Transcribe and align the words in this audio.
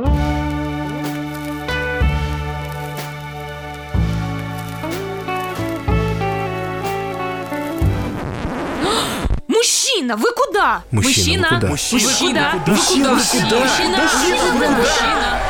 Мужчина, 9.46 10.16
вы 10.16 10.32
куда? 10.34 10.82
Мужчина, 10.90 11.48
вы 11.52 11.60
куда? 11.60 11.68
Мужчина, 11.68 12.50
вы 12.52 12.58
куда? 12.58 12.72
Мужчина, 12.72 13.20
куда? 13.20 13.60
Мужчина, 13.60 13.96
вы 13.96 14.58
куда? 14.58 14.70
Мужчина. 14.72 15.42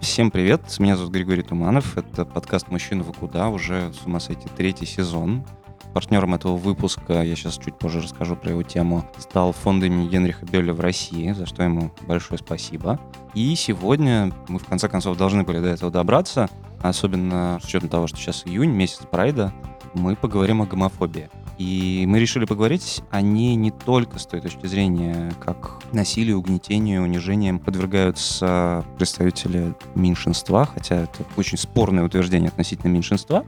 Всем 0.00 0.30
привет, 0.30 0.62
меня 0.78 0.96
зовут 0.96 1.12
Григорий 1.12 1.42
Туманов, 1.42 1.98
это 1.98 2.24
подкаст 2.24 2.68
«Мужчина 2.68 3.02
вы 3.02 3.12
куда?» 3.12 3.48
уже, 3.48 3.92
с 3.92 4.06
ума 4.06 4.18
сойти, 4.18 4.48
третий 4.56 4.86
сезон. 4.86 5.44
Партнером 5.94 6.34
этого 6.34 6.56
выпуска, 6.56 7.22
я 7.22 7.34
сейчас 7.34 7.58
чуть 7.58 7.76
позже 7.76 8.00
расскажу 8.00 8.36
про 8.36 8.50
его 8.50 8.62
тему, 8.62 9.04
стал 9.18 9.52
фонд 9.52 9.82
имени 9.82 10.08
Генриха 10.08 10.46
Бёля 10.46 10.72
в 10.72 10.80
России, 10.80 11.32
за 11.32 11.46
что 11.46 11.62
ему 11.62 11.90
большое 12.06 12.38
спасибо. 12.38 13.00
И 13.34 13.54
сегодня 13.56 14.32
мы, 14.48 14.58
в 14.58 14.64
конце 14.66 14.88
концов, 14.88 15.16
должны 15.16 15.42
были 15.42 15.60
до 15.60 15.68
этого 15.68 15.90
добраться, 15.90 16.48
особенно 16.82 17.58
с 17.62 17.66
учетом 17.66 17.88
того, 17.88 18.06
что 18.06 18.16
сейчас 18.18 18.44
июнь, 18.46 18.70
месяц 18.70 19.00
Прайда, 19.10 19.52
мы 19.94 20.14
поговорим 20.14 20.62
о 20.62 20.66
гомофобии. 20.66 21.30
И 21.58 22.04
мы 22.06 22.20
решили 22.20 22.44
поговорить 22.44 23.02
о 23.10 23.20
ней 23.20 23.56
не 23.56 23.72
только 23.72 24.20
с 24.20 24.26
той 24.26 24.40
точки 24.40 24.66
зрения, 24.66 25.32
как 25.40 25.80
насилию, 25.92 26.38
угнетению, 26.38 27.02
унижением 27.02 27.58
подвергаются 27.58 28.84
представители 28.96 29.74
меньшинства, 29.96 30.66
хотя 30.66 31.02
это 31.02 31.24
очень 31.36 31.58
спорное 31.58 32.04
утверждение 32.04 32.48
относительно 32.48 32.92
меньшинства. 32.92 33.44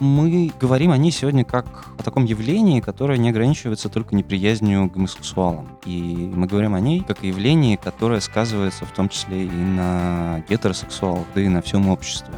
Мы 0.00 0.50
говорим 0.58 0.92
о 0.92 0.96
ней 0.96 1.10
сегодня 1.10 1.44
как 1.44 1.66
о 1.98 2.02
таком 2.02 2.24
явлении, 2.24 2.80
которое 2.80 3.18
не 3.18 3.28
ограничивается 3.28 3.90
только 3.90 4.16
неприязнью 4.16 4.88
к 4.88 4.94
гомосексуалам. 4.94 5.68
И 5.84 6.32
мы 6.34 6.46
говорим 6.46 6.74
о 6.74 6.80
ней 6.80 7.00
как 7.00 7.22
о 7.22 7.26
явлении, 7.26 7.76
которое 7.76 8.20
сказывается 8.20 8.86
в 8.86 8.92
том 8.92 9.10
числе 9.10 9.44
и 9.44 9.50
на 9.50 10.42
гетеросексуалах, 10.48 11.26
да 11.34 11.42
и 11.42 11.48
на 11.48 11.60
всем 11.60 11.90
обществе. 11.90 12.32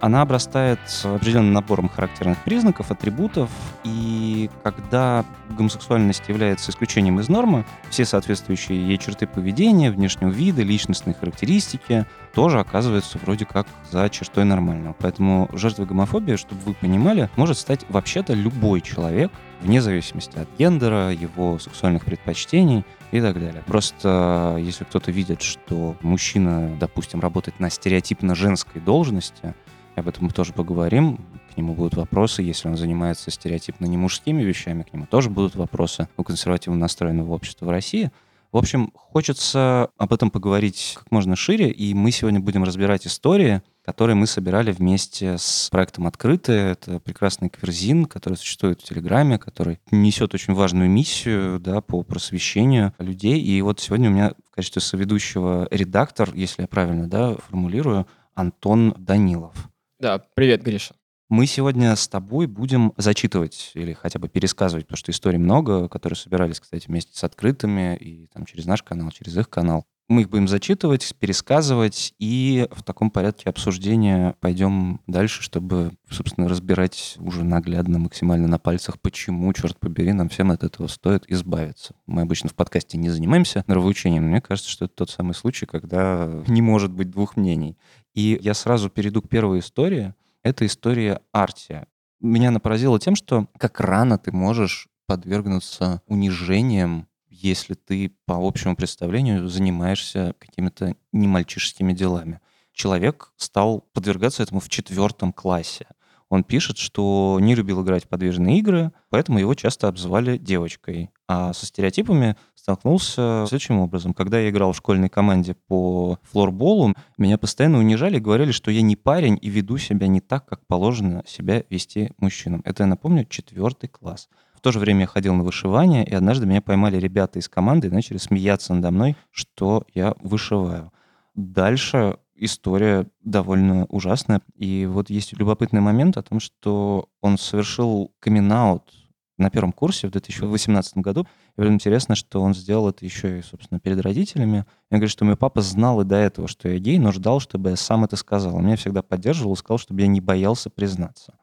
Она 0.00 0.22
обрастает 0.22 0.78
определенным 1.02 1.52
набором 1.52 1.88
характерных 1.88 2.38
признаков, 2.44 2.90
атрибутов, 2.92 3.50
и 3.82 4.48
когда 4.62 5.24
гомосексуальность 5.50 6.22
является 6.28 6.70
исключением 6.70 7.18
из 7.18 7.28
нормы, 7.28 7.64
все 7.90 8.04
соответствующие 8.04 8.86
ей 8.86 8.98
черты 8.98 9.26
поведения, 9.26 9.90
внешнего 9.90 10.30
вида, 10.30 10.62
личностные 10.62 11.14
характеристики 11.14 12.06
тоже 12.32 12.60
оказываются 12.60 13.18
вроде 13.18 13.44
как 13.44 13.66
за 13.90 14.08
чертой 14.08 14.44
нормального. 14.44 14.94
Поэтому 14.98 15.48
жертвой 15.52 15.86
гомофобии, 15.86 16.36
чтобы 16.36 16.60
вы 16.62 16.74
понимали, 16.74 17.28
может 17.36 17.58
стать 17.58 17.84
вообще-то 17.88 18.34
любой 18.34 18.80
человек, 18.82 19.32
вне 19.60 19.82
зависимости 19.82 20.38
от 20.38 20.48
гендера, 20.56 21.10
его 21.10 21.58
сексуальных 21.58 22.04
предпочтений 22.04 22.84
и 23.10 23.20
так 23.20 23.34
далее. 23.34 23.64
Просто 23.66 24.56
если 24.60 24.84
кто-то 24.84 25.10
видит, 25.10 25.42
что 25.42 25.96
мужчина, 26.02 26.76
допустим, 26.78 27.20
работает 27.20 27.58
на 27.58 27.68
стереотипно 27.68 28.36
женской 28.36 28.80
должности, 28.80 29.54
об 30.00 30.08
этом 30.08 30.26
мы 30.26 30.30
тоже 30.30 30.52
поговорим. 30.52 31.18
К 31.52 31.56
нему 31.56 31.74
будут 31.74 31.94
вопросы. 31.94 32.42
Если 32.42 32.68
он 32.68 32.76
занимается 32.76 33.30
стереотипно 33.30 33.86
не 33.86 33.96
мужскими 33.96 34.42
вещами, 34.42 34.82
к 34.82 34.92
нему 34.92 35.06
тоже 35.06 35.30
будут 35.30 35.54
вопросы 35.56 36.08
у 36.16 36.24
консервативно 36.24 36.78
настроенного 36.78 37.32
общества 37.32 37.66
в 37.66 37.70
России. 37.70 38.10
В 38.50 38.56
общем, 38.56 38.92
хочется 38.94 39.90
об 39.98 40.12
этом 40.14 40.30
поговорить 40.30 40.94
как 40.96 41.10
можно 41.10 41.36
шире, 41.36 41.70
и 41.70 41.92
мы 41.92 42.10
сегодня 42.10 42.40
будем 42.40 42.64
разбирать 42.64 43.06
истории, 43.06 43.60
которые 43.84 44.16
мы 44.16 44.26
собирали 44.26 44.72
вместе 44.72 45.36
с 45.38 45.68
проектом 45.70 46.06
«Открыто». 46.06 46.52
Это 46.52 46.98
прекрасный 46.98 47.50
кверзин, 47.50 48.06
который 48.06 48.36
существует 48.36 48.80
в 48.80 48.84
Телеграме, 48.84 49.38
который 49.38 49.80
несет 49.90 50.32
очень 50.32 50.54
важную 50.54 50.88
миссию 50.88 51.60
да, 51.60 51.82
по 51.82 52.02
просвещению 52.02 52.94
людей. 52.98 53.38
И 53.38 53.60
вот 53.60 53.80
сегодня 53.80 54.08
у 54.08 54.12
меня 54.14 54.32
в 54.50 54.54
качестве 54.54 54.80
соведущего 54.80 55.68
редактор, 55.70 56.30
если 56.34 56.62
я 56.62 56.68
правильно 56.68 57.06
да, 57.06 57.34
формулирую, 57.34 58.06
Антон 58.34 58.94
Данилов. 58.96 59.54
Да, 60.00 60.22
привет, 60.34 60.62
Гриша. 60.62 60.94
Мы 61.28 61.46
сегодня 61.46 61.94
с 61.96 62.06
тобой 62.06 62.46
будем 62.46 62.92
зачитывать 62.96 63.72
или 63.74 63.94
хотя 63.94 64.20
бы 64.20 64.28
пересказывать, 64.28 64.86
потому 64.86 64.96
что 64.96 65.10
историй 65.10 65.38
много, 65.38 65.88
которые 65.88 66.16
собирались, 66.16 66.60
кстати, 66.60 66.86
вместе 66.86 67.18
с 67.18 67.24
открытыми 67.24 67.96
и 67.96 68.28
там 68.28 68.46
через 68.46 68.64
наш 68.66 68.84
канал, 68.84 69.10
через 69.10 69.36
их 69.36 69.50
канал. 69.50 69.86
Мы 70.08 70.22
их 70.22 70.30
будем 70.30 70.48
зачитывать, 70.48 71.14
пересказывать, 71.18 72.14
и 72.18 72.66
в 72.70 72.82
таком 72.82 73.10
порядке 73.10 73.50
обсуждения 73.50 74.36
пойдем 74.40 75.02
дальше, 75.06 75.42
чтобы, 75.42 75.92
собственно, 76.08 76.48
разбирать 76.48 77.16
уже 77.18 77.44
наглядно, 77.44 77.98
максимально 77.98 78.48
на 78.48 78.58
пальцах, 78.58 78.98
почему, 79.00 79.52
черт 79.52 79.78
побери, 79.78 80.14
нам 80.14 80.30
всем 80.30 80.50
от 80.50 80.64
этого 80.64 80.86
стоит 80.86 81.24
избавиться. 81.28 81.94
Мы 82.06 82.22
обычно 82.22 82.48
в 82.48 82.54
подкасте 82.54 82.96
не 82.96 83.10
занимаемся 83.10 83.64
нравоучением, 83.66 84.22
но 84.22 84.30
мне 84.30 84.40
кажется, 84.40 84.70
что 84.70 84.86
это 84.86 84.94
тот 84.94 85.10
самый 85.10 85.34
случай, 85.34 85.66
когда 85.66 86.42
не 86.46 86.62
может 86.62 86.90
быть 86.90 87.10
двух 87.10 87.36
мнений. 87.36 87.76
И 88.18 88.36
я 88.42 88.52
сразу 88.52 88.90
перейду 88.90 89.22
к 89.22 89.28
первой 89.28 89.60
истории. 89.60 90.12
Это 90.42 90.66
история 90.66 91.20
Артия. 91.30 91.86
Меня 92.18 92.48
она 92.48 92.58
поразила 92.58 92.98
тем, 92.98 93.14
что 93.14 93.46
как 93.56 93.78
рано 93.78 94.18
ты 94.18 94.32
можешь 94.32 94.88
подвергнуться 95.06 96.02
унижениям, 96.08 97.06
если 97.28 97.74
ты 97.74 98.10
по 98.26 98.34
общему 98.34 98.74
представлению 98.74 99.46
занимаешься 99.46 100.34
какими-то 100.40 100.96
немальчишескими 101.12 101.92
делами. 101.92 102.40
Человек 102.72 103.32
стал 103.36 103.82
подвергаться 103.92 104.42
этому 104.42 104.58
в 104.58 104.68
четвертом 104.68 105.32
классе. 105.32 105.86
Он 106.30 106.44
пишет, 106.44 106.76
что 106.76 107.38
не 107.40 107.54
любил 107.54 107.82
играть 107.82 108.04
в 108.04 108.08
подвижные 108.08 108.58
игры, 108.58 108.92
поэтому 109.08 109.38
его 109.38 109.54
часто 109.54 109.88
обзывали 109.88 110.36
девочкой. 110.36 111.10
А 111.26 111.52
со 111.54 111.64
стереотипами 111.64 112.36
столкнулся 112.54 113.44
следующим 113.48 113.78
образом. 113.78 114.12
Когда 114.12 114.38
я 114.38 114.50
играл 114.50 114.72
в 114.72 114.76
школьной 114.76 115.08
команде 115.08 115.54
по 115.54 116.18
флорболу, 116.22 116.94
меня 117.16 117.38
постоянно 117.38 117.78
унижали 117.78 118.18
и 118.18 118.20
говорили, 118.20 118.52
что 118.52 118.70
я 118.70 118.82
не 118.82 118.94
парень 118.94 119.38
и 119.40 119.48
веду 119.48 119.78
себя 119.78 120.06
не 120.06 120.20
так, 120.20 120.44
как 120.44 120.66
положено 120.66 121.22
себя 121.26 121.64
вести 121.70 122.12
мужчинам. 122.18 122.60
Это, 122.64 122.82
я 122.82 122.86
напомню, 122.86 123.24
четвертый 123.24 123.88
класс. 123.88 124.28
В 124.54 124.60
то 124.60 124.72
же 124.72 124.80
время 124.80 125.02
я 125.02 125.06
ходил 125.06 125.34
на 125.34 125.44
вышивание, 125.44 126.04
и 126.04 126.12
однажды 126.12 126.44
меня 126.44 126.60
поймали 126.60 126.98
ребята 126.98 127.38
из 127.38 127.48
команды 127.48 127.86
и 127.86 127.90
начали 127.90 128.18
смеяться 128.18 128.74
надо 128.74 128.90
мной, 128.90 129.16
что 129.30 129.84
я 129.94 130.14
вышиваю. 130.20 130.92
Дальше 131.34 132.18
история 132.38 133.06
довольно 133.22 133.86
ужасная. 133.86 134.40
И 134.54 134.86
вот 134.86 135.10
есть 135.10 135.32
любопытный 135.32 135.80
момент 135.80 136.16
о 136.16 136.22
том, 136.22 136.40
что 136.40 137.08
он 137.20 137.38
совершил 137.38 138.12
камин 138.20 138.48
на 138.48 139.50
первом 139.50 139.72
курсе 139.72 140.08
в 140.08 140.10
2018 140.10 140.98
году. 140.98 141.26
И 141.56 141.60
вот 141.60 141.68
интересно, 141.68 142.14
что 142.14 142.42
он 142.42 142.54
сделал 142.54 142.88
это 142.88 143.04
еще 143.04 143.38
и, 143.38 143.42
собственно, 143.42 143.80
перед 143.80 144.00
родителями. 144.00 144.64
Я 144.90 144.98
говорю, 144.98 145.08
что 145.08 145.24
мой 145.24 145.36
папа 145.36 145.60
знал 145.60 146.00
и 146.00 146.04
до 146.04 146.16
этого, 146.16 146.48
что 146.48 146.68
я 146.68 146.78
гей, 146.78 146.98
но 146.98 147.12
ждал, 147.12 147.40
чтобы 147.40 147.70
я 147.70 147.76
сам 147.76 148.04
это 148.04 148.16
сказал. 148.16 148.56
Он 148.56 148.64
меня 148.64 148.76
всегда 148.76 149.02
поддерживал 149.02 149.54
и 149.54 149.56
сказал, 149.56 149.78
чтобы 149.78 150.00
я 150.00 150.06
не 150.06 150.20
боялся 150.20 150.70
признаться. 150.70 151.34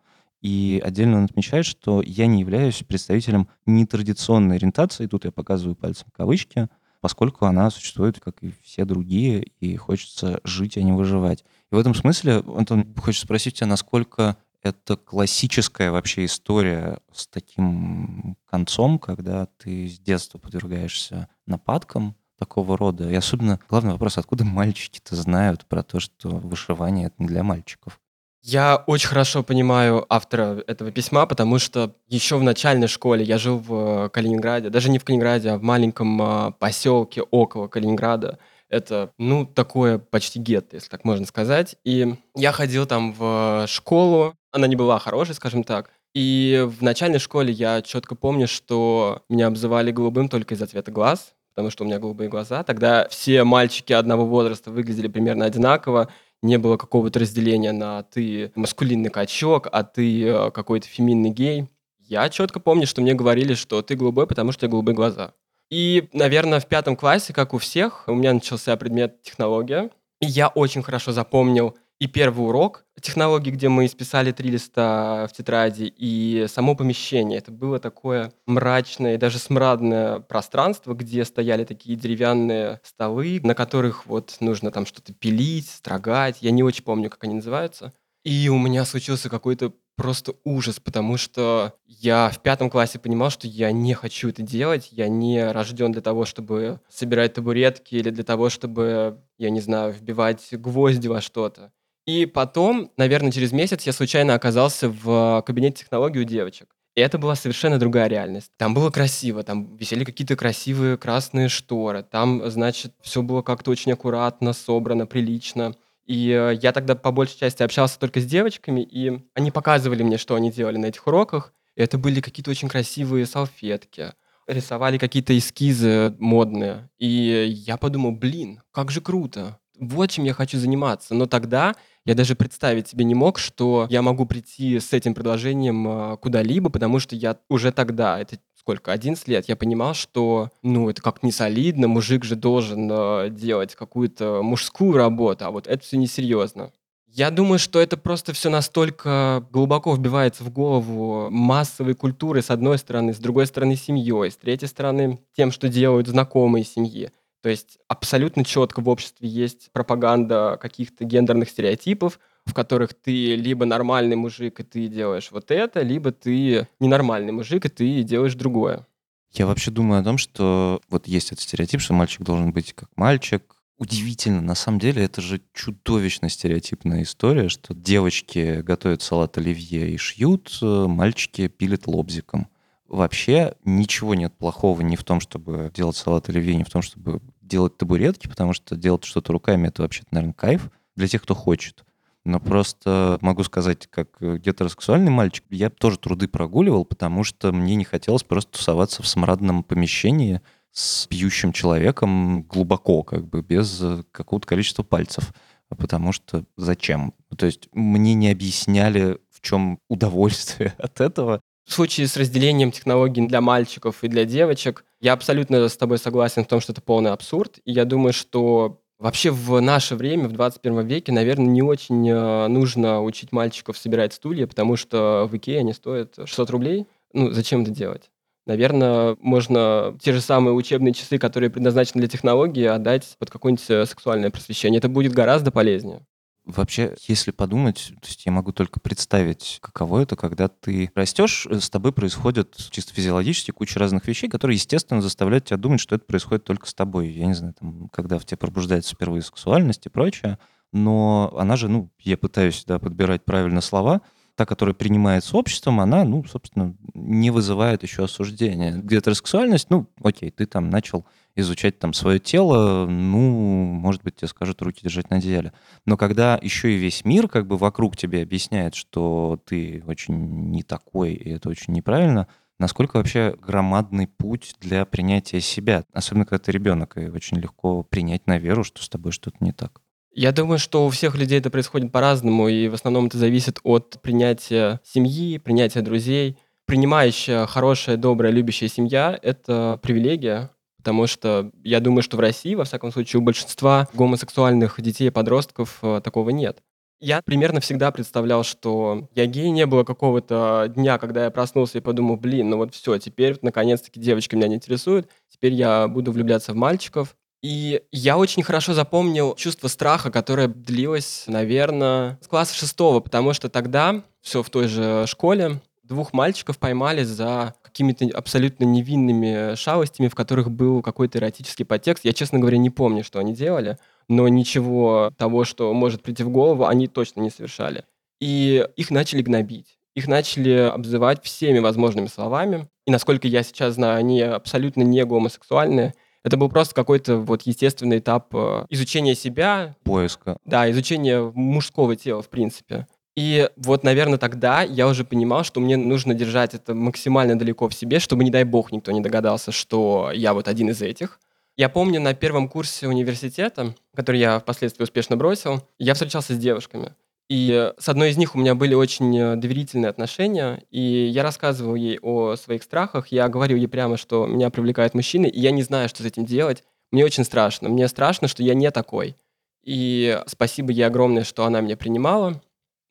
И 0.41 0.81
отдельно 0.85 1.17
он 1.17 1.25
отмечает, 1.25 1.65
что 1.65 2.01
я 2.01 2.27
не 2.27 2.41
являюсь 2.41 2.83
представителем 2.83 3.47
нетрадиционной 3.65 4.57
ориентации, 4.57 5.07
тут 5.07 5.25
я 5.25 5.31
показываю 5.31 5.75
пальцем 5.75 6.07
кавычки, 6.15 6.67
поскольку 7.05 7.45
она 7.45 7.69
существует, 7.69 8.19
как 8.19 8.41
и 8.41 8.51
все 8.63 8.83
другие, 8.83 9.43
и 9.59 9.75
хочется 9.75 10.41
жить, 10.43 10.75
а 10.75 10.81
не 10.81 10.91
выживать. 10.91 11.45
И 11.71 11.75
в 11.75 11.77
этом 11.77 11.93
смысле, 11.93 12.43
Антон, 12.57 12.95
хочет 12.95 13.21
спросить 13.21 13.53
тебя, 13.53 13.67
насколько 13.67 14.37
это 14.63 14.97
классическая 14.97 15.91
вообще 15.91 16.25
история 16.25 16.97
с 17.13 17.27
таким 17.27 18.37
концом, 18.49 18.97
когда 18.97 19.45
ты 19.45 19.87
с 19.87 19.99
детства 19.99 20.39
подвергаешься 20.39 21.29
нападкам 21.45 22.15
такого 22.39 22.75
рода. 22.75 23.07
И 23.07 23.13
особенно 23.13 23.59
главный 23.69 23.91
вопрос, 23.91 24.17
откуда 24.17 24.43
мальчики-то 24.43 25.15
знают 25.15 25.67
про 25.67 25.83
то, 25.83 25.99
что 25.99 26.29
вышивание— 26.29 27.05
это 27.09 27.17
не 27.19 27.27
для 27.27 27.43
мальчиков? 27.43 27.99
Я 28.47 28.83
очень 28.85 29.07
хорошо 29.07 29.41
понимаю 29.41 30.05
автора 30.07 30.63
этого 30.67 30.91
письма, 30.91 31.25
потому 31.25 31.57
что 31.57 31.95
еще 32.07 32.37
в 32.37 32.43
начальной 32.43 32.87
школе 32.87 33.25
я 33.25 33.39
жил 33.39 33.57
в 33.57 34.09
Калининграде, 34.09 34.69
даже 34.69 34.91
не 34.91 34.99
в 34.99 35.03
Калининграде, 35.03 35.49
а 35.49 35.57
в 35.57 35.63
маленьком 35.63 36.21
а, 36.21 36.51
поселке 36.51 37.23
около 37.23 37.67
Калининграда. 37.67 38.37
Это, 38.69 39.09
ну, 39.17 39.47
такое 39.47 39.97
почти 39.97 40.37
гетто, 40.37 40.75
если 40.75 40.89
так 40.89 41.05
можно 41.05 41.25
сказать. 41.25 41.75
И 41.83 42.13
я 42.35 42.51
ходил 42.51 42.85
там 42.85 43.13
в 43.13 43.65
школу, 43.67 44.35
она 44.51 44.67
не 44.67 44.75
была 44.75 44.99
хорошей, 44.99 45.33
скажем 45.33 45.63
так. 45.63 45.89
И 46.13 46.67
в 46.67 46.83
начальной 46.83 47.17
школе 47.17 47.51
я 47.51 47.81
четко 47.81 48.13
помню, 48.13 48.47
что 48.47 49.23
меня 49.27 49.47
обзывали 49.47 49.89
голубым 49.89 50.29
только 50.29 50.53
из-за 50.53 50.67
цвета 50.67 50.91
глаз, 50.91 51.33
потому 51.55 51.71
что 51.71 51.83
у 51.83 51.87
меня 51.87 51.97
голубые 51.97 52.29
глаза. 52.29 52.61
Тогда 52.63 53.07
все 53.09 53.43
мальчики 53.43 53.91
одного 53.91 54.27
возраста 54.27 54.69
выглядели 54.69 55.07
примерно 55.07 55.45
одинаково, 55.45 56.09
не 56.45 56.57
было 56.57 56.77
какого-то 56.77 57.19
разделения 57.19 57.71
на 57.71 58.03
ты 58.03 58.51
маскулинный 58.55 59.09
качок, 59.09 59.67
а 59.71 59.83
ты 59.83 60.23
э, 60.23 60.51
какой-то 60.51 60.87
феминный 60.87 61.29
гей. 61.29 61.67
Я 61.99 62.29
четко 62.29 62.59
помню, 62.59 62.87
что 62.87 63.01
мне 63.01 63.13
говорили, 63.13 63.55
что 63.55 63.81
ты 63.81 63.95
голубой, 63.95 64.27
потому 64.27 64.51
что 64.51 64.59
у 64.59 64.61
тебя 64.61 64.71
голубые 64.71 64.95
глаза. 64.95 65.33
И, 65.69 66.09
наверное, 66.13 66.59
в 66.59 66.67
пятом 66.67 66.95
классе, 66.95 67.33
как 67.33 67.53
у 67.53 67.57
всех, 67.57 68.03
у 68.07 68.13
меня 68.13 68.33
начался 68.33 68.77
предмет 68.77 69.21
технология. 69.23 69.89
И 70.21 70.27
я 70.27 70.47
очень 70.47 70.83
хорошо 70.83 71.11
запомнил 71.11 71.75
И 71.99 72.07
первый 72.07 72.45
урок 72.45 72.85
технологии, 73.01 73.51
где 73.51 73.69
мы 73.69 73.85
исписали 73.85 74.31
три 74.31 74.49
листа 74.49 75.27
в 75.27 75.33
тетради, 75.33 75.93
и 75.95 76.45
само 76.49 76.75
помещение. 76.75 77.37
Это 77.37 77.51
было 77.51 77.79
такое 77.79 78.33
мрачное 78.45 79.17
даже 79.17 79.37
смрадное 79.39 80.19
пространство, 80.19 80.93
где 80.93 81.23
стояли 81.23 81.63
такие 81.63 81.95
деревянные 81.95 82.81
столы, 82.83 83.39
на 83.43 83.53
которых 83.53 84.05
вот 84.05 84.37
нужно 84.39 84.71
там 84.71 84.85
что-то 84.85 85.13
пилить, 85.13 85.69
строгать. 85.69 86.37
Я 86.41 86.51
не 86.51 86.63
очень 86.63 86.83
помню, 86.83 87.09
как 87.09 87.23
они 87.23 87.35
называются. 87.35 87.93
И 88.23 88.49
у 88.49 88.57
меня 88.57 88.85
случился 88.85 89.29
какой-то 89.29 89.71
просто 89.95 90.33
ужас, 90.43 90.79
потому 90.79 91.15
что 91.15 91.73
я 91.85 92.29
в 92.29 92.41
пятом 92.41 92.69
классе 92.69 92.99
понимал, 92.99 93.29
что 93.29 93.47
я 93.47 93.71
не 93.71 93.93
хочу 93.93 94.29
это 94.29 94.41
делать, 94.41 94.89
я 94.91 95.07
не 95.07 95.51
рожден 95.51 95.91
для 95.91 96.01
того, 96.01 96.25
чтобы 96.25 96.81
собирать 96.89 97.33
табуретки 97.33 97.95
или 97.95 98.09
для 98.09 98.23
того, 98.23 98.49
чтобы, 98.49 99.21
я 99.37 99.49
не 99.49 99.61
знаю, 99.61 99.93
вбивать 99.93 100.49
гвозди 100.51 101.07
во 101.07 101.21
что-то. 101.21 101.71
И 102.05 102.25
потом, 102.25 102.91
наверное, 102.97 103.31
через 103.31 103.51
месяц 103.51 103.83
я 103.83 103.93
случайно 103.93 104.35
оказался 104.35 104.89
в 104.89 105.43
кабинете 105.45 105.83
технологий 105.83 106.19
у 106.19 106.23
девочек. 106.23 106.67
И 106.95 107.01
это 107.01 107.17
была 107.17 107.35
совершенно 107.35 107.77
другая 107.77 108.07
реальность. 108.07 108.51
Там 108.57 108.73
было 108.73 108.89
красиво, 108.89 109.43
там 109.43 109.75
висели 109.75 110.05
какие-то 110.05 110.37
красивые 110.37 110.97
красные 110.97 111.49
шторы, 111.49 112.03
там, 112.03 112.41
значит, 112.49 112.93
все 113.01 113.21
было 113.21 113.41
как-то 113.41 113.71
очень 113.71 113.91
аккуратно, 113.91 114.53
собрано, 114.53 115.05
прилично. 115.05 115.75
И 116.05 116.29
э, 116.29 116.57
я 116.61 116.71
тогда 116.71 116.95
по 116.95 117.11
большей 117.11 117.39
части 117.39 117.63
общался 117.63 117.99
только 117.99 118.21
с 118.21 118.25
девочками, 118.25 118.81
и 118.81 119.21
они 119.33 119.51
показывали 119.51 120.03
мне, 120.03 120.17
что 120.17 120.35
они 120.35 120.51
делали 120.51 120.77
на 120.77 120.85
этих 120.85 121.05
уроках. 121.07 121.53
И 121.75 121.81
это 121.81 121.97
были 121.97 122.21
какие-то 122.21 122.51
очень 122.51 122.69
красивые 122.69 123.25
салфетки, 123.25 124.13
рисовали 124.47 124.97
какие-то 124.97 125.37
эскизы 125.37 126.15
модные. 126.19 126.89
И 126.97 127.45
я 127.65 127.75
подумал, 127.75 128.11
блин, 128.11 128.61
как 128.71 128.91
же 128.91 129.01
круто. 129.01 129.59
Вот 129.77 130.11
чем 130.11 130.23
я 130.23 130.33
хочу 130.33 130.57
заниматься. 130.57 131.13
Но 131.13 131.25
тогда 131.25 131.75
я 132.05 132.13
даже 132.13 132.35
представить 132.35 132.87
себе 132.87 133.03
не 133.03 133.15
мог, 133.15 133.39
что 133.39 133.87
я 133.89 134.01
могу 134.01 134.25
прийти 134.25 134.79
с 134.79 134.93
этим 134.93 135.13
предложением 135.13 135.87
э, 135.87 136.17
куда-либо, 136.17 136.69
потому 136.69 136.99
что 136.99 137.15
я 137.15 137.37
уже 137.49 137.71
тогда, 137.71 138.19
это 138.19 138.37
сколько, 138.55 138.91
11 138.91 139.27
лет, 139.27 139.49
я 139.49 139.55
понимал, 139.55 139.93
что, 139.93 140.49
ну, 140.61 140.89
это 140.89 141.01
как 141.01 141.23
не 141.23 141.31
солидно, 141.31 141.87
мужик 141.87 142.23
же 142.23 142.35
должен 142.35 142.89
э, 142.91 143.29
делать 143.31 143.75
какую-то 143.75 144.41
мужскую 144.43 144.93
работу, 144.93 145.45
а 145.45 145.51
вот 145.51 145.67
это 145.67 145.83
все 145.83 145.97
несерьезно. 145.97 146.71
Я 147.07 147.31
думаю, 147.31 147.59
что 147.59 147.79
это 147.79 147.95
просто 147.95 148.33
все 148.33 148.49
настолько 148.49 149.47
глубоко 149.49 149.95
вбивается 149.95 150.43
в 150.43 150.51
голову 150.51 151.29
массовой 151.31 151.93
культуры, 151.93 152.41
с 152.41 152.51
одной 152.51 152.77
стороны, 152.77 153.13
с 153.13 153.19
другой 153.19 153.47
стороны, 153.47 153.77
семьей, 153.77 154.29
с 154.29 154.35
третьей 154.35 154.67
стороны, 154.67 155.19
тем, 155.35 155.51
что 155.51 155.69
делают 155.69 156.07
знакомые 156.07 156.65
семьи. 156.65 157.11
То 157.45 157.51
есть 157.51 157.77
абсолютно 157.87 158.43
четко 158.43 158.81
в 158.81 158.89
обществе 158.89 159.29
есть 159.29 159.69
пропаганда 159.71 160.57
каких-то 160.59 161.05
гендерных 161.05 161.51
стереотипов, 161.51 162.19
в 162.43 162.55
которых 162.55 162.95
ты 162.95 163.35
либо 163.35 163.65
нормальный 163.65 164.15
мужик, 164.15 164.61
и 164.61 164.63
ты 164.63 164.87
делаешь 164.87 165.29
вот 165.29 165.51
это, 165.51 165.83
либо 165.83 166.11
ты 166.11 166.67
ненормальный 166.79 167.31
мужик, 167.31 167.67
и 167.67 167.69
ты 167.69 168.01
делаешь 168.01 168.33
другое. 168.33 168.87
Я 169.31 169.45
вообще 169.45 169.69
думаю 169.69 170.01
о 170.01 170.03
том, 170.03 170.17
что 170.17 170.81
вот 170.89 171.07
есть 171.07 171.33
этот 171.33 171.41
стереотип, 171.41 171.81
что 171.81 171.93
мальчик 171.93 172.23
должен 172.23 172.51
быть 172.51 172.73
как 172.73 172.89
мальчик. 172.95 173.55
Удивительно, 173.77 174.41
на 174.41 174.55
самом 174.55 174.79
деле 174.79 175.03
это 175.03 175.21
же 175.21 175.39
чудовищно 175.53 176.29
стереотипная 176.29 177.03
история, 177.03 177.47
что 177.49 177.75
девочки 177.75 178.61
готовят 178.61 179.03
салат 179.03 179.37
оливье 179.37 179.91
и 179.91 179.97
шьют, 179.97 180.57
э, 180.63 180.85
мальчики 180.87 181.47
пилят 181.47 181.85
лобзиком. 181.85 182.47
Вообще 182.87 183.55
ничего 183.63 184.13
нет 184.15 184.33
плохого 184.37 184.81
ни 184.81 184.95
в 184.95 185.03
том, 185.03 185.19
чтобы 185.19 185.71
делать 185.75 185.95
салат 185.95 186.29
оливье, 186.29 186.55
ни 186.55 186.63
в 186.63 186.69
том, 186.69 186.81
чтобы 186.81 187.19
делать 187.47 187.77
табуретки, 187.77 188.27
потому 188.27 188.53
что 188.53 188.75
делать 188.75 189.03
что-то 189.03 189.33
руками— 189.33 189.67
это 189.69 189.81
вообще-то, 189.81 190.07
наверное, 190.11 190.33
кайф 190.33 190.69
для 190.95 191.07
тех, 191.07 191.21
кто 191.21 191.35
хочет. 191.35 191.85
Но 192.25 192.39
просто 192.39 193.19
могу 193.21 193.43
сказать, 193.43 193.87
как 193.87 194.17
гетеросексуальный 194.19 195.11
мальчик, 195.11 195.43
я 195.51 195.69
тоже 195.69 195.99
труды 195.99 196.27
прогуливал, 196.27 196.83
потому 196.83 197.23
что 197.23 197.51
мне 197.51 197.75
не 197.75 197.83
хотелось 197.83 198.23
просто 198.23 198.53
тусоваться 198.53 199.03
в 199.03 199.07
смрадном 199.07 199.63
помещении 199.63 200.41
с 200.71 201.05
пьющим 201.05 201.53
человеком 201.53 202.43
глубоко, 202.43 203.03
как 203.03 203.27
бы, 203.27 203.41
без 203.41 203.81
какого-то 204.11 204.47
количества 204.47 204.81
пальцев. 204.81 205.33
Потому 205.69 206.11
что 206.11 206.45
зачем? 206.57 207.13
То 207.37 207.45
есть 207.45 207.69
мне 207.73 208.13
не 208.13 208.31
объясняли, 208.31 209.19
в 209.31 209.41
чем 209.41 209.79
удовольствие 209.87 210.73
от 210.77 211.01
этого. 211.01 211.41
В 211.65 211.73
случае 211.73 212.07
с 212.07 212.17
разделением 212.17 212.71
технологий 212.71 213.25
для 213.25 213.41
мальчиков 213.41 214.03
и 214.03 214.07
для 214.07 214.25
девочек, 214.25 214.85
я 215.05 215.13
абсолютно 215.13 215.69
с 215.69 215.77
тобой 215.77 215.99
согласен 215.99 216.43
в 216.43 216.47
том, 216.47 216.59
что 216.59 216.73
это 216.73 216.81
полный 216.81 217.11
абсурд. 217.11 217.59
И 217.63 217.71
я 217.71 217.85
думаю, 217.85 218.11
что 218.11 218.81
Вообще 218.97 219.29
в 219.29 219.59
наше 219.59 219.97
время, 219.97 220.29
в 220.29 220.31
21 220.31 220.87
веке, 220.87 221.11
наверное, 221.11 221.47
не 221.47 221.61
очень 221.61 222.09
э, 222.09 222.47
нужно 222.47 223.03
учить 223.03 223.33
мальчиков 223.33 223.77
собирать 223.77 224.13
стулья, 224.13 224.47
потому 224.47 224.77
что 224.77 225.27
в 225.29 225.35
Икее 225.35 225.59
они 225.59 225.73
стоят 225.73 226.15
600 226.15 226.49
рублей. 226.49 226.87
Ну, 227.11 227.31
зачем 227.31 227.63
это 227.63 227.71
делать? 227.71 228.09
Наверное, 228.45 229.17
можно 229.19 229.97
те 230.01 230.13
же 230.13 230.21
самые 230.21 230.53
учебные 230.53 230.93
часы, 230.93 231.17
которые 231.17 231.49
предназначены 231.49 231.99
для 231.99 232.07
технологии, 232.07 232.63
отдать 232.63 233.17
под 233.19 233.29
какое-нибудь 233.29 233.69
э, 233.69 233.85
сексуальное 233.85 234.29
просвещение. 234.29 234.77
Это 234.77 234.87
будет 234.87 235.11
гораздо 235.11 235.51
полезнее. 235.51 236.05
Вообще, 236.45 236.95
если 237.07 237.31
подумать, 237.31 237.91
то 238.01 238.07
есть 238.07 238.23
я 238.27 238.31
могу 238.31 238.51
только 238.51 238.79
представить, 238.79 239.57
каково 239.61 240.03
это, 240.03 240.15
когда 240.15 240.47
ты 240.47 240.91
растешь, 240.93 241.47
э, 241.49 241.59
с 241.59 241.71
тобой 241.71 241.91
происходит 241.91 242.55
чисто 242.69 242.93
физиологически 242.93 243.49
куча 243.49 243.79
разных 243.79 244.07
вещей, 244.07 244.29
которые, 244.29 244.55
естественно, 244.55 245.01
заставляют 245.01 245.45
тебя 245.45 245.57
думать, 245.57 245.79
что 245.79 245.95
это 245.95 246.05
происходит 246.05 246.43
только 246.43 246.67
с 246.67 246.75
тобой. 246.75 247.09
Я 247.09 247.25
не 247.25 247.33
знаю, 247.33 247.55
там, 247.59 247.89
когда 247.89 248.19
в 248.19 248.25
тебе 248.25 248.37
пробуждается 248.37 248.93
впервые 248.93 249.23
сексуальность 249.23 249.87
и 249.87 249.89
прочее, 249.89 250.37
но 250.71 251.33
она 251.35 251.55
же, 251.55 251.67
ну, 251.67 251.89
я 251.99 252.15
пытаюсь 252.15 252.63
да, 252.67 252.77
подбирать 252.77 253.25
правильно 253.25 253.61
слова, 253.61 254.01
та, 254.35 254.45
которая 254.45 254.75
принимается 254.75 255.37
обществом, 255.37 255.79
она, 255.79 256.03
ну, 256.03 256.23
собственно, 256.25 256.75
не 256.93 257.31
вызывает 257.31 257.81
еще 257.81 258.03
осуждения. 258.03 258.73
Где-то 258.73 259.15
сексуальность, 259.15 259.71
ну, 259.71 259.87
окей, 260.03 260.29
ты 260.29 260.45
там 260.45 260.69
начал 260.69 261.05
изучать 261.35 261.79
там 261.79 261.93
свое 261.93 262.19
тело, 262.19 262.85
ну, 262.87 263.65
может 263.65 264.03
быть, 264.03 264.15
тебе 264.15 264.27
скажут 264.27 264.61
руки 264.61 264.81
держать 264.83 265.09
на 265.09 265.19
деле. 265.21 265.53
Но 265.85 265.97
когда 265.97 266.39
еще 266.41 266.73
и 266.73 266.77
весь 266.77 267.03
мир 267.05 267.27
как 267.27 267.47
бы 267.47 267.57
вокруг 267.57 267.97
тебе 267.97 268.21
объясняет, 268.21 268.75
что 268.75 269.39
ты 269.45 269.83
очень 269.85 270.15
не 270.51 270.63
такой, 270.63 271.13
и 271.13 271.31
это 271.31 271.49
очень 271.49 271.73
неправильно, 271.73 272.27
насколько 272.57 272.97
вообще 272.97 273.35
громадный 273.41 274.07
путь 274.07 274.55
для 274.61 274.85
принятия 274.85 275.41
себя, 275.41 275.83
особенно 275.93 276.25
когда 276.25 276.43
ты 276.43 276.51
ребенок, 276.51 276.97
и 276.97 277.09
очень 277.09 277.37
легко 277.37 277.83
принять 277.83 278.27
на 278.27 278.37
веру, 278.37 278.63
что 278.63 278.81
с 278.81 278.89
тобой 278.89 279.11
что-то 279.11 279.37
не 279.41 279.51
так. 279.51 279.81
Я 280.13 280.31
думаю, 280.31 280.59
что 280.59 280.85
у 280.85 280.89
всех 280.89 281.17
людей 281.17 281.39
это 281.39 281.49
происходит 281.49 281.91
по-разному, 281.91 282.47
и 282.47 282.69
в 282.69 282.73
основном 282.73 283.07
это 283.07 283.17
зависит 283.17 283.59
от 283.63 284.01
принятия 284.01 284.79
семьи, 284.85 285.37
принятия 285.37 285.81
друзей. 285.81 286.37
Принимающая, 286.65 287.45
хорошая, 287.45 287.97
добрая, 287.97 288.31
любящая 288.31 288.69
семья— 288.69 289.19
это 289.21 289.77
привилегия, 289.83 290.51
потому 290.85 291.07
что 291.07 291.49
я 291.63 291.79
думаю, 291.79 292.03
что 292.03 292.15
в 292.15 292.19
России, 292.19 292.53
во 292.53 292.63
всяком 292.63 292.91
случае, 292.91 293.19
у 293.19 293.23
большинства 293.23 293.87
гомосексуальных 293.95 294.79
детей 294.79 295.07
и 295.07 295.09
подростков 295.09 295.79
э, 295.81 295.99
такого 296.03 296.29
нет. 296.29 296.59
Я 296.99 297.23
примерно 297.23 297.59
всегда 297.59 297.89
представлял, 297.89 298.43
что 298.43 299.09
я 299.15 299.25
гей, 299.25 299.49
не 299.49 299.65
было 299.65 299.83
какого-то 299.83 300.71
дня, 300.75 300.99
когда 300.99 301.23
я 301.23 301.31
проснулся 301.31 301.79
и 301.79 301.81
подумал, 301.81 302.17
блин, 302.17 302.51
ну 302.51 302.57
вот 302.57 302.75
все, 302.75 302.99
теперь 302.99 303.39
наконец-таки 303.41 303.99
девочки 303.99 304.35
меня 304.35 304.47
не 304.47 304.55
интересуют, 304.55 305.09
теперь 305.27 305.53
я 305.53 305.87
буду 305.87 306.11
влюбляться 306.11 306.53
в 306.53 306.55
мальчиков. 306.55 307.15
И 307.41 307.81
я 307.91 308.19
очень 308.19 308.43
хорошо 308.43 308.75
запомнил 308.75 309.33
чувство 309.33 309.67
страха, 309.69 310.11
которое 310.11 310.47
длилось, 310.47 311.23
наверное, 311.25 312.19
с 312.21 312.27
класса 312.27 312.53
шестого, 312.53 312.99
потому 312.99 313.33
что 313.33 313.49
тогда, 313.49 314.03
все 314.21 314.43
в 314.43 314.51
той 314.51 314.67
же 314.67 315.05
школе, 315.07 315.61
двух 315.87 316.13
мальчиков 316.13 316.57
поймали 316.57 317.03
за 317.03 317.53
какими-то 317.61 318.05
абсолютно 318.17 318.63
невинными 318.63 319.55
шалостями, 319.55 320.07
в 320.07 320.15
которых 320.15 320.51
был 320.51 320.81
какой-то 320.81 321.19
эротический 321.19 321.65
подтекст. 321.65 322.05
Я, 322.05 322.13
честно 322.13 322.39
говоря, 322.39 322.57
не 322.57 322.69
помню, 322.69 323.03
что 323.03 323.19
они 323.19 323.33
делали, 323.33 323.77
но 324.07 324.27
ничего 324.27 325.11
того, 325.17 325.45
что 325.45 325.73
может 325.73 326.01
прийти 326.01 326.23
в 326.23 326.29
голову, 326.29 326.65
они 326.65 326.87
точно 326.87 327.21
не 327.21 327.29
совершали. 327.29 327.85
И 328.19 328.67
их 328.75 328.91
начали 328.91 329.21
гнобить. 329.21 329.77
Их 329.95 330.07
начали 330.07 330.51
обзывать 330.51 331.23
всеми 331.23 331.59
возможными 331.59 332.07
словами. 332.07 332.67
И 332.85 332.91
насколько 332.91 333.27
я 333.27 333.43
сейчас 333.43 333.75
знаю, 333.75 333.97
они 333.97 334.21
абсолютно 334.21 334.81
не 334.81 335.03
гомосексуальные. 335.05 335.93
Это 336.23 336.37
был 336.37 336.49
просто 336.49 336.73
какой-то 336.73 337.17
вот 337.17 337.43
естественный 337.43 337.99
этап 337.99 338.33
э, 338.33 338.65
изучения 338.69 339.13
себя. 339.13 339.75
Поиска. 339.83 340.37
Да, 340.43 340.69
изучения 340.71 341.21
мужского 341.21 341.95
тела, 341.95 342.23
в 342.23 342.29
принципе. 342.29 342.87
И 343.15 343.49
вот, 343.55 343.83
наверное, 343.83 344.17
тогда 344.17 344.61
я 344.61 344.87
уже 344.87 345.05
понимал, 345.05 345.43
что 345.43 345.61
мне 345.61 345.77
нужно 345.77 346.13
держать 346.13 346.53
это 346.53 346.73
максимально 346.73 347.39
далеко 347.39 347.69
в 347.69 347.73
себе, 347.73 347.99
чтобы, 347.99 348.23
не 348.23 348.31
дай 348.31 348.43
бог, 348.43 348.71
никто 348.71 348.91
не 348.91 349.01
догадался, 349.01 349.51
что 349.51 350.11
я 350.13 350.33
вот 350.33 350.47
один 350.47 350.69
из 350.69 350.81
этих. 350.81 351.19
Я 351.55 351.69
помню, 351.69 352.01
на 352.01 352.13
первом 352.13 352.49
курсе 352.49 352.89
университета, 352.89 353.73
который 353.95 354.19
я 354.19 354.39
впоследствии 354.39 354.83
успешно 354.83 355.15
бросил, 355.15 355.63
я 355.79 355.93
встречался 355.93 356.33
с 356.33 356.37
девушками. 356.37 356.93
И 357.29 357.71
с 357.79 357.89
одной 357.89 358.09
из 358.09 358.17
них 358.17 358.35
у 358.35 358.37
меня 358.37 358.53
были 358.53 358.75
очень 358.75 359.39
доверительные 359.39 359.89
отношения, 359.89 360.61
и 360.69 360.81
я 360.81 361.23
рассказывал 361.23 361.75
ей 361.75 361.97
о 362.01 362.35
своих 362.35 362.61
страхах, 362.61 363.07
я 363.07 363.29
говорил 363.29 363.57
ей 363.57 363.67
прямо, 363.67 363.95
что 363.97 364.27
меня 364.27 364.49
привлекают 364.49 364.93
мужчины, 364.93 365.27
и 365.27 365.39
я 365.39 365.51
не 365.51 365.63
знаю, 365.63 365.87
что 365.87 366.03
с 366.03 366.05
этим 366.05 366.25
делать. 366.25 366.63
Мне 366.91 367.05
очень 367.05 367.23
страшно. 367.23 367.69
Мне 367.69 367.87
страшно, 367.87 368.27
что 368.27 368.43
я 368.43 368.53
не 368.53 368.69
такой. 368.69 369.15
И 369.63 370.21
спасибо 370.27 370.71
ей 370.71 370.83
огромное, 370.83 371.23
что 371.23 371.45
она 371.45 371.61
меня 371.61 371.77
принимала. 371.77 372.41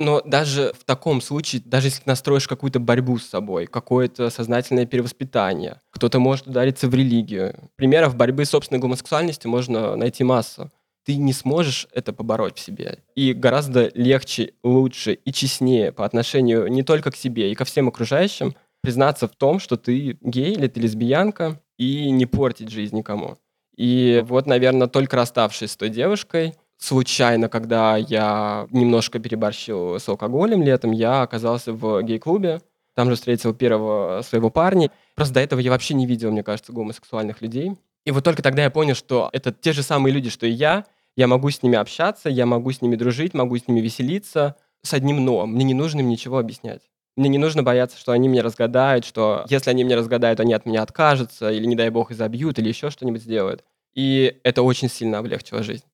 Но 0.05 0.21
даже 0.21 0.75
в 0.79 0.85
таком 0.85 1.23
случае, 1.23 1.63
даже 1.65 1.87
если 1.87 2.03
настроишь 2.05 2.47
какую-то 2.47 2.79
борьбу 2.79 3.19
с 3.19 3.27
собой, 3.27 3.67
какое-то 3.67 4.29
сознательное 4.29 4.85
перевоспитание, 4.85 5.81
кто-то 5.91 6.19
может 6.19 6.47
удариться 6.47 6.89
в 6.89 6.95
религию. 6.95 7.71
Примеров 7.77 8.15
борьбы 8.15 8.45
с 8.45 8.51
собственной 8.51 8.81
гомосексуальностью 8.81 9.51
можно 9.51 9.97
найти 9.97 10.23
массу. 10.23 10.71
Ты 11.07 11.17
не 11.17 11.33
сможешь 11.33 11.89
это 11.93 12.13
побороть 12.13 12.59
в 12.59 12.61
себе. 12.61 12.99
И 13.15 13.33
гораздо 13.33 13.91
легче, 13.95 14.53
лучше 14.63 15.15
и 15.15 15.33
честнее 15.33 15.91
по 15.91 16.05
отношению 16.05 16.67
не 16.69 16.83
только 16.83 17.11
к 17.11 17.17
себе 17.17 17.51
и 17.51 17.55
ко 17.55 17.65
всем 17.65 17.89
окружающим 17.89 18.55
признаться 18.83 19.27
в 19.27 19.35
том, 19.35 19.59
что 19.59 19.79
ты 19.79 20.19
гей 20.21 20.53
или 20.53 20.67
ты 20.67 20.81
лесбиянка, 20.81 21.61
и 21.79 22.11
не 22.11 22.27
портить 22.27 22.69
жизнь 22.69 22.97
никому. 22.97 23.39
И 23.77 24.23
вот, 24.27 24.47
наверное, 24.47 24.87
только 24.87 25.17
расставшись 25.17 25.73
с 25.73 25.77
той 25.77 25.89
девушкой, 25.89 26.55
случайно, 26.79 27.49
когда 27.49 27.97
я 27.97 28.67
немножко 28.71 29.19
переборщил 29.19 29.99
с 29.99 30.09
алкоголем 30.09 30.63
летом, 30.63 30.93
я 30.93 31.23
оказался 31.23 31.73
в 31.73 32.03
гей-клубе. 32.03 32.61
Там 32.95 33.11
же 33.11 33.17
встретил 33.17 33.55
первого 33.55 34.23
своего 34.23 34.51
парня. 34.51 34.91
Просто 35.17 35.35
до 35.35 35.41
этого 35.41 35.61
я 35.61 35.71
вообще 35.71 35.95
не 35.95 36.07
видел, 36.07 36.31
мне 36.31 36.43
кажется, 36.43 36.73
гомосексуальных 36.73 37.43
людей. 37.43 37.73
И 38.05 38.11
вот 38.11 38.23
только 38.23 38.43
тогда 38.43 38.63
я 38.63 38.71
понял, 38.71 38.95
что 38.95 39.31
это 39.33 39.53
те 39.53 39.73
же 39.73 39.83
самые 39.83 40.13
люди, 40.13 40.31
что 40.31 40.47
и 40.47 40.51
я. 40.51 40.85
Я 41.17 41.27
могу 41.27 41.51
с 41.51 41.63
ними 41.63 41.77
общаться, 41.77 42.29
я 42.29 42.47
могу 42.47 42.71
с 42.73 42.83
ними 42.83 42.97
дружить, 42.97 43.35
могу 43.35 43.57
с 43.57 43.67
ними 43.67 43.81
веселиться. 43.81 44.57
С 44.83 44.93
одним 44.93 45.25
«но». 45.25 45.47
Мне 45.47 45.65
не 45.65 45.75
нужно 45.75 46.01
им 46.01 46.09
ничего 46.09 46.39
объяснять. 46.39 46.83
Мне 47.17 47.29
не 47.29 47.39
нужно 47.39 47.63
бояться, 47.63 47.97
что 47.97 48.13
они 48.13 48.29
меня 48.29 48.43
разгадают, 48.43 49.05
что 49.05 49.47
если 49.49 49.71
они 49.71 49.85
меня 49.85 49.97
разгадают, 49.97 50.41
они 50.41 50.53
от 50.53 50.67
меня 50.67 50.83
откажутся, 50.83 51.51
или, 51.51 51.65
не 51.65 51.77
дай 51.77 51.89
бог, 51.91 52.11
изобьют, 52.11 52.59
или 52.59 52.69
еще 52.69 52.91
что-нибудь 52.91 53.23
сделают. 53.23 53.65
И 53.95 54.41
это 54.43 54.63
очень 54.63 54.91
сильно 54.91 55.19
облегчило 55.19 55.63
жизнь. 55.63 55.85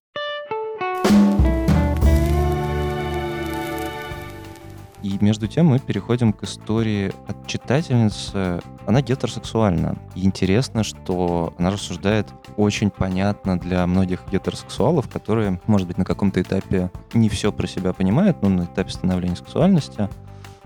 И 5.02 5.16
между 5.20 5.46
тем 5.46 5.66
мы 5.66 5.78
переходим 5.78 6.32
к 6.32 6.42
истории 6.44 7.12
от 7.26 7.46
читательницы. 7.46 8.60
Она 8.86 9.02
гетеросексуальна. 9.02 9.96
И 10.14 10.24
интересно, 10.24 10.84
что 10.84 11.54
она 11.58 11.70
рассуждает 11.70 12.28
очень 12.56 12.90
понятно 12.90 13.58
для 13.58 13.86
многих 13.86 14.20
гетеросексуалов, 14.30 15.08
которые, 15.08 15.60
может 15.66 15.86
быть, 15.86 15.98
на 15.98 16.04
каком-то 16.04 16.42
этапе 16.42 16.90
не 17.14 17.28
все 17.28 17.52
про 17.52 17.66
себя 17.66 17.92
понимают, 17.92 18.42
но 18.42 18.48
на 18.48 18.64
этапе 18.64 18.90
становления 18.90 19.36
сексуальности, 19.36 20.08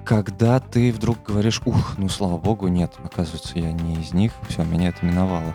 когда 0.05 0.61
ты 0.61 0.93
вдруг 0.93 1.23
говоришь, 1.23 1.63
ух, 1.65 1.95
ну 1.97 2.09
слава 2.09 2.37
богу, 2.37 2.69
нет, 2.69 2.93
оказывается, 3.03 3.59
я 3.59 3.73
не 3.73 3.95
из 3.95 4.13
них, 4.13 4.33
все, 4.49 4.65
меня 4.65 4.89
это 4.89 5.05
миновало 5.07 5.55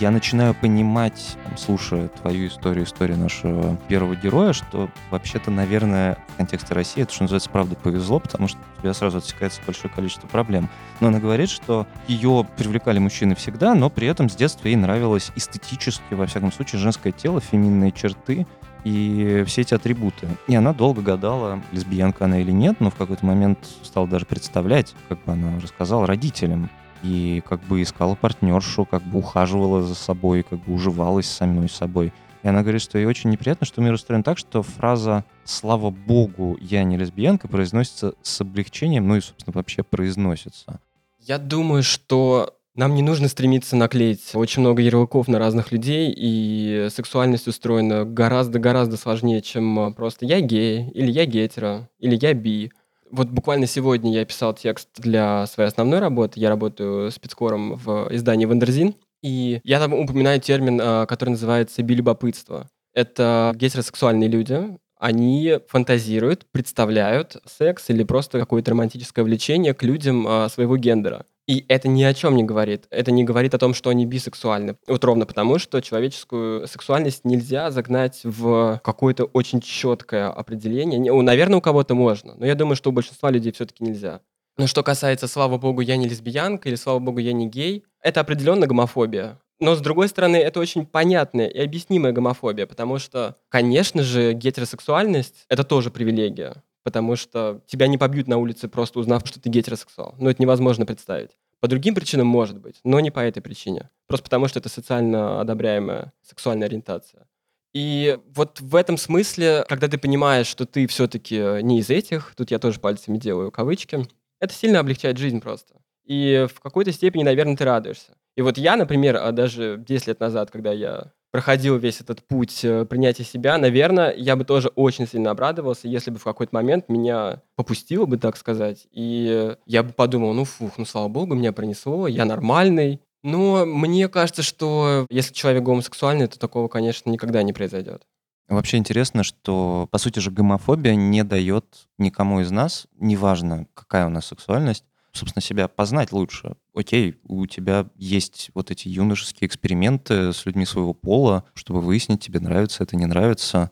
я 0.00 0.10
начинаю 0.10 0.54
понимать, 0.54 1.36
слушая 1.56 2.08
твою 2.08 2.48
историю, 2.48 2.84
историю 2.84 3.18
нашего 3.18 3.76
первого 3.88 4.14
героя, 4.14 4.52
что 4.52 4.90
вообще-то, 5.10 5.50
наверное, 5.50 6.18
в 6.28 6.36
контексте 6.36 6.74
России 6.74 7.02
это, 7.02 7.12
что 7.12 7.24
называется, 7.24 7.50
правда 7.50 7.74
повезло, 7.74 8.20
потому 8.20 8.48
что 8.48 8.58
у 8.78 8.82
тебя 8.82 8.94
сразу 8.94 9.18
отсекается 9.18 9.60
большое 9.66 9.92
количество 9.92 10.26
проблем. 10.26 10.68
Но 11.00 11.08
она 11.08 11.18
говорит, 11.18 11.48
что 11.48 11.86
ее 12.06 12.46
привлекали 12.56 12.98
мужчины 12.98 13.34
всегда, 13.34 13.74
но 13.74 13.90
при 13.90 14.06
этом 14.06 14.28
с 14.28 14.36
детства 14.36 14.68
ей 14.68 14.76
нравилось 14.76 15.32
эстетически, 15.36 16.14
во 16.14 16.26
всяком 16.26 16.52
случае, 16.52 16.80
женское 16.80 17.12
тело, 17.12 17.40
феминные 17.40 17.92
черты, 17.92 18.46
и 18.84 19.42
все 19.46 19.62
эти 19.62 19.74
атрибуты. 19.74 20.28
И 20.46 20.54
она 20.54 20.72
долго 20.72 21.02
гадала, 21.02 21.60
лесбиянка 21.72 22.26
она 22.26 22.40
или 22.40 22.52
нет, 22.52 22.76
но 22.80 22.90
в 22.90 22.94
какой-то 22.94 23.26
момент 23.26 23.58
стала 23.82 24.06
даже 24.06 24.26
представлять, 24.26 24.94
как 25.08 25.22
бы 25.24 25.32
она 25.32 25.58
рассказала 25.60 26.06
родителям, 26.06 26.70
и 27.02 27.42
как 27.48 27.60
бы 27.64 27.82
искала 27.82 28.14
партнершу, 28.14 28.84
как 28.84 29.02
бы 29.02 29.18
ухаживала 29.18 29.82
за 29.82 29.94
собой, 29.94 30.42
как 30.42 30.64
бы 30.64 30.74
уживалась 30.74 31.26
с 31.26 31.36
самой 31.36 31.68
собой. 31.68 32.12
И 32.42 32.48
она 32.48 32.62
говорит, 32.62 32.82
что 32.82 32.98
ей 32.98 33.06
очень 33.06 33.30
неприятно, 33.30 33.66
что 33.66 33.80
мир 33.80 33.92
устроен 33.92 34.22
так, 34.22 34.38
что 34.38 34.62
фраза 34.62 35.24
«Слава 35.44 35.90
Богу, 35.90 36.56
я 36.60 36.84
не 36.84 36.96
лесбиянка» 36.96 37.48
произносится 37.48 38.14
с 38.22 38.40
облегчением, 38.40 39.08
ну 39.08 39.16
и, 39.16 39.20
собственно, 39.20 39.54
вообще 39.54 39.82
произносится. 39.82 40.80
Я 41.18 41.38
думаю, 41.38 41.82
что 41.82 42.54
нам 42.74 42.94
не 42.94 43.02
нужно 43.02 43.26
стремиться 43.26 43.74
наклеить 43.74 44.30
очень 44.34 44.60
много 44.60 44.82
ярлыков 44.82 45.26
на 45.26 45.40
разных 45.40 45.72
людей, 45.72 46.14
и 46.16 46.86
сексуальность 46.90 47.48
устроена 47.48 48.04
гораздо-гораздо 48.04 48.96
сложнее, 48.96 49.42
чем 49.42 49.92
просто 49.94 50.24
«я 50.24 50.40
гей», 50.40 50.88
или 50.90 51.10
«я 51.10 51.26
гетеро», 51.26 51.88
или 51.98 52.16
«я 52.22 52.34
би». 52.34 52.70
Вот 53.10 53.28
буквально 53.28 53.66
сегодня 53.66 54.12
я 54.12 54.24
писал 54.24 54.54
текст 54.54 54.88
для 54.96 55.46
своей 55.46 55.68
основной 55.68 55.98
работы. 55.98 56.40
Я 56.40 56.48
работаю 56.48 57.10
спецкором 57.10 57.74
в 57.74 58.08
издании 58.10 58.46
«Wonderzine». 58.46 58.94
И 59.22 59.60
я 59.64 59.80
там 59.80 59.94
упоминаю 59.94 60.40
термин, 60.40 60.80
а, 60.82 61.06
который 61.06 61.30
называется 61.30 61.82
«билюбопытство». 61.82 62.68
Это 62.94 63.52
гетеросексуальные 63.56 64.28
люди, 64.28 64.78
они 64.98 65.58
фантазируют, 65.68 66.46
представляют 66.50 67.36
секс 67.46 67.88
или 67.90 68.02
просто 68.02 68.40
какое-то 68.40 68.72
романтическое 68.72 69.24
влечение 69.24 69.72
к 69.72 69.82
людям 69.84 70.26
а, 70.26 70.48
своего 70.48 70.76
гендера. 70.76 71.24
И 71.48 71.64
это 71.68 71.88
ни 71.88 72.02
о 72.02 72.12
чем 72.12 72.36
не 72.36 72.44
говорит. 72.44 72.86
Это 72.90 73.10
не 73.10 73.24
говорит 73.24 73.54
о 73.54 73.58
том, 73.58 73.72
что 73.72 73.88
они 73.88 74.04
бисексуальны. 74.04 74.76
Вот 74.86 75.02
ровно 75.02 75.24
потому, 75.24 75.58
что 75.58 75.80
человеческую 75.80 76.68
сексуальность 76.68 77.24
нельзя 77.24 77.70
загнать 77.70 78.20
в 78.22 78.80
какое-то 78.84 79.24
очень 79.24 79.62
четкое 79.62 80.28
определение. 80.28 81.00
Наверное, 81.22 81.56
у 81.56 81.62
кого-то 81.62 81.94
можно, 81.94 82.34
но 82.34 82.44
я 82.44 82.54
думаю, 82.54 82.76
что 82.76 82.90
у 82.90 82.92
большинства 82.92 83.30
людей 83.30 83.50
все-таки 83.52 83.82
нельзя. 83.82 84.20
Но 84.58 84.66
что 84.66 84.82
касается 84.82 85.26
«слава 85.26 85.56
богу, 85.56 85.80
я 85.80 85.96
не 85.96 86.06
лесбиянка» 86.06 86.68
или 86.68 86.76
«слава 86.76 86.98
богу, 86.98 87.18
я 87.18 87.32
не 87.32 87.48
гей», 87.48 87.84
это 88.02 88.20
определенно 88.20 88.66
гомофобия. 88.66 89.40
Но, 89.58 89.74
с 89.74 89.80
другой 89.80 90.08
стороны, 90.08 90.36
это 90.36 90.60
очень 90.60 90.84
понятная 90.84 91.48
и 91.48 91.60
объяснимая 91.60 92.12
гомофобия, 92.12 92.66
потому 92.66 92.98
что, 92.98 93.36
конечно 93.48 94.02
же, 94.02 94.34
гетеросексуальность— 94.34 95.46
это 95.48 95.64
тоже 95.64 95.90
привилегия 95.90 96.62
потому 96.88 97.16
что 97.16 97.60
тебя 97.66 97.86
не 97.86 97.98
побьют 97.98 98.28
на 98.28 98.38
улице, 98.38 98.66
просто 98.66 98.98
узнав, 98.98 99.26
что 99.26 99.38
ты 99.38 99.50
гетеросексуал. 99.50 100.14
Но 100.16 100.30
это 100.30 100.40
невозможно 100.40 100.86
представить. 100.86 101.32
По 101.60 101.68
другим 101.68 101.94
причинам 101.94 102.26
может 102.26 102.58
быть, 102.58 102.80
но 102.82 102.98
не 103.00 103.10
по 103.10 103.20
этой 103.20 103.42
причине. 103.42 103.90
Просто 104.06 104.24
потому, 104.24 104.48
что 104.48 104.58
это 104.58 104.70
социально 104.70 105.38
одобряемая 105.42 106.14
сексуальная 106.22 106.66
ориентация. 106.66 107.26
И 107.74 108.18
вот 108.34 108.62
в 108.62 108.74
этом 108.74 108.96
смысле, 108.96 109.66
когда 109.68 109.86
ты 109.86 109.98
понимаешь, 109.98 110.46
что 110.46 110.64
ты 110.64 110.86
все-таки 110.86 111.62
не 111.62 111.80
из 111.80 111.90
этих, 111.90 112.32
тут 112.36 112.50
я 112.50 112.58
тоже 112.58 112.80
пальцами 112.80 113.18
делаю 113.18 113.50
кавычки, 113.50 114.08
это 114.40 114.54
сильно 114.54 114.80
облегчает 114.80 115.18
жизнь 115.18 115.42
просто. 115.42 115.74
И 116.06 116.46
в 116.50 116.60
какой-то 116.60 116.90
степени, 116.90 117.22
наверное, 117.22 117.54
ты 117.54 117.64
радуешься. 117.64 118.16
И 118.38 118.40
вот 118.40 118.56
я, 118.56 118.76
например, 118.76 119.16
а 119.16 119.32
даже 119.32 119.82
10 119.84 120.06
лет 120.06 120.20
назад, 120.20 120.52
когда 120.52 120.70
я 120.70 121.10
проходил 121.32 121.76
весь 121.76 122.00
этот 122.00 122.22
путь 122.22 122.64
э, 122.64 122.84
принятия 122.84 123.24
себя, 123.24 123.58
наверное, 123.58 124.14
я 124.14 124.36
бы 124.36 124.44
тоже 124.44 124.68
очень 124.76 125.08
сильно 125.08 125.32
обрадовался, 125.32 125.88
если 125.88 126.12
бы 126.12 126.20
в 126.20 126.22
какой-то 126.24 126.54
момент 126.54 126.88
меня 126.88 127.42
попустило 127.56 128.06
бы, 128.06 128.16
так 128.16 128.36
сказать, 128.36 128.86
и 128.92 129.56
я 129.66 129.82
бы 129.82 129.92
подумал, 129.92 130.34
ну 130.34 130.44
фух, 130.44 130.78
ну 130.78 130.84
слава 130.84 131.08
богу, 131.08 131.34
меня 131.34 131.52
пронесло, 131.52 132.06
я 132.06 132.24
нормальный. 132.24 133.00
Но 133.24 133.66
мне 133.66 134.06
кажется, 134.06 134.44
что 134.44 135.04
если 135.10 135.34
человек 135.34 135.64
гомосексуальный, 135.64 136.28
то 136.28 136.38
такого, 136.38 136.68
конечно, 136.68 137.10
никогда 137.10 137.42
не 137.42 137.52
произойдет. 137.52 138.04
Вообще 138.46 138.76
интересно, 138.76 139.24
что, 139.24 139.88
по 139.90 139.98
сути 139.98 140.20
же, 140.20 140.30
гомофобия 140.30 140.94
не 140.94 141.24
дает 141.24 141.88
никому 141.98 142.38
из 142.38 142.52
нас, 142.52 142.86
неважно, 142.94 143.66
какая 143.74 144.06
у 144.06 144.10
нас 144.10 144.26
сексуальность, 144.26 144.84
собственно, 145.18 145.42
себя 145.42 145.68
познать 145.68 146.12
лучше. 146.12 146.56
Окей, 146.74 147.16
у 147.24 147.46
тебя 147.46 147.86
есть 147.96 148.50
вот 148.54 148.70
эти 148.70 148.88
юношеские 148.88 149.46
эксперименты 149.46 150.32
с 150.32 150.46
людьми 150.46 150.64
своего 150.64 150.94
пола, 150.94 151.44
чтобы 151.54 151.80
выяснить, 151.80 152.24
тебе 152.24 152.40
нравится 152.40 152.82
это, 152.82 152.96
не 152.96 153.06
нравится. 153.06 153.70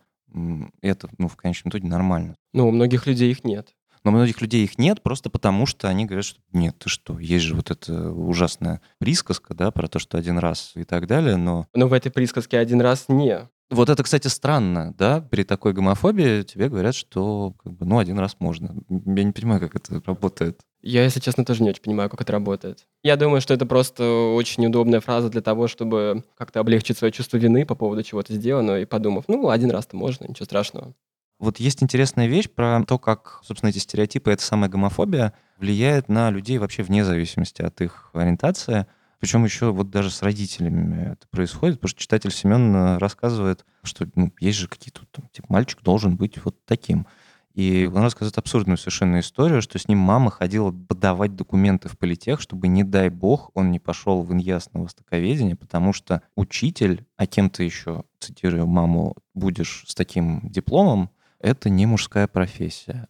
Это, 0.82 1.08
ну, 1.18 1.28
в 1.28 1.36
конечном 1.36 1.70
итоге 1.70 1.88
нормально. 1.88 2.36
Но 2.52 2.68
у 2.68 2.70
многих 2.70 3.06
людей 3.06 3.30
их 3.30 3.44
нет. 3.44 3.74
Но 4.04 4.12
у 4.12 4.14
многих 4.14 4.40
людей 4.40 4.62
их 4.62 4.78
нет 4.78 5.02
просто 5.02 5.30
потому, 5.30 5.66
что 5.66 5.88
они 5.88 6.04
говорят, 6.04 6.24
что 6.24 6.38
нет, 6.52 6.78
ты 6.78 6.88
что, 6.88 7.18
есть 7.18 7.44
же 7.44 7.56
вот 7.56 7.72
эта 7.72 8.12
ужасная 8.12 8.80
присказка, 8.98 9.52
да, 9.54 9.72
про 9.72 9.88
то, 9.88 9.98
что 9.98 10.16
один 10.16 10.38
раз 10.38 10.72
и 10.76 10.84
так 10.84 11.08
далее, 11.08 11.36
но... 11.36 11.66
Но 11.74 11.88
в 11.88 11.92
этой 11.92 12.12
присказке 12.12 12.58
один 12.58 12.80
раз 12.80 13.06
не. 13.08 13.48
Вот 13.68 13.90
это, 13.90 14.04
кстати, 14.04 14.28
странно, 14.28 14.94
да, 14.96 15.20
при 15.20 15.42
такой 15.42 15.72
гомофобии 15.72 16.44
тебе 16.44 16.68
говорят, 16.68 16.94
что 16.94 17.54
как 17.64 17.72
бы, 17.72 17.84
ну, 17.84 17.98
один 17.98 18.16
раз 18.18 18.36
можно. 18.38 18.76
Я 18.88 19.24
не 19.24 19.32
понимаю, 19.32 19.60
как 19.60 19.74
это 19.74 20.00
работает. 20.06 20.60
Я, 20.86 21.02
если 21.02 21.18
честно, 21.18 21.44
тоже 21.44 21.64
не 21.64 21.70
очень 21.70 21.82
понимаю, 21.82 22.08
как 22.08 22.20
это 22.20 22.30
работает. 22.32 22.86
Я 23.02 23.16
думаю, 23.16 23.40
что 23.40 23.52
это 23.52 23.66
просто 23.66 24.04
очень 24.04 24.64
удобная 24.66 25.00
фраза 25.00 25.28
для 25.28 25.40
того, 25.40 25.66
чтобы 25.66 26.22
как-то 26.36 26.60
облегчить 26.60 26.96
свое 26.96 27.12
чувство 27.12 27.38
вины 27.38 27.66
по 27.66 27.74
поводу 27.74 28.04
чего-то 28.04 28.32
сделанного 28.32 28.78
и 28.78 28.84
подумав, 28.84 29.24
ну, 29.26 29.48
один 29.48 29.72
раз-то 29.72 29.96
можно, 29.96 30.26
ничего 30.28 30.44
страшного. 30.44 30.94
Вот 31.40 31.58
есть 31.58 31.82
интересная 31.82 32.28
вещь 32.28 32.48
про 32.48 32.84
то, 32.84 33.00
как, 33.00 33.40
собственно, 33.42 33.70
эти 33.70 33.78
стереотипы, 33.78 34.30
эта 34.30 34.44
самая 34.44 34.70
гомофобия 34.70 35.32
влияет 35.58 36.08
на 36.08 36.30
людей 36.30 36.58
вообще 36.58 36.84
вне 36.84 37.04
зависимости 37.04 37.62
от 37.62 37.80
их 37.80 38.10
ориентации. 38.12 38.86
Причем 39.18 39.44
еще 39.44 39.72
вот 39.72 39.90
даже 39.90 40.10
с 40.10 40.22
родителями 40.22 41.14
это 41.14 41.26
происходит, 41.32 41.80
потому 41.80 41.88
что 41.88 42.00
читатель 42.00 42.30
Семен 42.30 42.98
рассказывает, 42.98 43.64
что 43.82 44.06
ну, 44.14 44.32
есть 44.38 44.58
же 44.58 44.68
какие-то, 44.68 45.00
типа, 45.32 45.46
мальчик 45.48 45.82
должен 45.82 46.16
быть 46.16 46.42
вот 46.44 46.64
таким. 46.64 47.08
И 47.56 47.86
он 47.86 48.02
рассказывает 48.02 48.36
абсурдную 48.36 48.76
совершенно 48.76 49.18
историю, 49.20 49.62
что 49.62 49.78
с 49.78 49.88
ним 49.88 49.96
мама 49.96 50.30
ходила 50.30 50.70
подавать 50.70 51.36
документы 51.36 51.88
в 51.88 51.96
политех, 51.96 52.38
чтобы, 52.38 52.68
не 52.68 52.84
дай 52.84 53.08
бог, 53.08 53.50
он 53.54 53.70
не 53.70 53.78
пошел 53.78 54.22
в 54.22 54.30
иньяс 54.34 54.70
на 54.74 54.82
востоковедение, 54.82 55.56
потому 55.56 55.94
что 55.94 56.20
учитель, 56.36 57.06
а 57.16 57.26
кем 57.26 57.48
ты 57.48 57.64
еще, 57.64 58.04
цитирую 58.20 58.66
маму, 58.66 59.16
будешь 59.32 59.84
с 59.86 59.94
таким 59.94 60.42
дипломом, 60.44 61.08
это 61.40 61.70
не 61.70 61.86
мужская 61.86 62.26
профессия. 62.26 63.08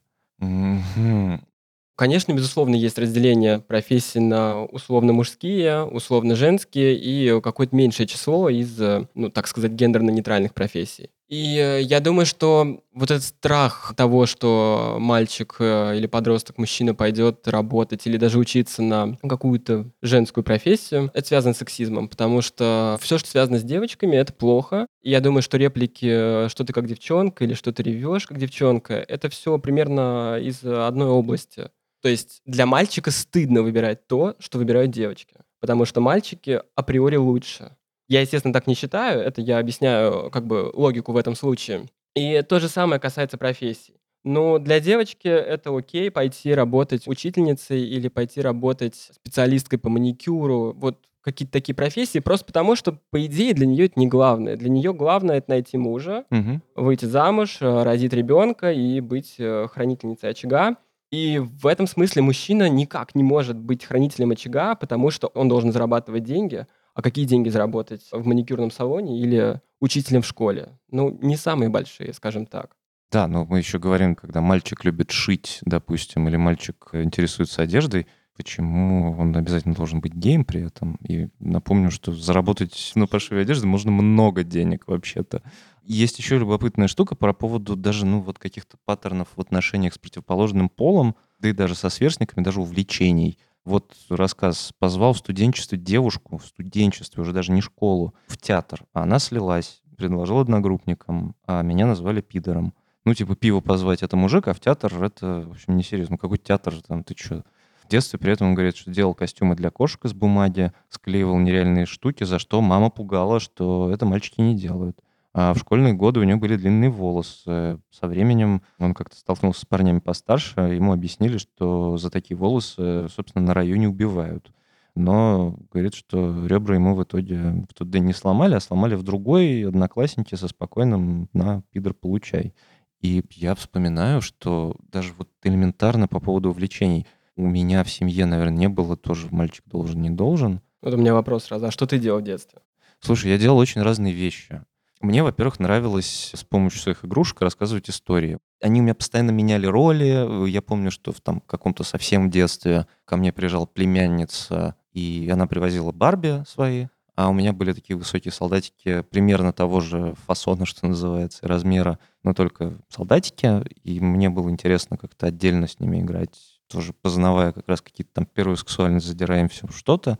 Конечно, 1.97 2.33
безусловно, 2.33 2.77
есть 2.77 2.99
разделение 2.99 3.59
профессий 3.59 4.21
на 4.21 4.63
условно-мужские, 4.65 5.83
условно-женские 5.85 6.95
и 6.95 7.41
какое-то 7.41 7.75
меньшее 7.75 8.07
число 8.07 8.51
из, 8.51 8.81
э, 8.81 9.09
ну, 9.15 9.31
так 9.31 9.49
сказать, 9.49 9.73
гендерно-нейтральных 9.73 10.53
профессий. 10.53 11.09
И 11.29 11.59
э, 11.59 11.83
я 11.83 12.01
думаю, 12.01 12.25
что 12.25 12.83
вот 12.93 13.11
этот 13.11 13.25
страх 13.25 13.95
того, 13.97 14.27
что 14.27 14.97
мальчик 15.01 15.57
э, 15.59 15.97
или 15.97 16.07
подросток, 16.07 16.59
мужчина 16.59 16.95
пойдет 16.95 17.49
работать 17.49 18.07
или 18.07 18.17
даже 18.17 18.39
учиться 18.39 18.83
на 18.83 19.17
какую-то 19.29 19.91
женскую 20.03 20.45
профессию, 20.45 21.11
это 21.15 21.27
связано 21.27 21.55
с 21.55 21.59
сексизмом, 21.59 22.09
потому 22.09 22.43
что 22.43 22.97
все, 23.01 23.19
что 23.19 23.29
связано 23.29 23.59
с 23.59 23.65
девочками, 23.65 24.17
это 24.17 24.33
плохо. 24.33 24.87
И 25.03 25.11
я 25.11 25.21
думаю, 25.21 25.43
что 25.43 25.57
реплики 25.57 26.49
«что 26.49 26.65
ты 26.65 26.73
как 26.73 26.87
девчонка» 26.87 27.45
или 27.45 27.55
«что 27.55 27.73
ты 27.73 27.83
ревешь 27.83 28.27
как 28.27 28.39
девчонка»— 28.39 28.95
это 29.09 29.29
все 29.29 29.59
примерно 29.59 30.39
из 30.41 30.63
одной 30.65 31.09
области. 31.09 31.71
То 32.03 32.09
есть 32.09 32.41
для 32.45 32.67
мальчика 32.67 33.11
стыдно 33.11 33.63
выбирать 33.63 34.07
то, 34.07 34.37
что 34.39 34.59
выбирают 34.59 34.93
девочки, 34.93 35.39
потому 35.61 35.87
что 35.87 36.01
мальчики 36.01 36.63
априори 36.77 37.17
лучше. 37.17 37.77
Я, 38.09 38.21
естественно, 38.21 38.53
так 38.55 38.67
не 38.67 38.75
считаю, 38.75 39.21
это 39.21 39.41
я 39.41 39.59
объясняю 39.59 40.31
как 40.31 40.47
бы 40.47 40.71
логику 40.75 41.13
в 41.13 41.17
этом 41.17 41.35
случае. 41.35 41.89
И 42.15 42.43
то 42.49 42.61
же 42.61 42.69
самое 42.69 43.01
касается 43.01 43.37
профессий. 43.37 43.95
Но 44.25 44.59
для 44.59 44.81
девочки 44.81 45.29
это 45.29 45.77
окей 45.77 46.11
пойти 46.11 46.53
работать 46.53 47.07
учительницей 47.07 47.81
или 47.83 48.09
пойти 48.09 48.41
работать 48.41 48.95
специалисткой 48.97 49.79
по 49.79 49.89
маникюру, 49.89 50.73
вот 50.77 50.99
какие-то 51.21 51.53
такие 51.53 51.75
профессии, 51.75 52.21
просто 52.21 52.47
потому 52.47 52.77
что, 52.77 52.99
по 53.11 53.25
идее, 53.27 53.53
для 53.53 53.67
нее 53.67 53.87
это 53.87 53.99
не 53.99 54.07
главное. 54.07 54.57
Для 54.57 54.69
нее 54.69 54.93
главное 54.95 55.39
это 55.39 55.51
найти 55.51 55.77
мужа, 55.77 56.25
Мгм. 56.31 56.63
выйти 56.77 57.05
замуж, 57.05 57.59
э, 57.61 57.83
родить 57.83 58.13
ребенка 58.13 58.73
и 58.73 59.01
быть 59.01 59.35
э, 59.39 59.67
хранительницей 59.69 60.31
очага. 60.31 60.77
И 61.11 61.39
в 61.39 61.67
этом 61.67 61.87
смысле 61.87 62.23
мужчина 62.23 62.69
никак 62.69 63.15
не 63.17 63.25
может 63.25 63.57
быть 63.57 63.85
хранителем 63.85 64.31
очага, 64.33 64.75
потому 64.77 65.11
что 65.11 65.29
он 65.29 65.49
должен 65.49 65.73
зарабатывать 65.73 66.25
деньги. 66.25 66.67
А 66.97 67.03
какие 67.03 67.27
деньги 67.27 67.51
заработать 67.51 68.09
в 68.11 68.27
маникюрном 68.27 68.71
салоне 68.71 69.21
или 69.21 69.61
учителем 69.81 70.23
в 70.23 70.27
школе? 70.27 70.79
Ну, 70.91 71.19
не 71.21 71.37
самые 71.37 71.69
большие, 71.69 72.15
скажем 72.15 72.47
так. 72.47 72.75
Да, 73.13 73.29
но 73.29 73.45
мы 73.45 73.59
еще 73.59 73.79
говорим, 73.79 74.17
когда 74.17 74.41
мальчик 74.41 74.83
любит 74.83 75.11
шить, 75.11 75.59
допустим, 75.61 76.27
или 76.27 76.37
мальчик 76.37 76.89
интересуется 76.95 77.61
одеждой, 77.61 78.07
почему 78.35 79.15
он 79.19 79.37
обязательно 79.37 79.75
должен 79.75 80.01
быть 80.01 80.15
геем 80.15 80.47
при 80.47 80.63
этом? 80.63 80.97
И 81.07 81.29
напомню, 81.39 81.91
что 81.91 82.15
заработать 82.15 82.93
на 82.95 83.07
пошиве 83.07 83.43
одежды 83.43 83.67
можно 83.67 83.91
много 83.91 84.43
денег 84.43 84.89
вообще-то. 84.89 85.43
Есть 85.83 86.19
еще 86.19 86.39
любопытная 86.39 86.89
штука 86.89 87.15
про 87.15 87.35
поводу 87.35 87.77
даже, 87.77 88.07
ну, 88.07 88.23
вот 88.23 88.39
каких-то 88.39 88.79
паттернов 88.87 89.29
в 89.37 89.41
отношениях 89.43 89.93
с 89.93 89.99
противоположным 89.99 90.71
полом, 90.71 91.15
да 91.41 91.51
и 91.51 91.53
даже 91.53 91.75
со 91.75 91.91
сверстниками, 91.91 92.43
даже 92.43 92.63
увлечений. 92.63 93.39
Вот 93.67 93.97
рассказ. 94.09 94.73
Позвал 94.79 95.13
в 95.13 95.19
студенчестве 95.19 95.77
девушку, 95.77 96.39
в 96.39 96.47
студенчестве, 96.47 97.21
уже 97.21 97.33
даже 97.33 97.51
не 97.51 97.61
школу, 97.61 98.15
в 98.29 98.39
театр. 98.39 98.85
А 98.95 99.03
она 99.03 99.19
слилась, 99.19 99.83
предложил 99.97 100.39
одногруппникам, 100.39 101.35
а 101.47 101.63
меня 101.63 101.87
назвали 101.87 102.21
пидором. 102.21 102.75
Ну, 103.05 103.13
типа, 103.13 103.35
пиво 103.35 103.61
позвать 103.61 104.05
это 104.05 104.17
мужик, 104.17 104.47
а 104.47 104.55
в 104.55 104.61
театр 104.61 105.03
это, 105.03 105.45
в 105.47 105.51
общем, 105.51 105.77
несерьезно. 105.77 106.13
Ну, 106.15 106.19
какой 106.19 106.39
театр 106.39 106.75
там, 106.87 107.03
ты 107.03 107.17
что? 107.17 107.45
В 107.83 107.89
детстве 107.89 108.21
при 108.21 108.33
этом 108.33 108.49
он 108.49 108.55
говорит, 108.55 108.77
что 108.77 108.93
делал 108.93 109.15
костюмы 109.15 109.57
для 109.57 109.71
кошек 109.71 110.05
из 110.05 110.13
бумаги, 110.13 110.73
склеивал 110.89 111.39
нереальные 111.39 111.87
штуки, 111.87 112.23
за 112.23 112.39
что 112.39 112.61
мама 112.61 112.91
пугала, 112.91 113.41
что 113.41 113.91
это 113.93 114.07
мальчики 114.07 114.41
не 114.41 114.57
делают. 114.57 114.99
А 115.39 115.53
в 115.53 115.59
школьные 115.59 115.93
годы 115.93 116.19
у 116.19 116.23
него 116.23 116.41
были 116.41 116.57
длинные 116.57 116.89
волосы. 116.89 117.79
Со 117.91 118.07
временем 118.07 118.63
он 118.79 118.95
как-то 118.95 119.17
столкнулся 119.17 119.61
с 119.61 119.65
парнями 119.67 119.99
постарше, 119.99 120.59
ему 120.61 120.95
объяснили, 120.95 121.37
что 121.37 121.99
за 121.99 122.09
такие 122.09 122.39
волосы, 122.39 123.09
собственно, 123.15 123.45
на 123.45 123.53
районе 123.53 123.87
убивают. 123.87 124.51
Но 124.95 125.59
говорит, 125.71 125.93
что 125.93 126.47
ребра 126.47 126.77
ему 126.77 126.95
в 126.95 127.05
итоге 127.05 127.67
в 127.69 127.75
тот 127.75 127.91
день 127.91 128.05
не 128.05 128.15
сломали, 128.15 128.55
а 128.55 128.61
сломали 128.61 128.95
в 128.95 129.03
другой 129.03 129.69
одноклассники 129.69 130.35
со 130.37 130.49
спокойным 130.49 131.29
«на, 131.35 131.61
пидор, 131.71 131.93
получай». 131.93 132.55
И 133.03 133.23
я 133.33 133.55
вспоминаю, 133.55 134.23
что 134.23 134.75
даже 134.91 135.13
вот 135.19 135.29
элементарно 135.43 136.09
по 136.09 136.19
поводу 136.19 136.49
увлечений. 136.49 137.07
У 137.37 137.47
меня 137.47 137.85
в 137.85 137.91
семье, 137.91 138.25
наверное, 138.25 138.57
не 138.57 138.69
было 138.71 138.97
тоже 138.97 139.29
мальчик 139.31 139.67
должен, 139.67 140.01
не 140.01 140.09
должен. 140.09 140.63
Вот 140.81 140.95
у 140.95 140.97
меня 140.97 141.13
вопрос 141.13 141.45
сразу. 141.45 141.67
А 141.67 141.71
что 141.71 141.87
ты 141.87 141.99
делал 141.99 142.21
в 142.21 142.25
детстве? 142.25 142.61
Слушай, 143.01 143.33
я 143.33 143.37
делал 143.37 143.59
очень 143.59 143.83
разные 143.83 144.15
вещи. 144.15 144.63
Мне, 145.01 145.23
во-первых, 145.23 145.61
нравилось 145.61 146.33
с 146.35 146.43
помощью 146.45 146.81
своих 146.81 147.05
игрушек 147.05 147.41
рассказывать 147.43 147.91
истории. 147.91 148.39
Они 148.63 148.81
у 148.81 148.83
меня 148.83 148.95
постоянно 148.95 149.31
меняли 149.31 149.67
роли. 149.67 150.49
Я 150.49 150.63
помню, 150.63 150.91
что 150.91 151.13
в 151.13 151.21
там 151.21 151.41
каком-то 151.41 151.85
совсем 151.85 152.31
детстве 152.31 152.87
ко 153.05 153.17
мне 153.17 153.33
приезжала 153.33 153.67
племянница, 153.67 154.75
и 154.93 155.29
она 155.31 155.47
привозила 155.47 155.93
Барби 155.93 156.43
свои, 156.49 156.87
а 157.15 157.29
у 157.29 157.35
меня 157.35 157.53
были 157.53 157.73
такие 157.73 157.97
высокие 157.97 158.33
солдатики 158.33 159.03
примерно 159.03 159.53
того 159.53 159.81
же 159.81 160.15
фасона, 160.27 160.65
что 160.65 160.87
называется, 160.87 161.47
размера, 161.47 161.99
но 162.23 162.33
только 162.35 162.79
солдатики, 162.89 163.65
и 163.85 164.01
мне 164.01 164.31
было 164.31 164.49
интересно 164.51 164.97
как-то 164.97 165.27
отдельно 165.27 165.67
с 165.67 165.79
ними 165.79 166.01
играть, 166.01 166.61
тоже 166.69 166.93
познавая 166.95 167.53
как 167.53 167.69
раз 167.69 167.81
какие-то 167.81 168.13
там 168.15 168.27
первую 168.27 168.57
сексуальность, 168.57 169.07
задираем 169.07 169.49
все 169.49 169.67
что-то. 169.69 170.19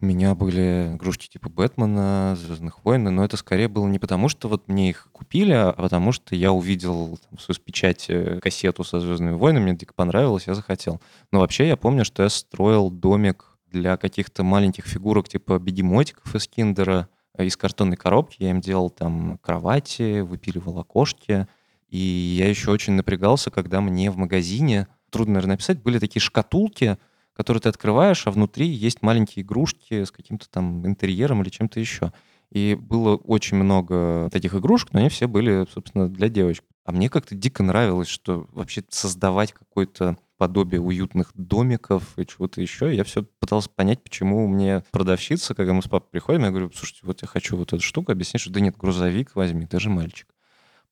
У 0.00 0.06
меня 0.06 0.34
были 0.34 0.92
игрушки 0.94 1.28
типа 1.28 1.48
Бэтмена, 1.48 2.36
Звездных 2.36 2.84
войн, 2.84 3.04
но 3.04 3.24
это 3.24 3.36
скорее 3.36 3.68
было 3.68 3.86
не 3.86 3.98
потому, 3.98 4.28
что 4.28 4.48
вот 4.48 4.68
мне 4.68 4.90
их 4.90 5.08
купили, 5.12 5.52
а 5.52 5.72
потому 5.72 6.12
что 6.12 6.34
я 6.34 6.52
увидел 6.52 7.18
там, 7.28 7.38
с 7.38 7.58
печати 7.58 8.40
кассету 8.40 8.82
со 8.84 9.00
Звездными 9.00 9.34
войнами, 9.34 9.64
мне 9.64 9.76
дико 9.76 9.94
понравилось, 9.94 10.46
я 10.46 10.54
захотел. 10.54 11.00
Но 11.30 11.40
вообще 11.40 11.68
я 11.68 11.76
помню, 11.76 12.04
что 12.04 12.22
я 12.22 12.28
строил 12.28 12.90
домик 12.90 13.54
для 13.70 13.96
каких-то 13.96 14.42
маленьких 14.44 14.86
фигурок 14.86 15.28
типа 15.28 15.58
бегемотиков 15.58 16.34
из 16.34 16.48
киндера, 16.48 17.08
из 17.38 17.56
картонной 17.56 17.96
коробки. 17.96 18.36
Я 18.38 18.50
им 18.50 18.60
делал 18.60 18.90
там 18.90 19.38
кровати, 19.38 20.20
выпиливал 20.20 20.78
окошки. 20.78 21.46
И 21.88 21.98
я 21.98 22.48
еще 22.48 22.70
очень 22.70 22.94
напрягался, 22.94 23.50
когда 23.50 23.80
мне 23.80 24.10
в 24.10 24.16
магазине, 24.16 24.88
трудно, 25.10 25.34
наверное, 25.34 25.54
написать, 25.54 25.82
были 25.82 25.98
такие 25.98 26.20
шкатулки, 26.20 26.98
которые 27.34 27.60
ты 27.60 27.68
открываешь, 27.68 28.26
а 28.26 28.30
внутри 28.30 28.66
есть 28.66 29.02
маленькие 29.02 29.44
игрушки 29.44 30.04
с 30.04 30.10
каким-то 30.10 30.48
там 30.48 30.86
интерьером 30.86 31.42
или 31.42 31.50
чем-то 31.50 31.80
еще. 31.80 32.12
И 32.50 32.76
было 32.80 33.16
очень 33.16 33.56
много 33.56 34.28
таких 34.32 34.54
игрушек, 34.54 34.92
но 34.92 35.00
они 35.00 35.08
все 35.08 35.26
были, 35.26 35.66
собственно, 35.72 36.08
для 36.08 36.28
девочек. 36.28 36.64
А 36.84 36.92
мне 36.92 37.08
как-то 37.08 37.34
дико 37.34 37.62
нравилось, 37.62 38.08
что 38.08 38.46
вообще 38.52 38.84
создавать 38.88 39.52
какое-то 39.52 40.16
подобие 40.36 40.80
уютных 40.80 41.30
домиков 41.34 42.18
и 42.18 42.26
чего-то 42.26 42.60
еще. 42.60 42.94
Я 42.94 43.04
все 43.04 43.24
пытался 43.40 43.70
понять, 43.70 44.02
почему 44.02 44.46
мне 44.46 44.84
продавщица, 44.90 45.54
когда 45.54 45.72
мы 45.72 45.82
с 45.82 45.88
папой 45.88 46.08
приходим, 46.10 46.42
я 46.42 46.50
говорю, 46.50 46.70
слушайте, 46.74 47.00
вот 47.04 47.22
я 47.22 47.28
хочу 47.28 47.56
вот 47.56 47.72
эту 47.72 47.82
штуку, 47.82 48.12
объяснить, 48.12 48.42
что 48.42 48.52
да 48.52 48.60
нет, 48.60 48.76
грузовик 48.76 49.34
возьми, 49.34 49.66
ты 49.66 49.80
же 49.80 49.90
мальчик. 49.90 50.28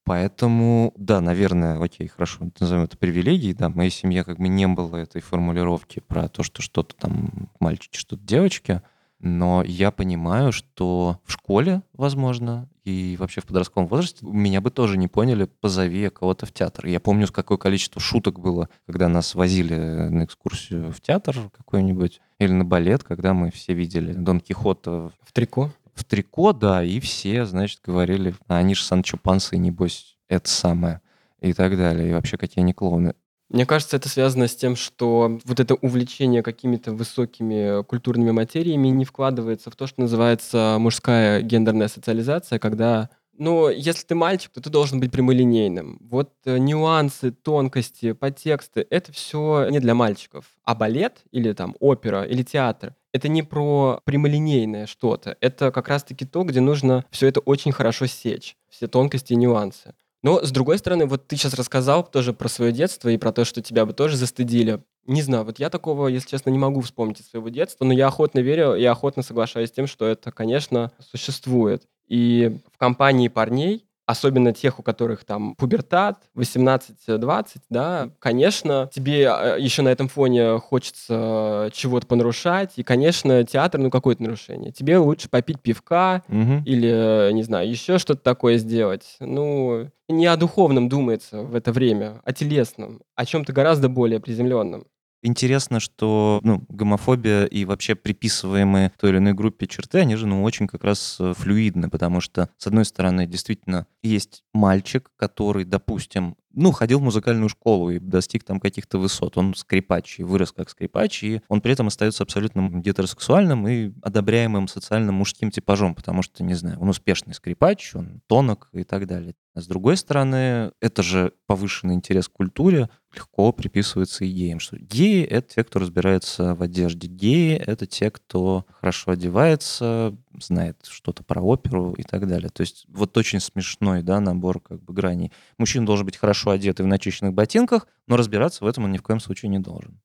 Поэтому, 0.04 0.92
да, 0.96 1.20
наверное, 1.20 1.80
окей, 1.80 2.08
хорошо, 2.08 2.50
назовем 2.58 2.84
это 2.84 2.96
привилегией, 2.96 3.54
да, 3.54 3.68
в 3.68 3.76
моей 3.76 3.90
семье 3.90 4.24
как 4.24 4.38
бы 4.38 4.48
не 4.48 4.66
было 4.66 4.96
этой 4.96 5.22
формулировки 5.22 6.00
про 6.00 6.28
то, 6.28 6.42
что 6.42 6.60
что-то 6.60 6.96
там 6.96 7.50
мальчики, 7.60 7.96
что-то 7.96 8.22
девочки, 8.24 8.82
но 9.20 9.62
я 9.62 9.92
понимаю, 9.92 10.50
что 10.50 11.20
в 11.24 11.30
школе, 11.32 11.82
возможно, 11.92 12.68
и 12.84 13.16
вообще 13.20 13.40
в 13.40 13.46
подростковом 13.46 13.86
возрасте 13.86 14.26
меня 14.26 14.60
бы 14.60 14.72
тоже 14.72 14.98
не 14.98 15.06
поняли, 15.06 15.44
позови 15.44 16.08
кого-то 16.08 16.46
в 16.46 16.52
театр. 16.52 16.86
Я 16.86 16.98
помню, 16.98 17.28
какое 17.28 17.56
количество 17.56 18.00
шуток 18.00 18.40
было, 18.40 18.68
когда 18.86 19.08
нас 19.08 19.36
возили 19.36 19.74
на 19.76 20.24
экскурсию 20.24 20.90
в 20.90 21.00
театр 21.00 21.36
какой-нибудь 21.56 22.20
или 22.40 22.50
на 22.50 22.64
балет, 22.64 23.04
когда 23.04 23.32
мы 23.32 23.52
все 23.52 23.74
видели 23.74 24.12
Дон 24.12 24.40
Кихота 24.40 25.12
В 25.22 25.32
трико? 25.32 25.70
В 25.94 26.04
трико, 26.04 26.52
да, 26.52 26.82
и 26.82 27.00
все, 27.00 27.44
значит, 27.44 27.80
говорили, 27.84 28.34
а 28.48 28.58
они 28.58 28.74
же 28.74 28.82
Санчо 28.82 29.16
Панса, 29.16 29.56
и 29.56 29.58
небось, 29.58 30.16
это 30.28 30.48
самое, 30.48 31.00
и 31.40 31.52
так 31.52 31.76
далее. 31.76 32.10
И 32.10 32.12
вообще, 32.12 32.36
какие 32.36 32.62
они 32.62 32.72
клоуны. 32.72 33.14
Мне 33.48 33.66
кажется, 33.66 33.96
это 33.96 34.08
связано 34.08 34.48
с 34.48 34.56
тем, 34.56 34.76
что 34.76 35.38
вот 35.44 35.60
это 35.60 35.74
увлечение 35.74 36.42
какими-то 36.42 36.92
высокими 36.92 37.82
культурными 37.82 38.30
материями 38.30 38.88
не 38.88 39.04
вкладывается 39.04 39.70
в 39.70 39.76
то, 39.76 39.86
что 39.86 40.00
называется 40.00 40.78
мужская 40.80 41.42
гендерная 41.42 41.88
социализация, 41.88 42.58
когда 42.58 43.10
ну, 43.36 43.70
если 43.70 44.06
ты 44.06 44.14
мальчик, 44.14 44.52
то 44.52 44.60
ты 44.60 44.70
должен 44.70 45.00
быть 45.00 45.10
прямолинейным. 45.10 45.98
Вот 46.02 46.32
э, 46.44 46.58
нюансы, 46.58 47.32
тонкости, 47.32 48.12
подтексты— 48.12 48.86
это 48.90 49.10
все 49.10 49.68
не 49.70 49.80
для 49.80 49.94
мальчиков. 49.94 50.44
А 50.64 50.74
балет 50.74 51.24
или 51.30 51.52
там 51.52 51.74
опера 51.80 52.24
или 52.24 52.42
театр— 52.42 52.94
это 53.12 53.28
не 53.28 53.42
про 53.42 54.00
прямолинейное 54.04 54.86
что-то. 54.86 55.36
Это 55.40 55.70
как 55.70 55.88
раз-таки 55.88 56.24
то, 56.24 56.44
где 56.44 56.60
нужно 56.60 57.04
все 57.10 57.28
это 57.28 57.40
очень 57.40 57.72
хорошо 57.72 58.06
сечь, 58.06 58.56
все 58.68 58.88
тонкости 58.88 59.34
и 59.34 59.36
нюансы. 59.36 59.94
Но, 60.22 60.44
с 60.44 60.52
другой 60.52 60.78
стороны, 60.78 61.06
вот 61.06 61.26
ты 61.26 61.36
сейчас 61.36 61.54
рассказал 61.54 62.04
тоже 62.04 62.32
про 62.32 62.48
свое 62.48 62.72
детство 62.72 63.08
и 63.08 63.18
про 63.18 63.32
то, 63.32 63.44
что 63.44 63.60
тебя 63.60 63.84
бы 63.84 63.92
тоже 63.92 64.16
застыдили. 64.16 64.82
Не 65.04 65.20
знаю, 65.20 65.44
вот 65.44 65.58
я 65.58 65.68
такого, 65.68 66.06
если 66.06 66.28
честно, 66.28 66.50
не 66.50 66.58
могу 66.58 66.80
вспомнить 66.80 67.20
из 67.20 67.28
своего 67.28 67.48
детства, 67.48 67.84
но 67.84 67.92
я 67.92 68.06
охотно 68.06 68.38
верю 68.38 68.76
и 68.76 68.84
охотно 68.84 69.24
соглашаюсь 69.24 69.70
с 69.70 69.72
тем, 69.72 69.88
что 69.88 70.06
это, 70.06 70.30
конечно, 70.30 70.92
существует. 71.00 71.82
И 72.06 72.60
в 72.72 72.78
компании 72.78 73.26
парней 73.26 73.84
особенно 74.06 74.52
тех, 74.52 74.78
у 74.78 74.82
которых 74.82 75.24
там 75.24 75.54
пубертат, 75.54 76.18
18-20, 76.34 77.62
да, 77.70 78.10
конечно, 78.18 78.90
тебе 78.92 79.28
а, 79.28 79.56
еще 79.56 79.82
на 79.82 79.88
этом 79.88 80.08
фоне 80.08 80.58
хочется 80.58 81.70
чего-то 81.72 82.06
понарушать, 82.06 82.72
и, 82.76 82.82
конечно, 82.82 83.44
театр, 83.44 83.80
ну, 83.80 83.90
какое-то 83.90 84.22
нарушение. 84.22 84.72
Тебе 84.72 84.98
лучше 84.98 85.28
попить 85.28 85.60
пивка 85.60 86.22
Мгм. 86.28 86.62
или, 86.64 87.30
не 87.32 87.42
знаю, 87.42 87.68
еще 87.68 87.98
что-то 87.98 88.22
такое 88.22 88.58
сделать. 88.58 89.16
Ну, 89.20 89.90
не 90.08 90.26
о 90.26 90.36
духовном 90.36 90.88
думается 90.88 91.42
в 91.42 91.54
это 91.54 91.72
время, 91.72 92.20
а 92.24 92.32
телесном, 92.32 93.00
о 93.14 93.24
чем-то 93.24 93.52
гораздо 93.52 93.88
более 93.88 94.20
приземленном. 94.20 94.86
Интересно, 95.24 95.78
что 95.78 96.40
ну, 96.42 96.64
гомофобия 96.68 97.44
и 97.44 97.64
вообще 97.64 97.94
приписываемые 97.94 98.92
той 98.98 99.10
или 99.10 99.18
иной 99.18 99.34
группе 99.34 99.68
черты, 99.68 99.98
они 99.98 100.16
же 100.16 100.26
ну, 100.26 100.42
очень 100.42 100.66
как 100.66 100.82
раз 100.82 101.16
э, 101.20 101.32
флюидны, 101.36 101.88
потому 101.88 102.20
что, 102.20 102.48
с 102.58 102.66
одной 102.66 102.84
стороны, 102.84 103.26
действительно 103.26 103.86
есть 104.02 104.42
мальчик, 104.52 105.12
который, 105.16 105.64
допустим, 105.64 106.36
ну, 106.52 106.72
ходил 106.72 106.98
в 106.98 107.04
музыкальную 107.04 107.48
школу 107.48 107.90
и 107.90 108.00
достиг 108.00 108.42
там 108.42 108.58
каких-то 108.58 108.98
высот. 108.98 109.38
Он 109.38 109.54
скрипач 109.54 110.18
и 110.18 110.24
вырос 110.24 110.50
как 110.50 110.68
скрипач, 110.70 111.22
и 111.22 111.40
он 111.48 111.60
при 111.60 111.72
этом 111.72 111.86
остается 111.86 112.24
абсолютно 112.24 112.68
гетеросексуальным 112.68 113.68
и 113.68 113.92
одобряемым 114.02 114.66
социальным 114.66 115.14
мужским 115.14 115.52
типажом, 115.52 115.94
потому 115.94 116.22
что, 116.22 116.42
не 116.42 116.54
знаю, 116.54 116.80
он 116.80 116.88
успешный 116.88 117.34
скрипач, 117.34 117.94
он 117.94 118.22
тонок 118.26 118.68
и 118.72 118.82
так 118.82 119.06
далее. 119.06 119.34
С 119.54 119.66
другой 119.66 119.98
стороны, 119.98 120.72
это 120.80 121.02
же 121.02 121.34
повышенный 121.46 121.94
интерес 121.94 122.26
к 122.26 122.32
культуре 122.32 122.88
легко 123.14 123.52
приписывается 123.52 124.24
и 124.24 124.30
геям, 124.30 124.60
что 124.60 124.78
геи— 124.78 125.22
это 125.30 125.56
те, 125.56 125.64
кто 125.64 125.78
разбирается 125.78 126.54
в 126.54 126.62
одежде. 126.62 127.06
Геи— 127.06 127.56
это 127.66 127.86
те, 127.86 128.10
кто 128.10 128.64
хорошо 128.80 129.10
одевается, 129.10 130.16
знает 130.40 130.78
что-то 130.88 131.22
про 131.22 131.42
оперу 131.42 131.92
и 131.92 132.02
так 132.02 132.26
далее. 132.26 132.48
То 132.48 132.62
есть 132.62 132.86
вот 132.88 133.14
очень 133.18 133.40
смешной 133.40 134.02
да, 134.02 134.20
набор 134.20 134.60
как 134.60 134.82
бы 134.82 134.94
граней. 134.94 135.32
Мужчина 135.58 135.84
должен 135.84 136.06
быть 136.06 136.16
хорошо 136.16 136.50
одет 136.50 136.80
и 136.80 136.82
в 136.82 136.86
начищенных 136.86 137.34
ботинках, 137.34 137.86
но 138.06 138.16
разбираться 138.16 138.64
в 138.64 138.66
этом 138.66 138.84
он 138.84 138.92
ни 138.92 138.98
в 138.98 139.02
коем 139.02 139.20
случае 139.20 139.50
не 139.50 139.58
должен. 139.58 140.00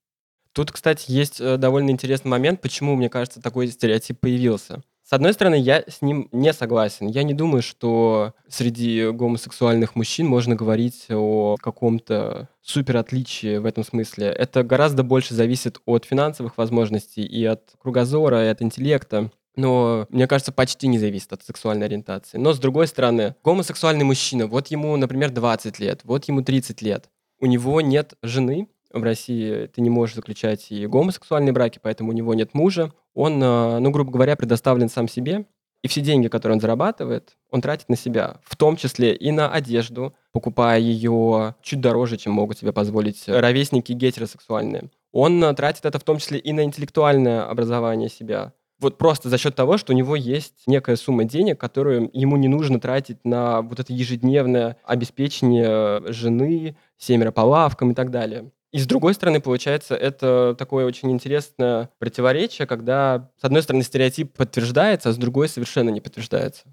Тут, 0.52 0.72
кстати, 0.72 1.12
есть 1.12 1.40
э, 1.40 1.58
довольно 1.58 1.92
интересный 1.92 2.30
момент, 2.30 2.62
почему, 2.62 2.96
мне 2.96 3.10
кажется, 3.10 3.40
такой 3.40 3.68
стереотип 3.68 4.20
появился. 4.20 4.82
С 5.08 5.14
одной 5.14 5.32
стороны, 5.32 5.56
я 5.56 5.86
с 5.88 6.02
ним 6.02 6.28
не 6.34 6.52
согласен. 6.52 7.08
Я 7.08 7.24
не 7.24 7.34
думаю, 7.34 7.62
что 7.62 8.34
среди 8.50 9.10
гомосексуальных 9.12 9.96
мужчин 9.96 10.28
можно 10.28 10.54
говорить 10.54 11.06
о 11.10 11.56
каком-то 11.62 12.50
супер 12.62 12.98
отличии 12.98 13.56
в 13.56 13.66
этом 13.66 13.86
смысле. 13.86 14.28
Это 14.28 14.64
гораздо 14.64 15.04
больше 15.04 15.34
зависит 15.34 15.80
от 15.86 16.04
финансовых 16.04 16.58
возможностей 16.58 17.24
и 17.24 17.46
от 17.46 17.72
кругозора, 17.82 18.44
и 18.44 18.50
от 18.50 18.62
интеллекта. 18.62 19.32
Но, 19.56 20.08
мне 20.10 20.28
кажется, 20.28 20.52
почти 20.52 20.88
не 20.90 21.00
зависит 21.00 21.32
от 21.32 21.42
сексуальной 21.42 21.86
ориентации. 21.86 22.38
Но, 22.38 22.52
с 22.52 22.60
другой 22.60 22.88
стороны, 22.88 23.36
гомосексуальный 23.46 24.04
мужчина, 24.04 24.48
вот 24.48 24.68
ему, 24.68 24.98
например, 24.98 25.32
20 25.32 25.80
лет, 25.80 26.02
вот 26.04 26.26
ему 26.26 26.42
30 26.42 26.82
лет, 26.82 27.10
у 27.40 27.46
него 27.46 27.80
нет 27.80 28.16
жены, 28.24 28.68
в 28.92 29.04
России 29.04 29.68
ты 29.68 29.82
не 29.82 29.90
можешь 29.90 30.16
заключать 30.16 30.72
и 30.72 30.86
гомосексуальные 30.88 31.54
браки, 31.54 31.80
поэтому 31.82 32.10
у 32.12 32.14
него 32.14 32.34
нет 32.34 32.54
мужа. 32.54 32.92
Он, 33.18 33.42
э, 33.42 33.80
ну, 33.80 33.90
грубо 33.90 34.12
говоря, 34.12 34.36
предоставлен 34.36 34.90
сам 34.90 35.08
себе, 35.08 35.46
и 35.82 35.88
все 35.88 36.02
деньги, 36.02 36.28
которые 36.28 36.58
он 36.58 36.62
зарабатывает, 36.62 37.36
он 37.50 37.62
тратит 37.62 37.90
на 37.90 37.96
себя, 37.96 38.38
в 38.44 38.56
том 38.56 38.78
числе 38.78 39.16
и 39.16 39.32
на 39.32 39.50
одежду, 39.50 40.14
покупая 40.34 40.80
ее 40.80 41.56
чуть 41.64 41.82
дороже, 41.82 42.18
чем 42.18 42.34
могут 42.34 42.60
себе 42.60 42.72
позволить 42.72 43.24
ровесники 43.26 43.92
гетеросексуальные. 43.92 44.92
Он 45.12 45.44
э, 45.44 45.52
тратит 45.56 45.86
это 45.86 45.98
в 45.98 46.04
том 46.04 46.20
числе 46.20 46.38
и 46.38 46.54
на 46.54 46.64
интеллектуальное 46.64 47.50
образование 47.50 48.08
себя. 48.08 48.54
Вот 48.80 49.00
просто 49.00 49.30
за 49.30 49.40
счет 49.40 49.56
того, 49.56 49.78
что 49.78 49.94
у 49.94 49.96
него 49.96 50.16
есть 50.16 50.62
некая 50.68 50.96
сумма 50.96 51.24
денег, 51.24 51.60
которую 51.60 52.12
ему 52.14 52.38
не 52.38 52.48
нужно 52.48 52.80
тратить 52.80 53.18
на 53.24 53.64
вот 53.64 53.80
это 53.80 53.94
ежедневное 53.94 54.78
обеспечение 54.84 56.04
жены, 56.14 56.78
семеро 57.00 57.32
по 57.32 57.42
лавкам 57.42 57.94
и 57.94 57.96
так 57.96 58.12
далее. 58.12 58.52
И 58.72 58.80
с 58.80 58.86
другой 58.86 59.14
стороны, 59.14 59.40
получается, 59.40 59.96
это 59.96 60.56
такое 60.58 60.86
очень 60.86 61.10
интересное 61.12 61.90
противоречие, 62.00 62.68
когда, 62.68 63.30
с 63.40 63.46
одной 63.46 63.64
стороны, 63.64 63.84
стереотип 63.84 64.34
подтверждается, 64.34 65.10
а 65.10 65.14
с 65.14 65.18
другой 65.18 65.48
совершенно 65.48 65.90
не 65.90 66.02
подтверждается. 66.02 66.64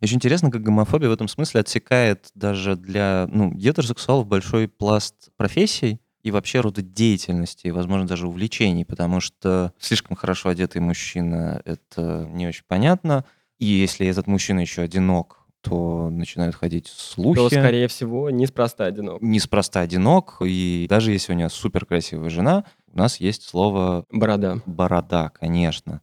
Очень 0.00 0.16
интересно, 0.16 0.50
как 0.50 0.62
гомофобия 0.62 1.08
в 1.08 1.12
этом 1.12 1.28
смысле 1.28 1.60
отсекает 1.60 2.30
даже 2.34 2.74
для 2.74 3.28
ну, 3.30 3.52
гетеросексуалов 3.52 4.26
большой 4.26 4.66
пласт 4.66 5.30
профессий 5.36 6.00
и 6.22 6.30
вообще 6.30 6.60
рода 6.60 6.82
деятельности, 6.82 7.66
и, 7.66 7.70
возможно, 7.70 8.06
даже 8.06 8.26
увлечений, 8.26 8.84
потому 8.84 9.20
что 9.20 9.72
слишком 9.78 10.16
хорошо 10.16 10.48
одетый 10.48 10.80
мужчина— 10.80 11.60
это 11.64 12.26
не 12.30 12.46
очень 12.46 12.64
понятно. 12.66 13.24
И 13.58 13.66
если 13.66 14.06
этот 14.06 14.26
мужчина 14.26 14.60
еще 14.60 14.82
одинок, 14.82 15.41
то 15.62 16.10
начинают 16.10 16.54
ходить 16.54 16.88
слухи. 16.88 17.36
То, 17.36 17.48
скорее 17.48 17.88
всего, 17.88 18.30
неспроста 18.30 18.84
одинок. 18.84 19.22
Неспроста 19.22 19.80
одинок, 19.80 20.36
и 20.40 20.86
даже 20.88 21.12
если 21.12 21.32
у 21.32 21.36
него 21.36 21.48
супер 21.48 21.86
красивая 21.86 22.30
жена, 22.30 22.64
у 22.92 22.98
нас 22.98 23.20
есть 23.20 23.44
слово 23.44 24.04
Борода. 24.10 24.58
борода, 24.66 25.30
конечно. 25.30 26.02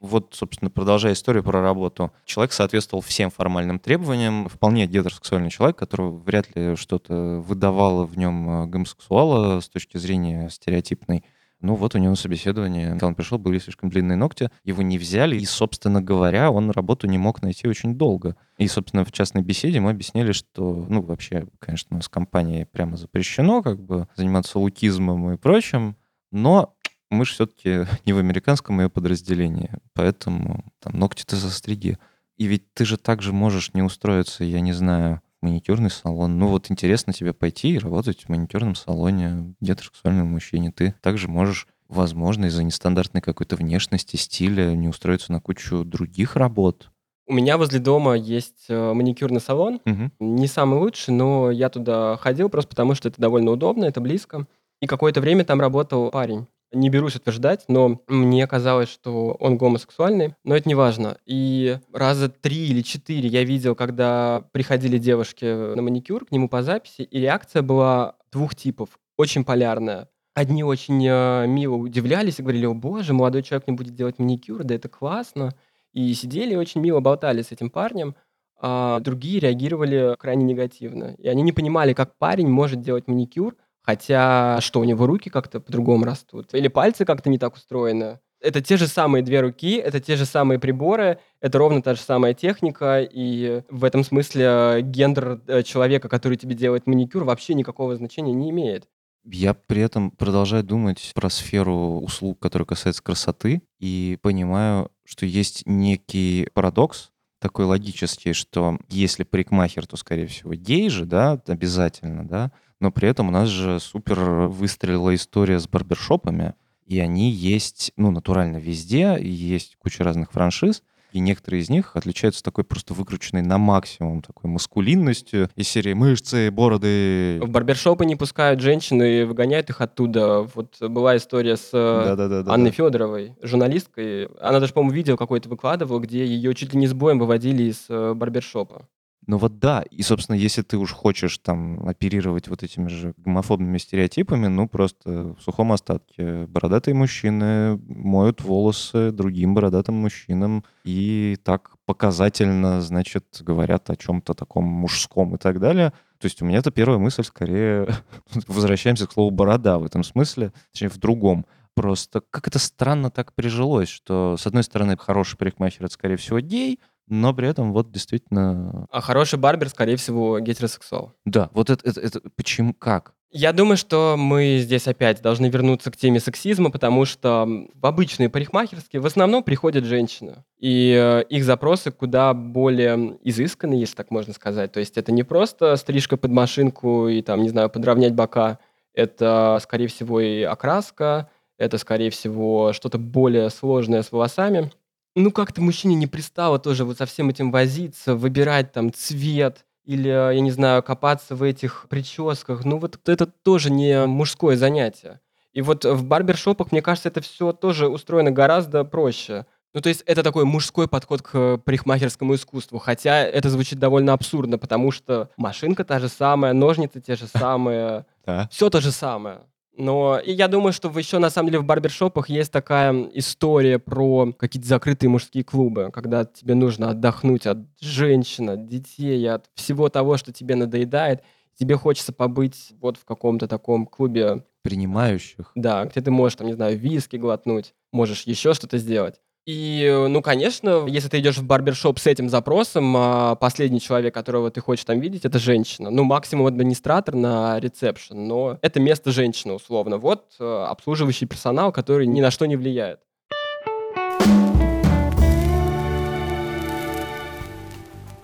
Вот, 0.00 0.28
собственно, 0.32 0.70
продолжая 0.70 1.14
историю 1.14 1.42
про 1.42 1.60
работу. 1.60 2.12
Человек 2.24 2.52
соответствовал 2.52 3.02
всем 3.02 3.30
формальным 3.30 3.80
требованиям. 3.80 4.48
Вполне 4.48 4.86
гетеросексуальный 4.86 5.50
человек, 5.50 5.76
который 5.76 6.10
вряд 6.10 6.54
ли 6.54 6.76
что-то 6.76 7.42
выдавало 7.44 8.04
в 8.04 8.16
нем 8.16 8.48
э, 8.48 8.66
гомосексуала 8.66 9.58
с 9.58 9.68
точки 9.68 9.96
зрения 9.96 10.50
стереотипной. 10.50 11.24
Ну 11.60 11.74
вот 11.74 11.94
у 11.94 11.98
него 11.98 12.14
собеседование, 12.14 12.90
когда 12.90 13.08
он 13.08 13.14
пришел, 13.16 13.36
были 13.36 13.58
слишком 13.58 13.90
длинные 13.90 14.16
ногти, 14.16 14.48
его 14.62 14.82
не 14.82 14.96
взяли, 14.96 15.36
и, 15.36 15.44
собственно 15.44 16.00
говоря, 16.00 16.52
он 16.52 16.70
работу 16.70 17.08
не 17.08 17.18
мог 17.18 17.42
найти 17.42 17.66
очень 17.66 17.96
долго. 17.96 18.36
И, 18.58 18.68
собственно, 18.68 19.04
в 19.04 19.10
частной 19.10 19.42
беседе 19.42 19.80
мы 19.80 19.90
объяснили, 19.90 20.30
что, 20.30 20.86
ну, 20.88 21.02
вообще, 21.02 21.48
конечно, 21.58 21.88
у 21.90 21.94
нас 21.96 22.08
компании 22.08 22.64
прямо 22.64 22.96
запрещено 22.96 23.62
как 23.62 23.82
бы 23.82 24.06
заниматься 24.14 24.58
лукизмом 24.60 25.32
и 25.32 25.36
прочим, 25.36 25.96
но 26.30 26.76
мы 27.10 27.24
же 27.24 27.32
все-таки 27.32 27.86
не 28.06 28.12
в 28.12 28.18
американском 28.18 28.80
ее 28.80 28.88
подразделении, 28.88 29.70
поэтому 29.94 30.64
там 30.80 30.98
ногти-то 30.98 31.36
застриги. 31.36 31.98
И 32.36 32.46
ведь 32.46 32.72
ты 32.72 32.84
же 32.84 32.98
также 32.98 33.32
можешь 33.32 33.74
не 33.74 33.82
устроиться, 33.82 34.44
я 34.44 34.60
не 34.60 34.72
знаю, 34.72 35.20
маникюрный 35.42 35.90
салон. 35.90 36.38
Ну 36.38 36.48
вот 36.48 36.70
интересно 36.70 37.12
тебе 37.12 37.32
пойти 37.32 37.70
и 37.70 37.78
работать 37.78 38.24
в 38.24 38.28
маникюрном 38.28 38.74
салоне 38.74 39.54
гетеросексуальному 39.60 40.30
мужчине. 40.30 40.72
Ты 40.72 40.94
также 41.02 41.28
можешь 41.28 41.66
возможно, 41.88 42.46
из-за 42.46 42.62
нестандартной 42.62 43.20
какой-то 43.20 43.56
внешности, 43.56 44.16
стиля, 44.16 44.74
не 44.74 44.88
устроиться 44.88 45.32
на 45.32 45.40
кучу 45.40 45.84
других 45.84 46.36
работ. 46.36 46.90
У 47.26 47.34
меня 47.34 47.58
возле 47.58 47.78
дома 47.78 48.14
есть 48.14 48.66
э, 48.68 48.92
маникюрный 48.92 49.40
салон. 49.40 49.80
Мгм. 49.84 50.12
Не 50.18 50.46
самый 50.46 50.78
лучший, 50.78 51.12
но 51.12 51.50
я 51.50 51.68
туда 51.68 52.16
ходил 52.16 52.48
просто 52.48 52.70
потому, 52.70 52.94
что 52.94 53.08
это 53.08 53.20
довольно 53.20 53.50
удобно, 53.50 53.84
это 53.84 54.00
близко. 54.00 54.46
И 54.80 54.86
какое-то 54.86 55.20
время 55.20 55.44
там 55.44 55.60
работал 55.60 56.10
парень. 56.10 56.46
Не 56.70 56.90
берусь 56.90 57.16
утверждать, 57.16 57.64
но 57.68 58.02
мне 58.08 58.46
казалось, 58.46 58.90
что 58.90 59.36
он 59.40 59.56
гомосексуальный, 59.56 60.34
но 60.44 60.54
это 60.54 60.68
не 60.68 60.74
важно. 60.74 61.16
И 61.24 61.78
раза 61.94 62.28
три 62.28 62.68
или 62.68 62.82
четыре 62.82 63.28
я 63.28 63.42
видел, 63.42 63.74
когда 63.74 64.44
приходили 64.52 64.98
девушки 64.98 65.46
на 65.46 65.80
маникюр 65.80 66.26
к 66.26 66.30
нему 66.30 66.48
по 66.48 66.62
записи, 66.62 67.02
и 67.02 67.20
реакция 67.20 67.62
была 67.62 68.16
двух 68.30 68.54
типов, 68.54 68.98
очень 69.16 69.44
полярная. 69.44 70.08
Одни 70.34 70.62
очень 70.62 71.04
э, 71.04 71.46
мило 71.48 71.74
удивлялись 71.74 72.38
и 72.38 72.42
говорили, 72.42 72.66
о 72.66 72.74
боже, 72.74 73.12
молодой 73.12 73.42
человек 73.42 73.66
не 73.66 73.74
будет 73.74 73.94
делать 73.94 74.18
маникюр, 74.18 74.62
да 74.62 74.74
это 74.74 74.88
классно. 74.88 75.54
И 75.92 76.12
сидели 76.12 76.54
очень 76.54 76.80
мило 76.80 77.00
болтали 77.00 77.42
с 77.42 77.50
этим 77.50 77.70
парнем, 77.70 78.14
а 78.60 79.00
другие 79.00 79.40
реагировали 79.40 80.16
крайне 80.18 80.44
негативно. 80.44 81.14
И 81.18 81.26
они 81.28 81.42
не 81.42 81.52
понимали, 81.52 81.92
как 81.92 82.16
парень 82.18 82.48
может 82.48 82.80
делать 82.80 83.08
маникюр, 83.08 83.56
хотя 83.88 84.60
что, 84.60 84.80
у 84.80 84.84
него 84.84 85.06
руки 85.06 85.30
как-то 85.30 85.60
по-другому 85.60 86.04
растут? 86.04 86.52
Или 86.52 86.68
пальцы 86.68 87.06
как-то 87.06 87.30
не 87.30 87.38
так 87.38 87.54
устроены? 87.54 88.20
Это 88.38 88.60
те 88.60 88.76
же 88.76 88.86
самые 88.86 89.22
две 89.22 89.40
руки, 89.40 89.76
это 89.76 89.98
те 89.98 90.16
же 90.16 90.26
самые 90.26 90.58
приборы, 90.58 91.20
это 91.40 91.56
ровно 91.56 91.80
та 91.80 91.94
же 91.94 92.02
самая 92.02 92.34
техника, 92.34 93.00
и 93.00 93.62
в 93.70 93.84
этом 93.84 94.04
смысле 94.04 94.44
э, 94.44 94.80
гендер 94.82 95.40
э, 95.46 95.62
человека, 95.62 96.10
который 96.10 96.36
тебе 96.36 96.54
делает 96.54 96.86
маникюр, 96.86 97.24
вообще 97.24 97.54
никакого 97.54 97.96
значения 97.96 98.34
не 98.34 98.50
имеет. 98.50 98.86
Я 99.24 99.54
при 99.54 99.80
этом 99.80 100.10
продолжаю 100.10 100.64
думать 100.64 101.12
про 101.14 101.30
сферу 101.30 102.00
услуг, 102.00 102.38
которые 102.40 102.66
касаются 102.66 103.02
красоты, 103.02 103.62
и 103.80 104.18
понимаю, 104.20 104.90
что 105.06 105.24
есть 105.24 105.62
некий 105.64 106.50
парадокс, 106.52 107.10
такой 107.40 107.64
логический, 107.64 108.34
что 108.34 108.78
если 108.90 109.24
парикмахер, 109.24 109.86
то, 109.86 109.96
скорее 109.96 110.26
всего, 110.26 110.52
гей 110.52 110.90
же, 110.90 111.06
да, 111.06 111.40
обязательно, 111.46 112.26
да, 112.28 112.52
но 112.80 112.90
при 112.90 113.08
этом 113.08 113.28
у 113.28 113.30
нас 113.30 113.48
же 113.48 113.80
супер 113.80 114.18
выстрелила 114.20 115.14
история 115.14 115.58
с 115.58 115.66
барбершопами, 115.68 116.54
и 116.86 117.00
они 117.00 117.30
есть, 117.30 117.92
ну, 117.96 118.10
натурально 118.10 118.56
везде, 118.56 119.18
и 119.18 119.28
есть 119.28 119.76
куча 119.76 120.04
разных 120.04 120.32
франшиз, 120.32 120.82
И 121.12 121.20
некоторые 121.20 121.62
из 121.62 121.70
них 121.70 121.96
отличаются 121.96 122.42
такой 122.42 122.64
просто 122.64 122.92
выкрученной 122.92 123.42
на 123.42 123.56
максимум 123.56 124.20
такой 124.20 124.50
маскулинностью 124.50 125.48
из 125.56 125.68
серии 125.68 125.94
мышцы, 125.94 126.50
бороды. 126.50 127.40
В 127.42 127.48
барбершопы 127.48 128.04
не 128.04 128.14
пускают 128.14 128.60
женщин 128.60 129.02
и 129.02 129.24
выгоняют 129.24 129.70
их 129.70 129.80
оттуда. 129.80 130.42
Вот 130.54 130.76
была 130.80 131.16
история 131.16 131.56
с 131.56 131.70
э, 131.72 132.04
Да-да-да-да-да. 132.04 132.52
Анной 132.52 132.72
Федоровой, 132.72 133.34
журналисткой. 133.40 134.26
Она 134.40 134.60
даже, 134.60 134.74
по-моему, 134.74 134.94
видео 134.94 135.16
какое-то 135.16 135.48
выкладывала, 135.48 135.98
где 135.98 136.26
ее 136.26 136.54
чуть 136.54 136.74
ли 136.74 136.78
не 136.78 136.86
с 136.86 136.92
боем 136.92 137.18
выводили 137.18 137.64
из 137.64 137.86
э, 137.88 138.12
барбершопа. 138.14 138.86
Ну 139.28 139.36
вот 139.36 139.58
да, 139.58 139.82
и, 139.82 140.00
собственно, 140.00 140.36
если 140.36 140.62
ты 140.62 140.78
уж 140.78 140.90
хочешь 140.90 141.36
там 141.36 141.86
оперировать 141.86 142.48
вот 142.48 142.62
этими 142.62 142.88
же 142.88 143.12
гомофобными 143.18 143.76
стереотипами, 143.76 144.46
ну 144.46 144.66
просто 144.66 145.34
в 145.38 145.42
сухом 145.42 145.70
остатке. 145.72 146.46
Бородатые 146.46 146.94
мужчины 146.94 147.76
моют 147.86 148.42
волосы 148.42 149.12
другим 149.12 149.54
бородатым 149.54 149.96
мужчинам 149.96 150.64
и 150.82 151.36
так 151.44 151.72
показательно, 151.84 152.80
значит, 152.80 153.24
говорят 153.40 153.90
о 153.90 153.96
чем-то 153.96 154.32
таком 154.32 154.64
мужском 154.64 155.34
и 155.34 155.38
так 155.38 155.60
далее. 155.60 155.92
То 156.18 156.24
есть 156.24 156.40
у 156.40 156.46
меня 156.46 156.58
это 156.58 156.70
первая 156.70 156.98
мысль 156.98 157.22
скорее... 157.22 157.86
Возвращаемся 158.46 159.06
к 159.06 159.12
слову 159.12 159.30
«борода» 159.30 159.78
в 159.78 159.84
этом 159.84 160.04
смысле, 160.04 160.54
точнее, 160.72 160.88
в 160.88 160.96
другом. 160.96 161.44
Просто 161.74 162.22
как 162.30 162.48
это 162.48 162.58
странно 162.58 163.10
так 163.10 163.34
прижилось, 163.34 163.90
что, 163.90 164.38
с 164.38 164.46
одной 164.46 164.62
стороны, 164.62 164.96
хороший 164.96 165.36
парикмахер— 165.36 165.84
это, 165.84 165.92
скорее 165.92 166.16
всего, 166.16 166.40
гей, 166.40 166.80
но 167.08 167.34
при 167.34 167.48
этом 167.48 167.72
вот 167.72 167.90
действительно... 167.90 168.86
А 168.90 169.00
хороший 169.00 169.38
барбер, 169.38 169.68
скорее 169.68 169.96
всего, 169.96 170.38
гетеросексуал. 170.40 171.12
Да, 171.24 171.50
вот 171.52 171.70
это, 171.70 171.88
это, 171.88 172.00
это 172.00 172.20
почему, 172.36 172.74
как? 172.74 173.14
Я 173.30 173.52
думаю, 173.52 173.76
что 173.76 174.16
мы 174.16 174.58
здесь 174.58 174.88
опять 174.88 175.20
должны 175.20 175.50
вернуться 175.50 175.90
к 175.90 175.96
теме 175.98 176.18
сексизма, 176.18 176.70
потому 176.70 177.04
что 177.04 177.46
в 177.74 177.84
обычные 177.84 178.30
парикмахерские 178.30 179.02
в 179.02 179.06
основном 179.06 179.42
приходят 179.42 179.84
женщины. 179.84 180.44
И 180.58 180.96
э, 180.98 181.24
их 181.28 181.44
запросы 181.44 181.90
куда 181.90 182.32
более 182.32 183.18
изысканные, 183.22 183.80
если 183.80 183.96
так 183.96 184.10
можно 184.10 184.32
сказать. 184.32 184.72
То 184.72 184.80
есть 184.80 184.96
это 184.96 185.12
не 185.12 185.24
просто 185.24 185.76
стрижка 185.76 186.16
под 186.16 186.30
машинку 186.30 187.08
и 187.08 187.20
там, 187.20 187.42
не 187.42 187.50
знаю, 187.50 187.68
подровнять 187.68 188.14
бока. 188.14 188.60
Это, 188.94 189.58
скорее 189.62 189.88
всего, 189.88 190.20
и 190.20 190.42
окраска, 190.42 191.28
это, 191.58 191.76
скорее 191.76 192.08
всего, 192.08 192.72
что-то 192.72 192.96
более 192.96 193.50
сложное 193.50 194.02
с 194.02 194.10
волосами. 194.10 194.72
Ну, 195.18 195.32
как-то 195.32 195.60
мужчине 195.60 195.96
не 195.96 196.06
пристало 196.06 196.60
тоже 196.60 196.84
вот 196.84 196.98
со 196.98 197.04
всем 197.04 197.28
этим 197.28 197.50
возиться, 197.50 198.14
выбирать 198.14 198.70
там 198.70 198.92
цвет, 198.92 199.66
или, 199.84 200.08
я 200.08 200.38
не 200.38 200.52
знаю, 200.52 200.80
копаться 200.80 201.34
в 201.34 201.42
этих 201.42 201.86
прическах. 201.88 202.64
Ну, 202.64 202.78
вот 202.78 203.00
это 203.04 203.26
тоже 203.26 203.72
не 203.72 204.06
мужское 204.06 204.56
занятие. 204.56 205.20
И 205.52 205.60
вот 205.60 205.84
в 205.84 206.04
барбершопах, 206.04 206.70
мне 206.70 206.82
кажется, 206.82 207.08
это 207.08 207.20
все 207.20 207.52
тоже 207.52 207.88
устроено 207.88 208.30
гораздо 208.30 208.84
проще. 208.84 209.44
Ну, 209.74 209.80
то 209.80 209.88
есть 209.88 210.02
это 210.06 210.22
такой 210.22 210.44
мужской 210.44 210.86
подход 210.86 211.22
к 211.22 211.56
парикмахерскому 211.64 212.36
искусству. 212.36 212.78
Хотя 212.78 213.24
это 213.24 213.50
звучит 213.50 213.80
довольно 213.80 214.12
абсурдно, 214.12 214.56
потому 214.56 214.92
что 214.92 215.30
машинка 215.36 215.84
та 215.84 215.98
же 215.98 216.08
самая, 216.08 216.52
ножницы 216.52 217.00
те 217.00 217.16
же 217.16 217.26
самые, 217.26 218.06
все 218.50 218.70
то 218.70 218.80
же 218.80 218.92
самое. 218.92 219.40
Но 219.78 220.20
я 220.24 220.48
думаю, 220.48 220.72
что 220.72 220.90
еще 220.98 221.18
на 221.20 221.30
самом 221.30 221.50
деле 221.50 221.60
в 221.60 221.64
барбершопах 221.64 222.28
есть 222.28 222.50
такая 222.50 222.92
история 223.14 223.78
про 223.78 224.32
какие-то 224.32 224.68
закрытые 224.68 225.08
мужские 225.08 225.44
клубы, 225.44 225.90
когда 225.92 226.24
тебе 226.24 226.54
нужно 226.54 226.90
отдохнуть 226.90 227.46
от 227.46 227.58
женщин, 227.80 228.50
от 228.50 228.66
детей, 228.66 229.24
от 229.30 229.46
всего 229.54 229.88
того, 229.88 230.16
что 230.16 230.32
тебе 230.32 230.56
надоедает. 230.56 231.22
Тебе 231.54 231.76
хочется 231.76 232.12
побыть 232.12 232.72
вот 232.80 232.96
в 232.96 233.04
каком-то 233.04 233.46
таком 233.46 233.86
клубе, 233.86 234.44
Принимающих. 234.62 235.52
да, 235.54 235.84
где 235.84 236.00
ты 236.00 236.10
можешь, 236.10 236.36
там, 236.36 236.48
не 236.48 236.52
знаю, 236.54 236.76
виски 236.76 237.16
глотнуть, 237.16 237.74
можешь 237.92 238.22
еще 238.24 238.54
что-то 238.54 238.78
сделать. 238.78 239.20
И, 239.48 239.82
э, 239.82 240.08
ну, 240.08 240.20
конечно, 240.20 240.84
если 240.86 241.08
ты 241.08 241.20
идешь 241.20 241.38
в 241.38 241.42
барбершоп 241.42 241.98
с 241.98 242.06
этим 242.06 242.28
запросом, 242.28 242.94
а 242.94 243.34
последний 243.34 243.80
человек, 243.80 244.12
которого 244.12 244.50
ты 244.50 244.60
хочешь 244.60 244.84
там 244.84 245.00
видеть, 245.00 245.24
это 245.24 245.38
женщина. 245.38 245.88
Ну, 245.88 246.04
максимум 246.04 246.48
администратор 246.48 247.14
на 247.14 247.58
ресепшн, 247.58 248.26
но 248.26 248.58
это 248.60 248.78
место 248.78 249.10
женщины, 249.10 249.54
условно. 249.54 249.96
Вот 249.96 250.34
э, 250.38 250.66
обслуживающий 250.68 251.26
персонал, 251.26 251.72
который 251.72 252.06
ни 252.06 252.20
на 252.20 252.30
что 252.30 252.44
не 252.44 252.56
влияет. 252.56 253.00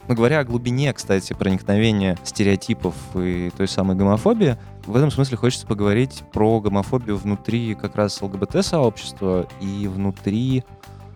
Но 0.06 0.14
говоря 0.14 0.40
о 0.40 0.44
глубине, 0.44 0.92
кстати, 0.92 1.32
проникновения 1.32 2.18
стереотипов 2.22 2.94
и 3.14 3.50
той 3.56 3.66
самой 3.66 3.96
гомофобии, 3.96 4.58
в 4.84 4.94
этом 4.94 5.10
смысле 5.10 5.38
хочется 5.38 5.66
поговорить 5.66 6.22
про 6.34 6.60
гомофобию 6.60 7.16
внутри 7.16 7.74
как 7.74 7.96
раз 7.96 8.20
ЛГБТ-сообщества 8.20 9.48
и 9.62 9.88
внутри 9.88 10.64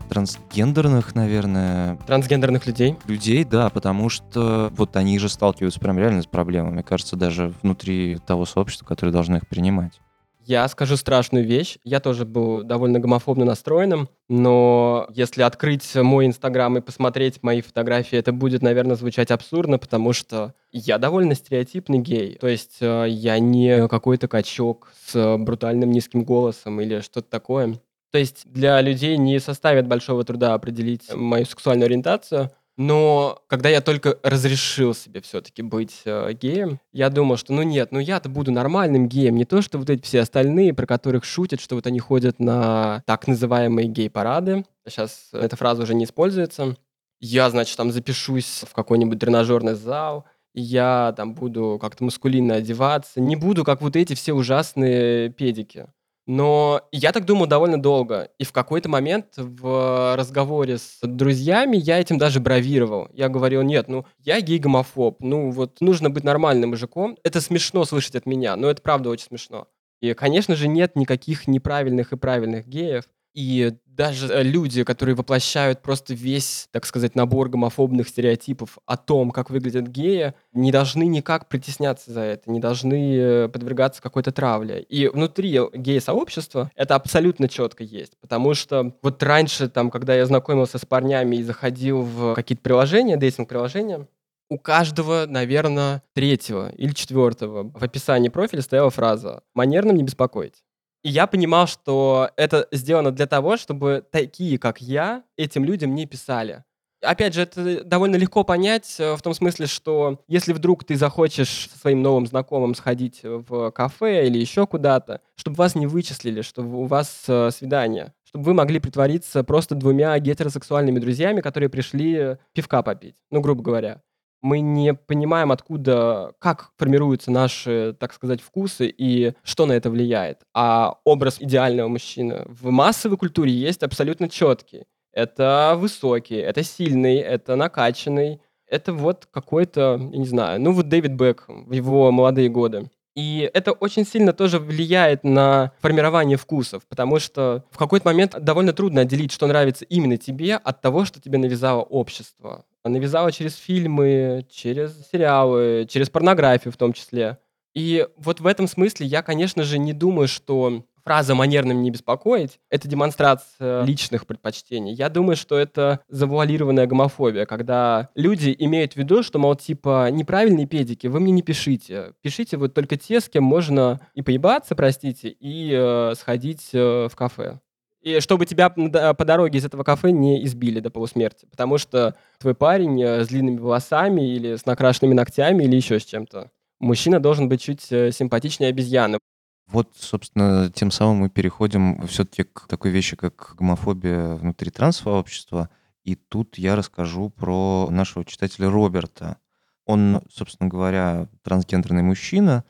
трансгендерных, 0.08 1.14
наверное, 1.14 1.96
Трансгендерных 2.06 2.66
людей. 2.66 2.96
людей, 3.06 3.44
да, 3.44 3.70
потому 3.70 4.08
что 4.08 4.72
вот 4.76 4.96
они 4.96 5.18
же 5.18 5.28
сталкиваются 5.28 5.80
прям 5.80 5.98
реально 5.98 6.22
с 6.22 6.26
проблемами, 6.26 6.82
кажется, 6.82 7.16
даже 7.16 7.52
внутри 7.62 8.18
того 8.26 8.44
сообщества, 8.44 8.86
которое 8.86 9.12
должно 9.12 9.36
их 9.36 9.46
принимать. 9.46 10.00
Я 10.48 10.66
скажу 10.68 10.96
страшную 10.96 11.44
вещь. 11.44 11.76
Я 11.84 12.00
тоже 12.00 12.24
был 12.24 12.62
довольно 12.62 12.98
гомофобно 12.98 13.44
настроенным, 13.44 14.08
но 14.30 15.06
если 15.12 15.42
открыть 15.42 15.94
мой 15.94 16.24
Инстаграм 16.24 16.74
и 16.78 16.80
посмотреть 16.80 17.42
мои 17.42 17.60
фотографии, 17.60 18.16
это 18.16 18.32
будет, 18.32 18.62
наверное, 18.62 18.96
звучать 18.96 19.30
абсурдно, 19.30 19.76
потому 19.78 20.14
что 20.14 20.54
я 20.72 20.96
довольно 20.96 21.34
стереотипный 21.34 21.98
гей. 21.98 22.38
То 22.40 22.48
есть 22.48 22.78
э, 22.80 23.04
я 23.10 23.38
не 23.38 23.88
какой-то 23.88 24.26
качок 24.26 24.90
с 25.06 25.36
брутальным 25.36 25.90
низким 25.90 26.24
голосом 26.24 26.80
или 26.80 27.02
что-то 27.02 27.28
такое. 27.28 27.78
То 28.10 28.18
есть 28.18 28.50
для 28.50 28.80
людей 28.80 29.16
не 29.16 29.38
составит 29.38 29.86
большого 29.86 30.24
труда 30.24 30.54
определить 30.54 31.12
мою 31.14 31.44
сексуальную 31.44 31.86
ориентацию, 31.86 32.50
но 32.78 33.42
когда 33.48 33.68
я 33.68 33.80
только 33.80 34.18
разрешил 34.22 34.94
себе 34.94 35.20
все-таки 35.20 35.62
быть 35.62 36.02
э, 36.04 36.32
геем, 36.32 36.78
я 36.92 37.10
думал, 37.10 37.36
что 37.36 37.52
ну 37.52 37.62
нет, 37.62 37.90
ну 37.90 37.98
я-то 37.98 38.28
буду 38.28 38.52
нормальным 38.52 39.08
геем, 39.08 39.34
не 39.34 39.44
то, 39.44 39.62
что 39.62 39.78
вот 39.78 39.90
эти 39.90 40.02
все 40.02 40.20
остальные, 40.20 40.74
про 40.74 40.86
которых 40.86 41.24
шутят, 41.24 41.60
что 41.60 41.74
вот 41.74 41.88
они 41.88 41.98
ходят 41.98 42.38
на 42.38 43.02
так 43.04 43.26
называемые 43.26 43.88
гей-парады. 43.88 44.64
Сейчас 44.86 45.30
эта 45.32 45.56
фраза 45.56 45.82
уже 45.82 45.94
не 45.94 46.04
используется. 46.04 46.76
Я, 47.18 47.50
значит, 47.50 47.76
там 47.76 47.90
запишусь 47.90 48.64
в 48.70 48.72
какой-нибудь 48.72 49.18
тренажерный 49.18 49.74
зал, 49.74 50.24
я 50.54 51.12
там 51.16 51.34
буду 51.34 51.78
как-то 51.80 52.04
маскулинно 52.04 52.54
одеваться, 52.54 53.20
не 53.20 53.34
буду 53.34 53.64
как 53.64 53.82
вот 53.82 53.96
эти 53.96 54.14
все 54.14 54.34
ужасные 54.34 55.30
педики. 55.30 55.88
Но 56.28 56.82
я 56.92 57.12
так 57.12 57.24
думал 57.24 57.46
довольно 57.46 57.80
долго. 57.80 58.28
И 58.38 58.44
в 58.44 58.52
какой-то 58.52 58.90
момент 58.90 59.28
в 59.38 60.14
разговоре 60.14 60.76
с 60.76 60.98
друзьями 61.02 61.78
я 61.78 61.98
этим 61.98 62.18
даже 62.18 62.38
бравировал. 62.38 63.08
Я 63.14 63.30
говорил, 63.30 63.62
нет, 63.62 63.88
ну, 63.88 64.04
я 64.18 64.38
гей-гомофоб. 64.42 65.16
Ну, 65.20 65.50
вот 65.50 65.80
нужно 65.80 66.10
быть 66.10 66.24
нормальным 66.24 66.70
мужиком. 66.70 67.16
Это 67.24 67.40
смешно 67.40 67.86
слышать 67.86 68.14
от 68.14 68.26
меня, 68.26 68.56
но 68.56 68.68
это 68.68 68.82
правда 68.82 69.08
очень 69.08 69.24
смешно. 69.28 69.68
И, 70.02 70.12
конечно 70.12 70.54
же, 70.54 70.68
нет 70.68 70.96
никаких 70.96 71.48
неправильных 71.48 72.12
и 72.12 72.18
правильных 72.18 72.68
геев. 72.68 73.04
И 73.32 73.72
даже 73.98 74.32
э, 74.32 74.42
люди, 74.44 74.84
которые 74.84 75.16
воплощают 75.16 75.82
просто 75.82 76.14
весь, 76.14 76.68
так 76.70 76.86
сказать, 76.86 77.16
набор 77.16 77.48
гомофобных 77.48 78.08
стереотипов 78.08 78.78
о 78.86 78.96
том, 78.96 79.32
как 79.32 79.50
выглядят 79.50 79.88
геи, 79.88 80.34
не 80.52 80.70
должны 80.70 81.04
никак 81.06 81.48
притесняться 81.48 82.12
за 82.12 82.20
это, 82.20 82.50
не 82.50 82.60
должны 82.60 83.16
э, 83.16 83.48
подвергаться 83.48 84.00
какой-то 84.00 84.30
травле. 84.30 84.80
И 84.82 85.08
внутри 85.08 85.58
гей-сообщества 85.74 86.70
это 86.76 86.94
абсолютно 86.94 87.48
четко 87.48 87.82
есть. 87.82 88.12
Потому 88.20 88.54
что 88.54 88.94
вот 89.02 89.20
раньше, 89.22 89.68
там, 89.68 89.90
когда 89.90 90.14
я 90.14 90.24
знакомился 90.26 90.78
с 90.78 90.86
парнями 90.86 91.36
и 91.36 91.42
заходил 91.42 92.02
в 92.02 92.34
какие-то 92.34 92.62
приложения, 92.62 93.16
дейтинг-приложения, 93.16 94.06
у 94.48 94.58
каждого, 94.58 95.26
наверное, 95.26 96.02
третьего 96.14 96.70
или 96.70 96.92
четвертого 96.92 97.70
в 97.74 97.82
описании 97.82 98.28
профиля 98.28 98.62
стояла 98.62 98.90
фраза 98.90 99.42
«манерным 99.54 99.96
не 99.96 100.04
беспокоить». 100.04 100.62
И 101.02 101.10
я 101.10 101.26
понимал, 101.26 101.66
что 101.66 102.30
это 102.36 102.66
сделано 102.72 103.12
для 103.12 103.26
того, 103.26 103.56
чтобы 103.56 104.04
такие, 104.10 104.58
как 104.58 104.80
я, 104.80 105.22
этим 105.36 105.64
людям 105.64 105.94
не 105.94 106.06
писали. 106.06 106.64
Опять 107.00 107.34
же, 107.34 107.42
это 107.42 107.84
довольно 107.84 108.16
легко 108.16 108.42
понять 108.42 108.96
э, 108.98 109.14
в 109.14 109.22
том 109.22 109.32
смысле, 109.32 109.66
что 109.66 110.20
если 110.26 110.52
вдруг 110.52 110.82
ты 110.82 110.96
захочешь 110.96 111.68
со 111.70 111.78
своим 111.78 112.02
новым 112.02 112.26
знакомым 112.26 112.74
сходить 112.74 113.20
в 113.22 113.70
кафе 113.70 114.26
или 114.26 114.38
еще 114.38 114.66
куда-то, 114.66 115.20
чтобы 115.36 115.58
вас 115.58 115.76
не 115.76 115.86
вычислили, 115.86 116.42
чтобы 116.42 116.76
у 116.76 116.86
вас 116.86 117.24
э, 117.28 117.50
свидание, 117.52 118.14
чтобы 118.24 118.46
вы 118.46 118.54
могли 118.54 118.80
притвориться 118.80 119.44
просто 119.44 119.76
двумя 119.76 120.18
гетеросексуальными 120.18 120.98
друзьями, 120.98 121.40
которые 121.40 121.68
пришли 121.68 122.36
пивка 122.52 122.82
попить, 122.82 123.14
ну, 123.30 123.40
грубо 123.40 123.62
говоря 123.62 124.02
мы 124.42 124.60
не 124.60 124.94
понимаем, 124.94 125.52
откуда, 125.52 126.32
как 126.38 126.70
формируются 126.76 127.30
наши, 127.30 127.96
так 127.98 128.12
сказать, 128.12 128.40
вкусы 128.40 128.86
и 128.86 129.34
что 129.42 129.66
на 129.66 129.72
это 129.72 129.90
влияет. 129.90 130.40
А 130.54 130.96
образ 131.04 131.40
идеального 131.40 131.88
мужчины 131.88 132.44
в 132.46 132.70
массовой 132.70 133.16
культуре 133.16 133.52
есть 133.52 133.82
абсолютно 133.82 134.28
четкий. 134.28 134.84
Это 135.12 135.74
высокий, 135.76 136.36
это 136.36 136.62
сильный, 136.62 137.16
это 137.16 137.56
накачанный, 137.56 138.40
это 138.66 138.92
вот 138.92 139.26
какой-то, 139.30 139.98
я 140.12 140.18
не 140.18 140.26
знаю, 140.26 140.60
ну 140.60 140.72
вот 140.72 140.88
Дэвид 140.88 141.12
Бек 141.12 141.44
в 141.48 141.72
его 141.72 142.12
молодые 142.12 142.48
годы. 142.48 142.90
И 143.18 143.50
это 143.52 143.72
очень 143.72 144.06
сильно 144.06 144.32
тоже 144.32 144.60
влияет 144.60 145.24
на 145.24 145.72
формирование 145.80 146.36
вкусов, 146.36 146.86
потому 146.86 147.18
что 147.18 147.64
в 147.72 147.76
какой-то 147.76 148.06
момент 148.06 148.36
довольно 148.38 148.72
трудно 148.72 149.00
отделить, 149.00 149.32
что 149.32 149.48
нравится 149.48 149.84
именно 149.86 150.16
тебе, 150.16 150.54
от 150.54 150.80
того, 150.80 151.04
что 151.04 151.20
тебе 151.20 151.36
навязало 151.38 151.82
общество. 151.82 152.64
Навязало 152.88 153.32
через 153.32 153.56
фильмы, 153.56 154.46
через 154.50 155.08
сериалы, 155.10 155.86
через 155.88 156.10
порнографию 156.10 156.72
в 156.72 156.76
том 156.76 156.92
числе. 156.92 157.38
И 157.74 158.06
вот 158.16 158.40
в 158.40 158.46
этом 158.46 158.66
смысле 158.66 159.06
я, 159.06 159.22
конечно 159.22 159.62
же, 159.62 159.78
не 159.78 159.92
думаю, 159.92 160.26
что 160.26 160.84
фраза 161.04 161.34
«манерным 161.34 161.80
не 161.82 161.90
беспокоить»— 161.90 162.58
это 162.70 162.88
демонстрация 162.88 163.82
личных 163.84 164.26
предпочтений. 164.26 164.92
Я 164.92 165.08
думаю, 165.08 165.36
что 165.36 165.56
это 165.56 166.00
завуалированная 166.08 166.86
гомофобия, 166.86 167.46
когда 167.46 168.10
люди 168.14 168.54
имеют 168.58 168.92
в 168.92 168.96
виду, 168.96 169.22
что, 169.22 169.38
мол, 169.38 169.54
типа, 169.54 170.10
неправильные 170.10 170.66
педики 170.66 171.06
вы 171.06 171.20
мне 171.20 171.32
не 171.32 171.42
пишите. 171.42 172.12
Пишите 172.20 172.56
вот 172.56 172.74
только 172.74 172.96
те, 172.96 173.20
с 173.20 173.28
кем 173.28 173.44
можно 173.44 174.00
и 174.14 174.22
поебаться, 174.22 174.74
простите, 174.74 175.28
и 175.28 175.72
э, 175.72 176.14
сходить 176.14 176.70
э, 176.74 177.08
в 177.10 177.16
кафе. 177.16 177.60
И 178.00 178.20
чтобы 178.20 178.46
тебя 178.46 178.70
по 178.70 179.24
дороге 179.24 179.58
из 179.58 179.64
этого 179.64 179.82
кафе 179.82 180.12
не 180.12 180.44
избили 180.44 180.80
до 180.80 180.90
полусмерти. 180.90 181.46
Потому 181.50 181.78
что 181.78 182.14
твой 182.38 182.54
парень 182.54 183.02
э, 183.02 183.24
с 183.24 183.28
длинными 183.28 183.58
волосами 183.58 184.34
или 184.34 184.56
с 184.56 184.66
накрашенными 184.66 185.14
ногтями 185.14 185.64
или 185.64 185.76
еще 185.76 185.98
с 185.98 186.04
чем-то. 186.04 186.50
Мужчина 186.78 187.18
должен 187.18 187.48
быть 187.48 187.60
чуть 187.60 187.90
э, 187.90 188.12
симпатичнее 188.12 188.70
обезьяны. 188.70 189.18
Вот, 189.66 189.90
собственно, 189.98 190.70
тем 190.74 190.90
самым 190.90 191.16
мы 191.16 191.28
переходим 191.28 192.06
все-таки 192.06 192.44
к 192.44 192.66
такой 192.68 192.90
вещи, 192.90 193.16
как 193.16 193.54
гомофобия 193.58 194.34
внутри 194.34 194.70
транс-сообщества. 194.70 195.68
И 196.04 196.14
тут 196.14 196.56
я 196.56 196.74
расскажу 196.74 197.28
про 197.28 197.88
нашего 197.90 198.24
читателя 198.24 198.70
Роберта. 198.70 199.36
Он, 199.84 200.22
собственно 200.30 200.70
говоря, 200.70 201.28
трансгендерный 201.42 202.02
мужчина, 202.02 202.64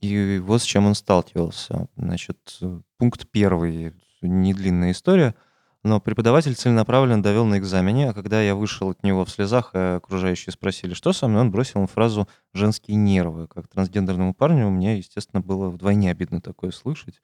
и 0.00 0.42
вот 0.44 0.60
с 0.60 0.64
чем 0.64 0.86
он 0.86 0.94
сталкивался. 0.94 1.86
Значит, 1.96 2.58
пункт 2.98 3.28
первый, 3.30 3.94
недлинная 4.28 4.92
история— 4.92 5.34
но 5.84 6.00
преподаватель 6.00 6.54
целенаправленно 6.54 7.22
довел 7.22 7.44
на 7.44 7.58
экзамене, 7.58 8.10
а 8.10 8.14
когда 8.14 8.40
я 8.40 8.54
вышел 8.54 8.90
от 8.90 9.02
него 9.02 9.24
в 9.24 9.30
слезах, 9.30 9.70
а 9.74 9.96
окружающие 9.96 10.52
спросили, 10.52 10.94
что 10.94 11.12
со 11.12 11.26
мной, 11.26 11.40
он 11.40 11.50
бросил 11.50 11.80
ему 11.80 11.88
фразу 11.88 12.28
«женские 12.54 12.96
нервы». 12.96 13.48
Как 13.48 13.66
трансгендерному 13.66 14.32
парню 14.32 14.70
мне, 14.70 14.98
естественно, 14.98 15.40
было 15.40 15.70
вдвойне 15.70 16.12
обидно 16.12 16.40
такое 16.40 16.70
слышать. 16.70 17.20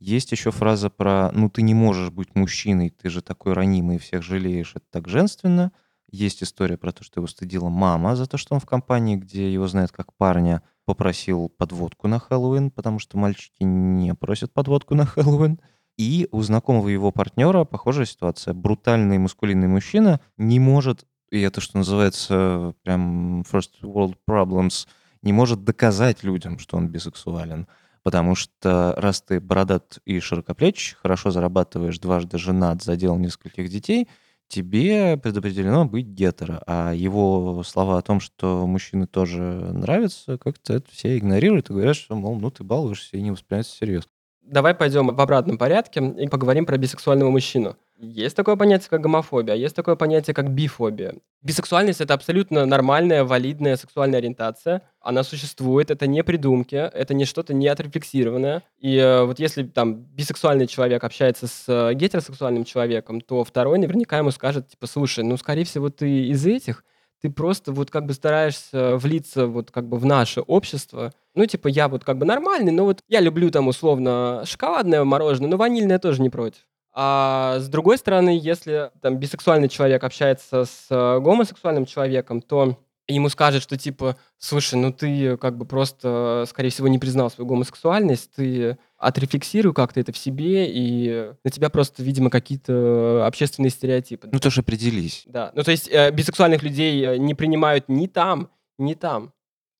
Есть 0.00 0.32
еще 0.32 0.50
фраза 0.50 0.88
про 0.88 1.30
«ну 1.32 1.50
ты 1.50 1.60
не 1.60 1.74
можешь 1.74 2.10
быть 2.10 2.34
мужчиной, 2.34 2.88
ты 2.88 3.10
же 3.10 3.20
такой 3.20 3.52
ранимый 3.52 3.96
и 3.96 3.98
всех 3.98 4.22
жалеешь, 4.22 4.72
это 4.74 4.86
так 4.90 5.08
женственно». 5.08 5.70
Есть 6.10 6.42
история 6.42 6.78
про 6.78 6.92
то, 6.92 7.04
что 7.04 7.20
его 7.20 7.26
стыдила 7.26 7.68
мама 7.68 8.16
за 8.16 8.24
то, 8.24 8.38
что 8.38 8.54
он 8.54 8.60
в 8.60 8.64
компании, 8.64 9.16
где 9.16 9.52
его 9.52 9.66
знают 9.66 9.92
как 9.92 10.14
парня, 10.14 10.62
попросил 10.86 11.50
подводку 11.50 12.08
на 12.08 12.18
Хэллоуин, 12.18 12.70
потому 12.70 12.98
что 12.98 13.18
мальчики 13.18 13.62
не 13.62 14.14
просят 14.14 14.50
подводку 14.54 14.94
на 14.94 15.04
Хэллоуин. 15.04 15.60
И 15.98 16.28
у 16.30 16.42
знакомого 16.42 16.88
его 16.88 17.10
партнера 17.10 17.64
похожая 17.64 18.06
ситуация. 18.06 18.54
Брутальный 18.54 19.18
мускулинный 19.18 19.66
мужчина 19.66 20.20
не 20.36 20.60
может, 20.60 21.04
и 21.30 21.40
это 21.40 21.60
что 21.60 21.76
называется 21.78 22.74
прям 22.84 23.40
first 23.42 23.82
world 23.82 24.14
problems, 24.26 24.86
не 25.22 25.32
может 25.32 25.64
доказать 25.64 26.22
людям, 26.22 26.60
что 26.60 26.76
он 26.76 26.86
бисексуален. 26.88 27.66
Потому 28.04 28.36
что 28.36 28.94
раз 28.96 29.20
ты 29.22 29.40
бородат 29.40 29.98
и 30.04 30.20
широкоплеч, 30.20 30.96
хорошо 31.02 31.32
зарабатываешь, 31.32 31.98
дважды 31.98 32.38
женат, 32.38 32.80
задел 32.84 33.18
нескольких 33.18 33.68
детей, 33.68 34.08
тебе 34.46 35.16
предопределено 35.16 35.84
быть 35.84 36.06
гетеро. 36.06 36.62
А 36.68 36.92
его 36.92 37.64
слова 37.64 37.98
о 37.98 38.02
том, 38.02 38.20
что 38.20 38.68
мужчины 38.68 39.08
тоже 39.08 39.42
нравятся, 39.42 40.38
как-то 40.38 40.74
это 40.74 40.88
все 40.92 41.18
игнорируют 41.18 41.70
и 41.70 41.72
говорят, 41.72 41.96
что, 41.96 42.14
мол, 42.14 42.38
ну 42.38 42.52
ты 42.52 42.62
балуешься 42.62 43.16
и 43.16 43.22
не 43.22 43.32
воспринимается 43.32 43.74
всерьез 43.74 44.04
давай 44.48 44.74
пойдем 44.74 45.08
в 45.08 45.20
обратном 45.20 45.58
порядке 45.58 46.00
и 46.18 46.28
поговорим 46.28 46.66
про 46.66 46.76
бисексуального 46.76 47.30
мужчину. 47.30 47.76
Есть 48.00 48.36
такое 48.36 48.54
понятие, 48.54 48.88
как 48.90 49.00
гомофобия, 49.00 49.54
есть 49.54 49.74
такое 49.74 49.96
понятие, 49.96 50.32
как 50.32 50.50
бифобия. 50.50 51.16
Бисексуальность— 51.42 52.00
это 52.02 52.14
абсолютно 52.14 52.64
нормальная, 52.64 53.24
валидная 53.24 53.76
сексуальная 53.76 54.20
ориентация. 54.20 54.82
Она 55.00 55.24
существует, 55.24 55.90
это 55.90 56.06
не 56.06 56.22
придумки, 56.22 56.76
это 56.76 57.12
не 57.14 57.24
что-то 57.24 57.54
не 57.54 57.66
отрефлексированное. 57.66 58.62
И 58.78 58.96
э, 58.96 59.24
вот 59.24 59.40
если 59.40 59.64
там 59.64 59.96
бисексуальный 59.96 60.68
человек 60.68 61.02
общается 61.02 61.48
с 61.48 61.64
э, 61.66 61.94
гетеросексуальным 61.94 62.64
человеком, 62.64 63.20
то 63.20 63.42
второй 63.42 63.78
наверняка 63.78 64.18
ему 64.18 64.30
скажет, 64.30 64.68
типа, 64.68 64.86
слушай, 64.86 65.24
ну, 65.24 65.36
скорее 65.36 65.64
всего, 65.64 65.90
ты 65.90 66.28
из 66.28 66.46
этих, 66.46 66.84
ты 67.20 67.30
просто 67.30 67.72
вот 67.72 67.90
как 67.90 68.06
бы 68.06 68.14
стараешься 68.14 68.96
влиться 68.96 69.46
вот 69.46 69.70
как 69.70 69.88
бы 69.88 69.98
в 69.98 70.06
наше 70.06 70.40
общество. 70.40 71.12
Ну, 71.34 71.46
типа, 71.46 71.68
я 71.68 71.88
вот 71.88 72.04
как 72.04 72.18
бы 72.18 72.26
нормальный, 72.26 72.72
но 72.72 72.84
вот 72.84 73.00
я 73.08 73.20
люблю 73.20 73.50
там 73.50 73.68
условно 73.68 74.42
шоколадное 74.44 75.04
мороженое, 75.04 75.50
но 75.50 75.56
ванильное 75.56 75.98
тоже 75.98 76.22
не 76.22 76.30
против. 76.30 76.60
А 76.92 77.58
с 77.60 77.68
другой 77.68 77.98
стороны, 77.98 78.38
если 78.40 78.90
там 79.02 79.18
бисексуальный 79.18 79.68
человек 79.68 80.02
общается 80.02 80.64
с 80.64 80.86
э, 80.90 81.20
гомосексуальным 81.20 81.86
человеком, 81.86 82.42
то 82.42 82.76
ему 83.06 83.28
скажет, 83.28 83.62
что 83.62 83.76
типа, 83.76 84.16
слушай, 84.38 84.74
ну 84.74 84.92
ты 84.92 85.36
как 85.36 85.56
бы 85.56 85.64
просто, 85.64 86.44
скорее 86.48 86.70
всего, 86.70 86.88
не 86.88 86.98
признал 86.98 87.30
свою 87.30 87.48
гомосексуальность, 87.48 88.32
ты 88.34 88.78
отрефлексируй 88.98 89.72
как-то 89.72 90.00
это 90.00 90.12
в 90.12 90.18
себе, 90.18 90.66
и 90.68 91.32
на 91.44 91.50
тебя 91.50 91.70
просто, 91.70 92.02
видимо, 92.02 92.30
какие-то 92.30 93.26
общественные 93.26 93.70
стереотипы. 93.70 94.28
Ну, 94.30 94.38
тоже 94.38 94.60
определись. 94.60 95.22
Да, 95.26 95.52
ну 95.54 95.62
то 95.62 95.70
есть 95.70 95.88
э, 95.88 96.10
бисексуальных 96.10 96.62
людей 96.62 97.04
э, 97.04 97.16
не 97.16 97.34
принимают 97.34 97.88
ни 97.88 98.06
там, 98.06 98.50
ни 98.78 98.94
там. 98.94 99.32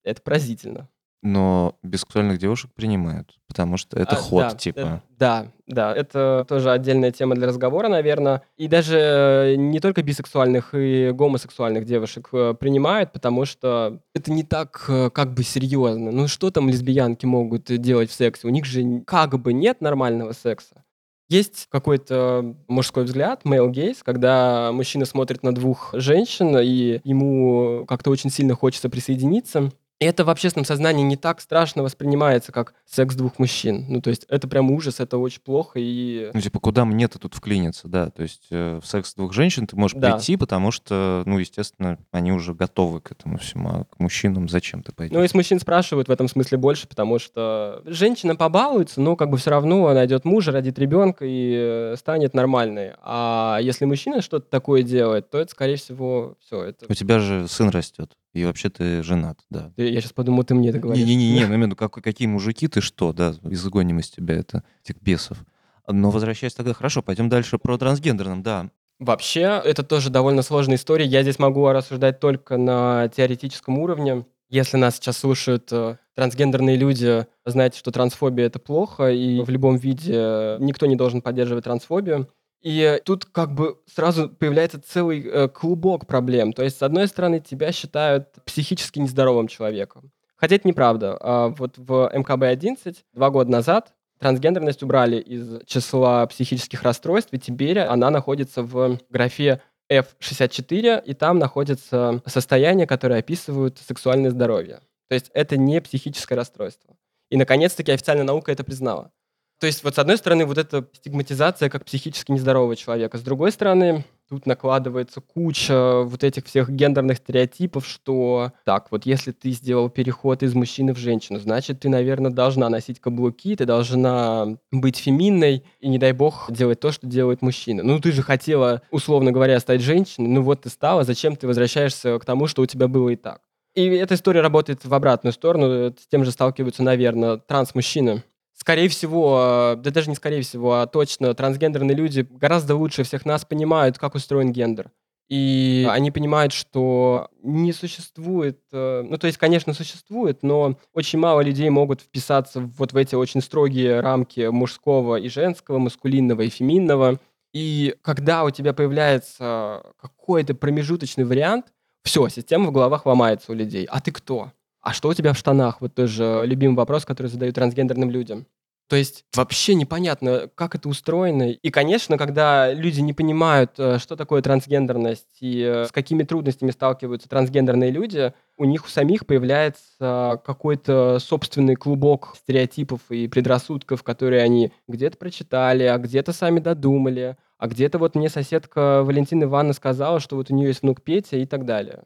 Это 0.04 0.22
поразительно 0.22 0.88
но 1.22 1.76
бисексуальных 1.82 2.38
девушек 2.38 2.70
принимают, 2.74 3.36
потому 3.48 3.76
что 3.76 3.98
это 3.98 4.16
а, 4.16 4.18
ход, 4.18 4.42
да, 4.42 4.54
типа. 4.54 5.02
Да, 5.18 5.46
да, 5.66 5.94
это 5.94 6.44
тоже 6.48 6.70
отдельная 6.70 7.10
тема 7.10 7.34
для 7.34 7.48
разговора, 7.48 7.88
наверное. 7.88 8.42
И 8.56 8.68
даже 8.68 9.56
не 9.58 9.80
только 9.80 10.02
бисексуальных 10.02 10.74
и 10.74 11.10
гомосексуальных 11.12 11.84
девушек 11.84 12.28
э, 12.32 12.54
принимают, 12.58 13.12
потому 13.12 13.44
что 13.44 14.00
это 14.14 14.30
не 14.30 14.44
так 14.44 14.84
э, 14.88 15.10
как 15.10 15.34
бы 15.34 15.42
серьезно. 15.42 16.12
Ну 16.12 16.28
что 16.28 16.50
там 16.50 16.68
лесбиянки 16.68 17.26
могут 17.26 17.64
делать 17.64 18.10
в 18.10 18.14
сексе? 18.14 18.46
У 18.46 18.50
них 18.50 18.64
же 18.64 19.02
как 19.06 19.38
бы 19.40 19.52
нет 19.52 19.80
нормального 19.80 20.32
секса. 20.32 20.84
Есть 21.28 21.66
какой-то 21.70 22.56
мужской 22.68 23.04
взгляд, 23.04 23.42
male 23.44 23.70
gaze, 23.70 23.98
когда 24.02 24.72
мужчина 24.72 25.04
смотрит 25.04 25.42
на 25.42 25.54
двух 25.54 25.90
женщин, 25.92 26.56
и 26.56 27.00
ему 27.04 27.84
как-то 27.86 28.10
очень 28.10 28.30
сильно 28.30 28.54
хочется 28.54 28.88
присоединиться. 28.88 29.70
И 30.00 30.04
это 30.04 30.24
в 30.24 30.30
общественном 30.30 30.64
сознании 30.64 31.02
не 31.02 31.16
так 31.16 31.40
страшно 31.40 31.82
воспринимается, 31.82 32.52
как 32.52 32.74
секс 32.86 33.16
двух 33.16 33.38
мужчин. 33.38 33.84
Ну, 33.88 34.00
то 34.00 34.10
есть 34.10 34.26
это 34.28 34.46
прям 34.46 34.70
ужас, 34.70 35.00
это 35.00 35.18
очень 35.18 35.40
плохо. 35.40 35.80
И... 35.80 36.30
Ну, 36.32 36.40
типа, 36.40 36.60
куда 36.60 36.84
мне-то 36.84 37.18
тут 37.18 37.34
вклиниться, 37.34 37.88
да? 37.88 38.10
То 38.10 38.22
есть 38.22 38.46
э, 38.50 38.78
в 38.80 38.86
секс 38.86 39.14
двух 39.14 39.32
женщин 39.32 39.66
ты 39.66 39.74
можешь 39.74 39.98
да. 39.98 40.12
прийти, 40.12 40.36
потому 40.36 40.70
что, 40.70 41.24
ну, 41.26 41.38
естественно, 41.38 41.98
они 42.12 42.30
уже 42.30 42.54
готовы 42.54 43.00
к 43.00 43.10
этому 43.10 43.38
всему. 43.38 43.68
А 43.70 43.84
к 43.84 43.98
мужчинам 43.98 44.48
зачем 44.48 44.84
ты 44.84 44.92
пойдешь? 44.92 45.16
Ну, 45.16 45.24
и 45.24 45.26
с 45.26 45.34
мужчин 45.34 45.58
спрашивают 45.58 46.06
в 46.06 46.12
этом 46.12 46.28
смысле 46.28 46.58
больше, 46.58 46.86
потому 46.86 47.18
что 47.18 47.82
женщина 47.84 48.36
побалуется, 48.36 49.00
но 49.00 49.16
как 49.16 49.30
бы 49.30 49.36
все 49.36 49.50
равно 49.50 49.84
она 49.86 49.98
найдет 49.98 50.24
мужа, 50.24 50.52
родит 50.52 50.78
ребенка 50.78 51.24
и 51.26 51.54
э, 51.58 51.96
станет 51.98 52.34
нормальной. 52.34 52.92
А 53.02 53.58
если 53.60 53.84
мужчина 53.84 54.22
что-то 54.22 54.48
такое 54.48 54.84
делает, 54.84 55.28
то 55.28 55.38
это, 55.38 55.50
скорее 55.50 55.76
всего, 55.76 56.36
все. 56.40 56.62
Это... 56.62 56.86
У 56.88 56.94
тебя 56.94 57.18
же 57.18 57.48
сын 57.48 57.70
растет. 57.70 58.12
И 58.34 58.44
вообще 58.44 58.68
ты 58.68 59.02
женат, 59.02 59.38
да. 59.50 59.72
Я 59.76 60.00
сейчас 60.00 60.12
подумал, 60.12 60.44
ты 60.44 60.54
мне 60.54 60.70
это 60.70 60.78
говоришь. 60.78 61.06
Не-не-не, 61.06 61.46
ну, 61.48 61.54
именно 61.54 61.74
как, 61.74 61.92
какие 61.92 62.28
мужики, 62.28 62.68
ты 62.68 62.80
что, 62.80 63.12
да, 63.12 63.34
изгоним 63.44 64.00
из 64.00 64.10
тебя 64.10 64.34
это, 64.34 64.62
этих 64.84 65.00
бесов. 65.00 65.38
Но 65.86 66.10
возвращаясь 66.10 66.54
тогда, 66.54 66.74
хорошо, 66.74 67.02
пойдем 67.02 67.28
дальше 67.28 67.58
про 67.58 67.78
трансгендерным, 67.78 68.42
да. 68.42 68.70
Вообще, 68.98 69.62
это 69.64 69.82
тоже 69.82 70.10
довольно 70.10 70.42
сложная 70.42 70.76
история. 70.76 71.06
Я 71.06 71.22
здесь 71.22 71.38
могу 71.38 71.66
рассуждать 71.68 72.20
только 72.20 72.56
на 72.56 73.08
теоретическом 73.08 73.78
уровне. 73.78 74.26
Если 74.50 74.76
нас 74.76 74.96
сейчас 74.96 75.18
слушают 75.18 75.68
э, 75.72 75.98
трансгендерные 76.14 76.76
люди, 76.76 77.26
знаете, 77.44 77.78
что 77.78 77.90
трансфобия— 77.90 78.46
это 78.46 78.58
плохо, 78.58 79.10
и 79.10 79.40
в 79.42 79.50
любом 79.50 79.76
виде 79.76 80.56
никто 80.58 80.86
не 80.86 80.96
должен 80.96 81.22
поддерживать 81.22 81.64
трансфобию. 81.64 82.28
И 82.62 83.00
тут 83.04 83.24
как 83.24 83.54
бы 83.54 83.78
сразу 83.86 84.28
появляется 84.28 84.80
целый 84.80 85.24
э, 85.24 85.48
клубок 85.48 86.06
проблем. 86.06 86.52
То 86.52 86.64
есть, 86.64 86.78
с 86.78 86.82
одной 86.82 87.06
стороны, 87.06 87.40
тебя 87.40 87.70
считают 87.72 88.28
психически 88.44 88.98
нездоровым 88.98 89.46
человеком. 89.46 90.10
Хотя 90.36 90.56
это 90.56 90.66
неправда. 90.66 91.16
А 91.20 91.48
вот 91.48 91.78
в 91.78 92.10
МКБ-11 92.14 92.96
два 93.12 93.30
года 93.30 93.50
назад 93.50 93.94
трансгендерность 94.18 94.82
убрали 94.82 95.20
из 95.20 95.60
числа 95.66 96.26
психических 96.26 96.82
расстройств, 96.82 97.32
и 97.32 97.38
теперь 97.38 97.78
она 97.80 98.10
находится 98.10 98.62
в 98.62 98.98
графе 99.10 99.62
F64, 99.90 101.02
и 101.04 101.14
там 101.14 101.38
находятся 101.38 102.22
состояния, 102.26 102.86
которые 102.86 103.20
описывают 103.20 103.78
сексуальное 103.78 104.30
здоровье. 104.30 104.80
То 105.08 105.14
есть 105.14 105.30
это 105.32 105.56
не 105.56 105.80
психическое 105.80 106.34
расстройство. 106.34 106.96
И, 107.30 107.36
наконец-таки, 107.36 107.92
официальная 107.92 108.24
наука 108.24 108.52
это 108.52 108.64
признала. 108.64 109.12
То 109.60 109.66
есть 109.66 109.82
вот 109.82 109.96
с 109.96 109.98
одной 109.98 110.16
стороны 110.16 110.46
вот 110.46 110.56
эта 110.56 110.86
стигматизация 110.92 111.68
как 111.68 111.84
психически 111.84 112.30
нездорового 112.30 112.76
человека, 112.76 113.18
с 113.18 113.22
другой 113.22 113.50
стороны 113.50 114.04
тут 114.28 114.46
накладывается 114.46 115.20
куча 115.20 116.02
вот 116.02 116.22
этих 116.22 116.46
всех 116.46 116.70
гендерных 116.70 117.16
стереотипов, 117.16 117.86
что 117.86 118.52
так, 118.64 118.88
вот 118.90 119.06
если 119.06 119.32
ты 119.32 119.50
сделал 119.50 119.88
переход 119.88 120.42
из 120.42 120.54
мужчины 120.54 120.94
в 120.94 120.98
женщину, 120.98 121.40
значит, 121.40 121.80
ты, 121.80 121.88
наверное, 121.88 122.30
должна 122.30 122.68
носить 122.68 123.00
каблуки, 123.00 123.56
ты 123.56 123.64
должна 123.64 124.58
быть 124.70 124.98
феминной 124.98 125.64
и, 125.80 125.88
не 125.88 125.98
дай 125.98 126.12
бог, 126.12 126.52
делать 126.52 126.78
то, 126.78 126.92
что 126.92 127.06
делает 127.06 127.42
мужчина. 127.42 127.82
Ну, 127.82 127.98
ты 128.00 128.12
же 128.12 128.22
хотела, 128.22 128.82
условно 128.90 129.32
говоря, 129.32 129.58
стать 129.60 129.80
женщиной, 129.80 130.28
ну 130.28 130.42
вот 130.42 130.62
ты 130.62 130.68
стала, 130.68 131.04
зачем 131.04 131.34
ты 131.34 131.46
возвращаешься 131.46 132.18
к 132.18 132.24
тому, 132.24 132.46
что 132.46 132.62
у 132.62 132.66
тебя 132.66 132.86
было 132.86 133.08
и 133.08 133.16
так? 133.16 133.40
И 133.74 133.86
эта 133.86 134.14
история 134.14 134.40
работает 134.40 134.84
в 134.84 134.92
обратную 134.92 135.32
сторону, 135.32 135.94
с 135.98 136.06
тем 136.10 136.24
же 136.24 136.32
сталкиваются, 136.32 136.82
наверное, 136.82 137.38
транс-мужчины 137.38 138.22
скорее 138.58 138.88
всего, 138.88 139.74
да 139.78 139.90
даже 139.90 140.10
не 140.10 140.16
скорее 140.16 140.42
всего, 140.42 140.74
а 140.74 140.86
точно 140.86 141.32
трансгендерные 141.34 141.96
люди 141.96 142.26
гораздо 142.28 142.76
лучше 142.76 143.04
всех 143.04 143.24
нас 143.24 143.44
понимают, 143.44 143.98
как 143.98 144.14
устроен 144.14 144.52
гендер. 144.52 144.90
И 145.28 145.86
они 145.90 146.10
понимают, 146.10 146.54
что 146.54 147.28
не 147.42 147.74
существует, 147.74 148.60
э, 148.72 149.02
ну 149.06 149.18
то 149.18 149.26
есть, 149.26 149.36
конечно, 149.36 149.74
существует, 149.74 150.42
но 150.42 150.78
очень 150.94 151.18
мало 151.18 151.42
людей 151.42 151.68
могут 151.68 152.00
вписаться 152.00 152.60
вот 152.60 152.94
в 152.94 152.96
эти 152.96 153.14
очень 153.14 153.42
строгие 153.42 154.00
рамки 154.00 154.48
мужского 154.48 155.16
и 155.16 155.28
женского, 155.28 155.78
маскулинного 155.78 156.42
и 156.42 156.48
феминного. 156.48 157.18
И 157.52 157.94
когда 158.00 158.44
у 158.44 158.50
тебя 158.50 158.72
появляется 158.72 159.82
какой-то 160.00 160.54
промежуточный 160.54 161.24
вариант, 161.24 161.66
все, 162.04 162.28
система 162.28 162.68
в 162.68 162.72
головах 162.72 163.04
ломается 163.04 163.52
у 163.52 163.54
людей. 163.54 163.84
А 163.84 164.00
ты 164.00 164.12
кто? 164.12 164.52
А 164.88 164.94
что 164.94 165.10
у 165.10 165.12
тебя 165.12 165.34
в 165.34 165.36
штанах? 165.36 165.82
Вот 165.82 165.94
тоже 165.94 166.44
любимый 166.46 166.76
вопрос, 166.76 167.04
который 167.04 167.26
задают 167.26 167.54
трансгендерным 167.54 168.10
людям. 168.10 168.46
То 168.88 168.96
есть 168.96 169.26
вообще 169.36 169.74
непонятно, 169.74 170.48
как 170.54 170.74
это 170.74 170.88
устроено. 170.88 171.50
И, 171.50 171.68
конечно, 171.68 172.16
когда 172.16 172.72
люди 172.72 173.00
не 173.00 173.12
понимают, 173.12 173.72
э, 173.76 173.98
что 173.98 174.16
такое 174.16 174.40
трансгендерность 174.40 175.36
и 175.40 175.60
э, 175.60 175.84
с 175.84 175.92
какими 175.92 176.22
трудностями 176.22 176.70
сталкиваются 176.70 177.28
трансгендерные 177.28 177.90
люди, 177.90 178.32
у 178.56 178.64
них 178.64 178.86
у 178.86 178.88
самих 178.88 179.26
появляется 179.26 180.40
какой-то 180.42 181.18
собственный 181.18 181.74
клубок 181.74 182.34
стереотипов 182.36 183.02
и 183.10 183.28
предрассудков, 183.28 184.02
которые 184.02 184.42
они 184.42 184.72
где-то 184.88 185.18
прочитали, 185.18 185.82
а 185.82 185.98
где-то 185.98 186.32
сами 186.32 186.60
додумали, 186.60 187.36
а 187.58 187.68
где-то 187.68 187.98
вот 187.98 188.14
мне 188.14 188.30
соседка 188.30 189.02
Валентина 189.04 189.44
Ивановна 189.44 189.74
сказала, 189.74 190.18
что 190.18 190.36
вот 190.36 190.50
у 190.50 190.54
нее 190.54 190.68
есть 190.68 190.80
внук 190.80 191.02
Петя 191.02 191.36
и 191.36 191.44
так 191.44 191.66
далее. 191.66 192.04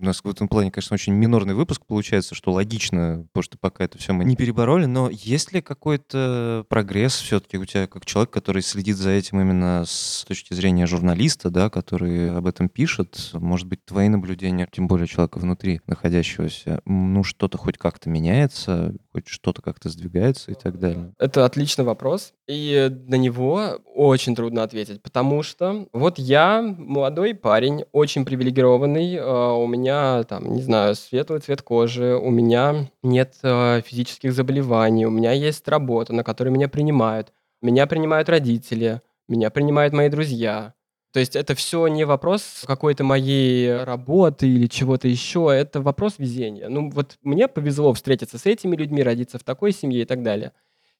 У 0.00 0.04
нас 0.06 0.20
в 0.24 0.28
этом 0.28 0.48
плане, 0.48 0.70
конечно, 0.70 0.94
очень 0.94 1.12
минорный 1.12 1.52
выпуск 1.52 1.82
получается, 1.86 2.34
что 2.34 2.52
логично, 2.52 3.26
потому 3.32 3.42
что 3.42 3.58
пока 3.58 3.84
это 3.84 3.98
все 3.98 4.14
мы 4.14 4.24
не 4.24 4.34
перебороли, 4.34 4.86
но 4.86 5.10
есть 5.10 5.52
ли 5.52 5.60
какой-то 5.60 6.64
прогресс 6.70 7.16
все-таки 7.16 7.58
у 7.58 7.66
тебя 7.66 7.86
как 7.86 8.06
человек, 8.06 8.30
который 8.30 8.62
следит 8.62 8.96
за 8.96 9.10
этим 9.10 9.42
именно 9.42 9.84
с 9.86 10.24
точки 10.26 10.54
зрения 10.54 10.86
журналиста, 10.86 11.50
да, 11.50 11.68
который 11.68 12.34
об 12.34 12.46
этом 12.46 12.70
пишет, 12.70 13.30
может 13.34 13.66
быть, 13.66 13.84
твои 13.84 14.08
наблюдения, 14.08 14.66
тем 14.72 14.88
более 14.88 15.06
человека 15.06 15.38
внутри 15.38 15.82
находящегося, 15.86 16.80
ну, 16.86 17.22
что-то 17.22 17.58
хоть 17.58 17.76
как-то 17.76 18.08
меняется, 18.08 18.94
хоть 19.12 19.28
что-то 19.28 19.60
как-то 19.62 19.88
сдвигается 19.88 20.50
и 20.50 20.54
так 20.54 20.78
далее? 20.78 21.12
Это 21.18 21.44
отличный 21.44 21.84
вопрос, 21.84 22.32
и 22.46 22.90
на 23.06 23.16
него 23.16 23.78
очень 23.94 24.34
трудно 24.34 24.62
ответить, 24.62 25.02
потому 25.02 25.42
что 25.42 25.88
вот 25.92 26.18
я 26.18 26.62
молодой 26.62 27.34
парень, 27.34 27.84
очень 27.92 28.24
привилегированный, 28.24 29.18
а, 29.20 29.52
у 29.54 29.66
меня 29.66 29.80
меня, 29.80 30.24
там, 30.24 30.52
не 30.52 30.62
знаю, 30.62 30.94
светлый 30.94 31.40
цвет 31.40 31.62
кожи, 31.62 32.14
у 32.14 32.30
меня 32.30 32.90
нет 33.02 33.34
э, 33.42 33.82
физических 33.84 34.32
заболеваний, 34.32 35.06
у 35.06 35.10
меня 35.10 35.32
есть 35.32 35.66
работа, 35.68 36.12
на 36.12 36.22
которой 36.22 36.50
меня 36.50 36.68
принимают. 36.68 37.32
Меня 37.62 37.86
принимают 37.86 38.28
родители, 38.28 39.02
меня 39.28 39.50
принимают 39.50 39.92
мои 39.92 40.08
друзья. 40.08 40.74
То 41.12 41.18
есть 41.18 41.34
это 41.34 41.54
все 41.54 41.88
не 41.88 42.04
вопрос 42.04 42.64
какой-то 42.66 43.02
моей 43.02 43.82
работы 43.82 44.48
или 44.48 44.66
чего-то 44.66 45.08
еще, 45.08 45.50
это 45.52 45.80
вопрос 45.80 46.14
везения. 46.18 46.68
Ну 46.68 46.90
вот 46.90 47.18
мне 47.22 47.48
повезло 47.48 47.92
встретиться 47.94 48.38
с 48.38 48.46
этими 48.46 48.76
людьми, 48.76 49.02
родиться 49.02 49.38
в 49.38 49.42
такой 49.42 49.72
семье 49.72 50.02
и 50.02 50.04
так 50.04 50.22
далее. 50.22 50.52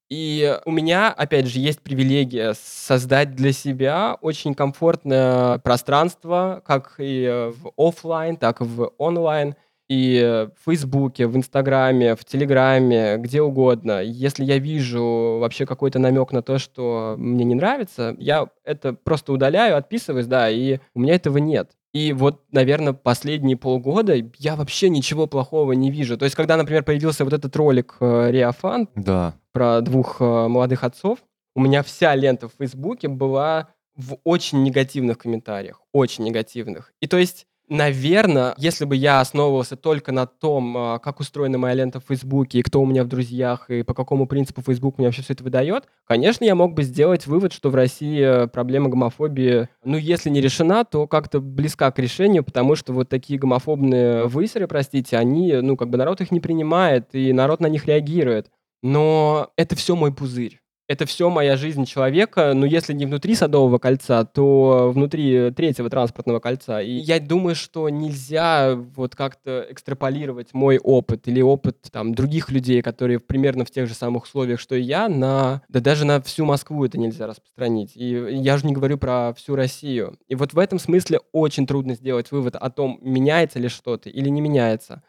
И 0.09 0.59
у 0.65 0.73
меня, 0.73 1.13
опять 1.13 1.47
же, 1.47 1.61
есть 1.61 1.81
привилегия 1.83 2.55
создать 2.55 3.37
для 3.37 3.53
себя 3.53 4.19
очень 4.21 4.55
комфортное 4.55 5.59
пространство, 5.59 6.61
как 6.67 6.95
и 6.99 7.53
в 7.55 7.71
офлайн, 7.77 8.37
так 8.37 8.61
и 8.61 8.65
в 8.65 8.93
онлайн, 8.99 9.55
и 9.91 10.49
в 10.57 10.65
Фейсбуке, 10.67 11.27
в 11.27 11.37
Инстаграме, 11.37 12.15
в 12.15 12.25
Телеграме, 12.25 13.17
где 13.19 13.43
угодно. 13.43 14.01
Если 14.01 14.45
я 14.45 14.59
вижу 14.59 15.39
вообще 15.41 15.67
какой-то 15.67 15.99
намек 15.99 16.31
на 16.31 16.43
то, 16.43 16.59
что 16.59 17.17
мне 17.19 17.45
не 17.45 17.57
нравится, 17.57 18.15
я 18.21 18.47
это 18.65 18.93
просто 18.93 19.33
удаляю, 19.33 19.77
отписываюсь, 19.77 20.27
да, 20.27 20.49
и 20.49 20.79
у 20.95 21.01
меня 21.01 21.17
этого 21.17 21.39
нет. 21.39 21.73
И 21.93 22.13
вот, 22.13 22.45
наверное, 22.53 22.93
последние 22.93 23.57
полгода 23.57 24.15
я 24.39 24.55
вообще 24.55 24.91
ничего 24.91 25.27
плохого 25.27 25.73
не 25.73 25.91
вижу. 25.91 26.17
То 26.17 26.25
есть, 26.25 26.37
когда, 26.37 26.57
например, 26.57 26.85
появился 26.85 27.25
вот 27.25 27.33
этот 27.33 27.57
ролик 27.57 27.97
э, 27.99 28.31
Риафан 28.31 28.89
да. 28.95 29.35
про 29.53 29.81
двух 29.81 30.21
э, 30.21 30.25
молодых 30.25 30.85
отцов, 30.85 31.19
у 31.57 31.61
меня 31.61 31.83
вся 31.83 32.15
лента 32.15 32.49
в 32.49 32.53
Фейсбуке 32.59 33.09
была 33.09 33.71
в 33.97 34.19
очень 34.23 34.63
негативных 34.63 35.19
комментариях, 35.19 35.83
очень 35.93 36.23
негативных. 36.23 36.93
И 37.01 37.09
то 37.09 37.19
есть 37.19 37.49
Наверное, 37.73 38.53
если 38.59 38.85
бы 38.85 38.97
я 38.97 39.21
основывался 39.21 39.77
только 39.77 40.11
на 40.11 40.27
том, 40.27 40.77
а, 40.77 40.99
как 40.99 41.21
устроена 41.21 41.57
моя 41.57 41.75
лента 41.75 42.01
в 42.01 42.05
Фейсбуке, 42.09 42.59
и 42.59 42.63
кто 42.63 42.83
у 42.83 42.87
меня 42.87 43.05
в 43.05 43.07
друзьях, 43.07 43.71
и 43.71 43.85
по 43.85 43.95
какому 43.95 44.27
принципу 44.27 44.61
Фейсбук 44.61 44.99
мне 44.99 45.07
вообще 45.07 45.23
все 45.23 45.35
это 45.35 45.45
выдает, 45.45 45.85
конечно, 46.05 46.45
я 46.45 46.57
мог 46.57 46.75
бы 46.75 46.83
сделать 46.83 47.29
вывод, 47.29 47.53
что 47.53 47.71
в 47.71 47.77
России 47.77 48.49
проблема 48.49 48.89
гомофобии, 48.89 49.69
ну, 49.85 49.97
если 49.99 50.31
не 50.31 50.41
решена, 50.41 50.85
то 50.85 51.07
как-то 51.07 51.39
близка 51.39 51.93
к 51.93 52.01
решению, 52.01 52.43
потому 52.43 52.75
что 52.75 52.93
вот 52.93 53.09
такие 53.09 53.39
гомофобные 53.39 54.27
высеры, 54.27 54.67
простите, 54.67 55.17
они, 55.17 55.53
ну, 55.53 55.77
как 55.77 55.91
бы 55.91 55.97
народ 55.97 56.21
их 56.21 56.33
не 56.33 56.41
принимает, 56.41 57.15
и 57.15 57.33
народ 57.33 57.61
на 57.61 57.69
них 57.69 57.87
реагирует. 57.87 58.51
Но 58.83 59.53
это 59.57 59.77
все 59.77 59.95
мой 59.95 60.13
пузырь 60.13 60.60
это 60.91 61.07
все 61.07 61.31
моя 61.31 61.57
жизнь 61.57 61.85
человека, 61.85 62.53
но 62.53 62.67
если 62.67 62.93
не 62.93 63.07
внутри 63.07 63.37
Садового 63.37 63.79
кольца, 63.79 64.25
то 64.25 64.91
внутри 64.93 65.53
третьего 65.53 65.89
транспортного 65.89 66.41
кольца. 66.41 66.81
И 66.81 66.91
я 66.91 67.21
думаю, 67.21 67.55
что 67.55 67.89
нельзя 67.89 68.75
вот 68.75 69.15
как-то 69.15 69.69
экстраполировать 69.71 70.53
мой 70.53 70.79
опыт 70.79 71.29
или 71.29 71.41
опыт 71.41 71.77
там 71.93 72.13
других 72.13 72.51
людей, 72.51 72.83
которые 72.83 73.21
примерно 73.21 73.65
в 73.65 73.71
тех 73.71 73.87
же 73.87 73.95
самых 73.95 74.25
условиях, 74.25 74.59
что 74.59 74.75
и 74.75 74.83
я, 74.83 75.09
на, 75.09 75.63
да 75.69 75.79
даже 75.79 76.05
на 76.05 76.21
всю 76.23 76.45
Москву 76.45 76.85
это 76.85 76.99
нельзя 76.99 77.29
распространить. 77.29 77.93
И 77.95 78.09
я 78.09 78.57
же 78.57 78.67
не 78.67 78.73
говорю 78.73 78.99
про 78.99 79.33
всю 79.35 79.55
Россию. 79.55 80.19
И 80.27 80.35
вот 80.35 80.55
в 80.55 80.59
этом 80.59 80.81
смысле 80.81 81.21
очень 81.31 81.69
трудно 81.69 81.95
сделать 81.95 82.33
вывод 82.33 82.57
о 82.57 82.69
том, 82.69 82.99
меняется 83.01 83.61
ли 83.61 83.69
что-то 83.69 84.11
или 84.11 84.29
не 84.29 84.41
меняется. 84.41 85.05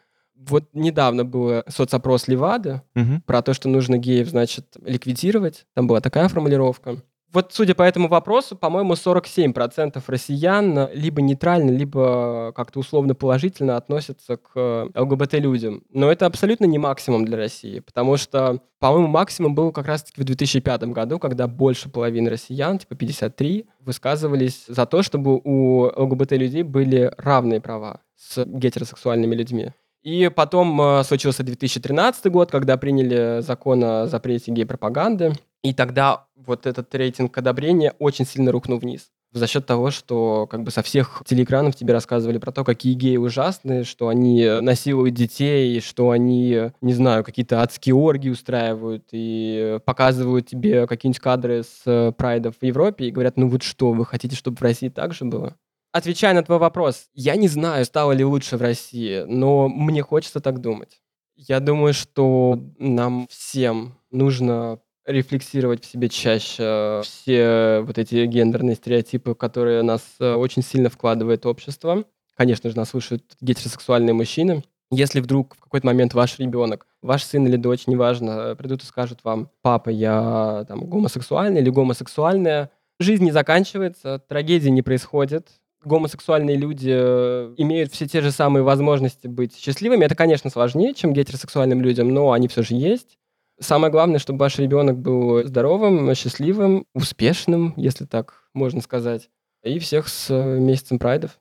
Вот 0.48 0.64
недавно 0.72 1.24
был 1.24 1.62
соцопрос 1.68 2.28
Левады 2.28 2.82
угу. 2.94 3.22
про 3.26 3.42
то, 3.42 3.54
что 3.54 3.68
нужно 3.68 3.98
геев, 3.98 4.28
значит, 4.28 4.76
ликвидировать. 4.84 5.66
Там 5.74 5.86
была 5.86 6.00
такая 6.00 6.28
формулировка. 6.28 6.98
Вот, 7.32 7.52
судя 7.54 7.74
по 7.74 7.82
этому 7.82 8.08
вопросу, 8.08 8.56
по-моему, 8.56 8.92
47% 8.92 10.02
россиян 10.06 10.90
либо 10.92 11.22
нейтрально, 11.22 11.70
либо 11.70 12.52
как-то 12.54 12.78
условно 12.78 13.14
положительно 13.14 13.78
относятся 13.78 14.36
к 14.36 14.90
ЛГБТ-людям. 14.94 15.82
Но 15.90 16.12
это 16.12 16.26
абсолютно 16.26 16.66
не 16.66 16.78
максимум 16.78 17.24
для 17.24 17.38
России, 17.38 17.80
потому 17.80 18.18
что, 18.18 18.60
по-моему, 18.80 19.08
максимум 19.08 19.54
был 19.54 19.72
как 19.72 19.86
раз-таки 19.86 20.20
в 20.20 20.24
2005 20.24 20.82
году, 20.84 21.18
когда 21.18 21.46
больше 21.46 21.88
половины 21.88 22.28
россиян, 22.28 22.78
типа 22.78 22.96
53, 22.96 23.66
высказывались 23.80 24.66
за 24.68 24.84
то, 24.84 25.02
чтобы 25.02 25.40
у 25.42 25.84
ЛГБТ-людей 25.84 26.64
были 26.64 27.14
равные 27.16 27.62
права 27.62 28.00
с 28.14 28.44
гетеросексуальными 28.44 29.34
людьми. 29.34 29.70
И 30.02 30.30
потом 30.34 30.80
э, 30.80 31.04
случился 31.04 31.44
2013 31.44 32.26
год, 32.26 32.50
когда 32.50 32.76
приняли 32.76 33.40
закон 33.40 33.84
о 33.84 34.06
запрете 34.06 34.50
гей-пропаганды. 34.50 35.34
И 35.62 35.72
тогда 35.72 36.26
вот 36.34 36.66
этот 36.66 36.92
рейтинг 36.94 37.38
одобрения 37.38 37.94
очень 38.00 38.26
сильно 38.26 38.50
рухнул 38.50 38.78
вниз. 38.78 39.10
За 39.32 39.46
счет 39.46 39.64
того, 39.64 39.90
что 39.90 40.46
как 40.50 40.62
бы 40.62 40.70
со 40.70 40.82
всех 40.82 41.22
телеэкранов 41.24 41.74
тебе 41.74 41.94
рассказывали 41.94 42.36
про 42.36 42.52
то, 42.52 42.64
какие 42.64 42.92
геи 42.92 43.16
ужасные, 43.16 43.84
что 43.84 44.08
они 44.08 44.46
насилуют 44.60 45.14
детей, 45.14 45.80
что 45.80 46.10
они, 46.10 46.70
не 46.82 46.92
знаю, 46.92 47.24
какие-то 47.24 47.62
адские 47.62 47.94
оргии 47.94 48.28
устраивают 48.28 49.04
и 49.12 49.78
показывают 49.86 50.48
тебе 50.48 50.86
какие-нибудь 50.86 51.20
кадры 51.20 51.62
с 51.62 51.82
э, 51.86 52.12
прайдов 52.12 52.56
в 52.60 52.64
Европе 52.64 53.06
и 53.06 53.10
говорят, 53.10 53.38
ну 53.38 53.48
вот 53.48 53.62
что, 53.62 53.92
вы 53.92 54.04
хотите, 54.04 54.36
чтобы 54.36 54.58
в 54.58 54.62
России 54.62 54.90
так 54.90 55.14
же 55.14 55.24
было? 55.24 55.56
Отвечая 55.92 56.32
на 56.32 56.42
твой 56.42 56.58
вопрос, 56.58 57.08
я 57.12 57.36
не 57.36 57.48
знаю, 57.48 57.84
стало 57.84 58.12
ли 58.12 58.24
лучше 58.24 58.56
в 58.56 58.62
России, 58.62 59.24
но 59.26 59.68
мне 59.68 60.02
хочется 60.02 60.40
так 60.40 60.60
думать. 60.60 61.02
Я 61.36 61.60
думаю, 61.60 61.92
что 61.92 62.58
нам 62.78 63.26
всем 63.30 63.98
нужно 64.10 64.78
рефлексировать 65.04 65.84
в 65.84 65.90
себе 65.90 66.08
чаще 66.08 67.02
все 67.04 67.80
вот 67.84 67.98
эти 67.98 68.24
гендерные 68.24 68.76
стереотипы, 68.76 69.34
которые 69.34 69.82
нас 69.82 70.02
э, 70.20 70.32
очень 70.32 70.62
сильно 70.62 70.88
вкладывает 70.88 71.44
общество. 71.44 72.04
Конечно 72.36 72.70
же, 72.70 72.76
нас 72.76 72.90
слушают 72.90 73.24
гетеросексуальные 73.40 74.14
мужчины. 74.14 74.64
Если 74.90 75.20
вдруг 75.20 75.56
в 75.56 75.60
какой-то 75.60 75.86
момент 75.86 76.14
ваш 76.14 76.38
ребенок, 76.38 76.86
ваш 77.02 77.24
сын 77.24 77.46
или 77.46 77.56
дочь, 77.56 77.86
неважно, 77.86 78.54
придут 78.56 78.82
и 78.82 78.86
скажут 78.86 79.24
вам, 79.24 79.50
папа, 79.60 79.90
я 79.90 80.64
там 80.68 80.86
гомосексуальный 80.86 81.60
или 81.60 81.70
гомосексуальная, 81.70 82.70
Жизнь 83.02 83.24
не 83.24 83.32
заканчивается, 83.32 84.20
трагедии 84.28 84.68
не 84.68 84.82
происходит. 84.82 85.48
Гомосексуальные 85.84 86.56
люди 86.56 86.90
э, 86.92 87.54
имеют 87.56 87.92
все 87.92 88.06
те 88.06 88.20
же 88.20 88.30
самые 88.30 88.62
возможности 88.62 89.26
быть 89.26 89.56
счастливыми. 89.56 90.04
Это, 90.04 90.14
конечно, 90.14 90.50
сложнее, 90.50 90.94
чем 90.94 91.12
гетеросексуальным 91.12 91.82
людям, 91.82 92.08
но 92.08 92.32
они 92.32 92.48
все 92.48 92.62
же 92.62 92.74
есть. 92.74 93.18
Самое 93.60 93.92
главное, 93.92 94.18
чтобы 94.18 94.38
ваш 94.38 94.58
ребенок 94.58 94.98
был 94.98 95.44
здоровым, 95.44 96.14
счастливым, 96.14 96.86
успешным, 96.94 97.74
если 97.76 98.04
так 98.04 98.44
можно 98.54 98.80
сказать. 98.80 99.28
И 99.62 99.78
всех 99.78 100.08
с 100.08 100.30
э, 100.30 100.58
месяцем 100.58 100.98
прайдов. 100.98 101.38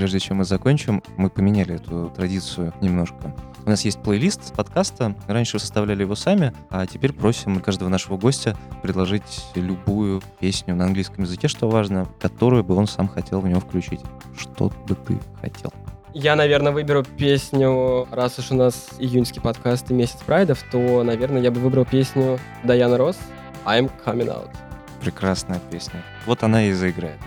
Прежде 0.00 0.18
чем 0.18 0.38
мы 0.38 0.44
закончим, 0.44 1.02
мы 1.18 1.28
поменяли 1.28 1.74
эту 1.74 2.08
традицию 2.16 2.72
немножко. 2.80 3.36
У 3.66 3.68
нас 3.68 3.84
есть 3.84 4.02
плейлист 4.02 4.54
подкаста. 4.54 5.14
Раньше 5.26 5.58
составляли 5.58 6.04
его 6.04 6.14
сами, 6.14 6.54
а 6.70 6.86
теперь 6.86 7.12
просим 7.12 7.60
каждого 7.60 7.90
нашего 7.90 8.16
гостя 8.16 8.56
предложить 8.80 9.44
любую 9.54 10.22
песню 10.38 10.74
на 10.74 10.86
английском 10.86 11.24
языке, 11.24 11.48
что 11.48 11.68
важно, 11.68 12.08
которую 12.18 12.64
бы 12.64 12.76
он 12.76 12.86
сам 12.86 13.08
хотел 13.08 13.42
в 13.42 13.46
него 13.46 13.60
включить. 13.60 14.00
Что 14.38 14.72
бы 14.88 14.94
ты 14.94 15.18
хотел? 15.38 15.70
Я, 16.14 16.34
наверное, 16.34 16.72
выберу 16.72 17.04
песню, 17.04 18.08
раз 18.10 18.38
уж 18.38 18.52
у 18.52 18.54
нас 18.54 18.88
июньский 18.98 19.42
подкаст 19.42 19.90
и 19.90 19.94
месяц 19.94 20.16
прайдов, 20.24 20.64
то, 20.72 21.02
наверное, 21.04 21.42
я 21.42 21.50
бы 21.50 21.60
выбрал 21.60 21.84
песню 21.84 22.38
Дайана 22.64 22.96
Росс 22.96 23.18
«I'm 23.66 23.90
Coming 24.06 24.28
Out». 24.28 24.48
Прекрасная 25.02 25.60
песня. 25.70 26.02
Вот 26.24 26.42
она 26.42 26.64
и 26.64 26.72
заиграет. 26.72 27.20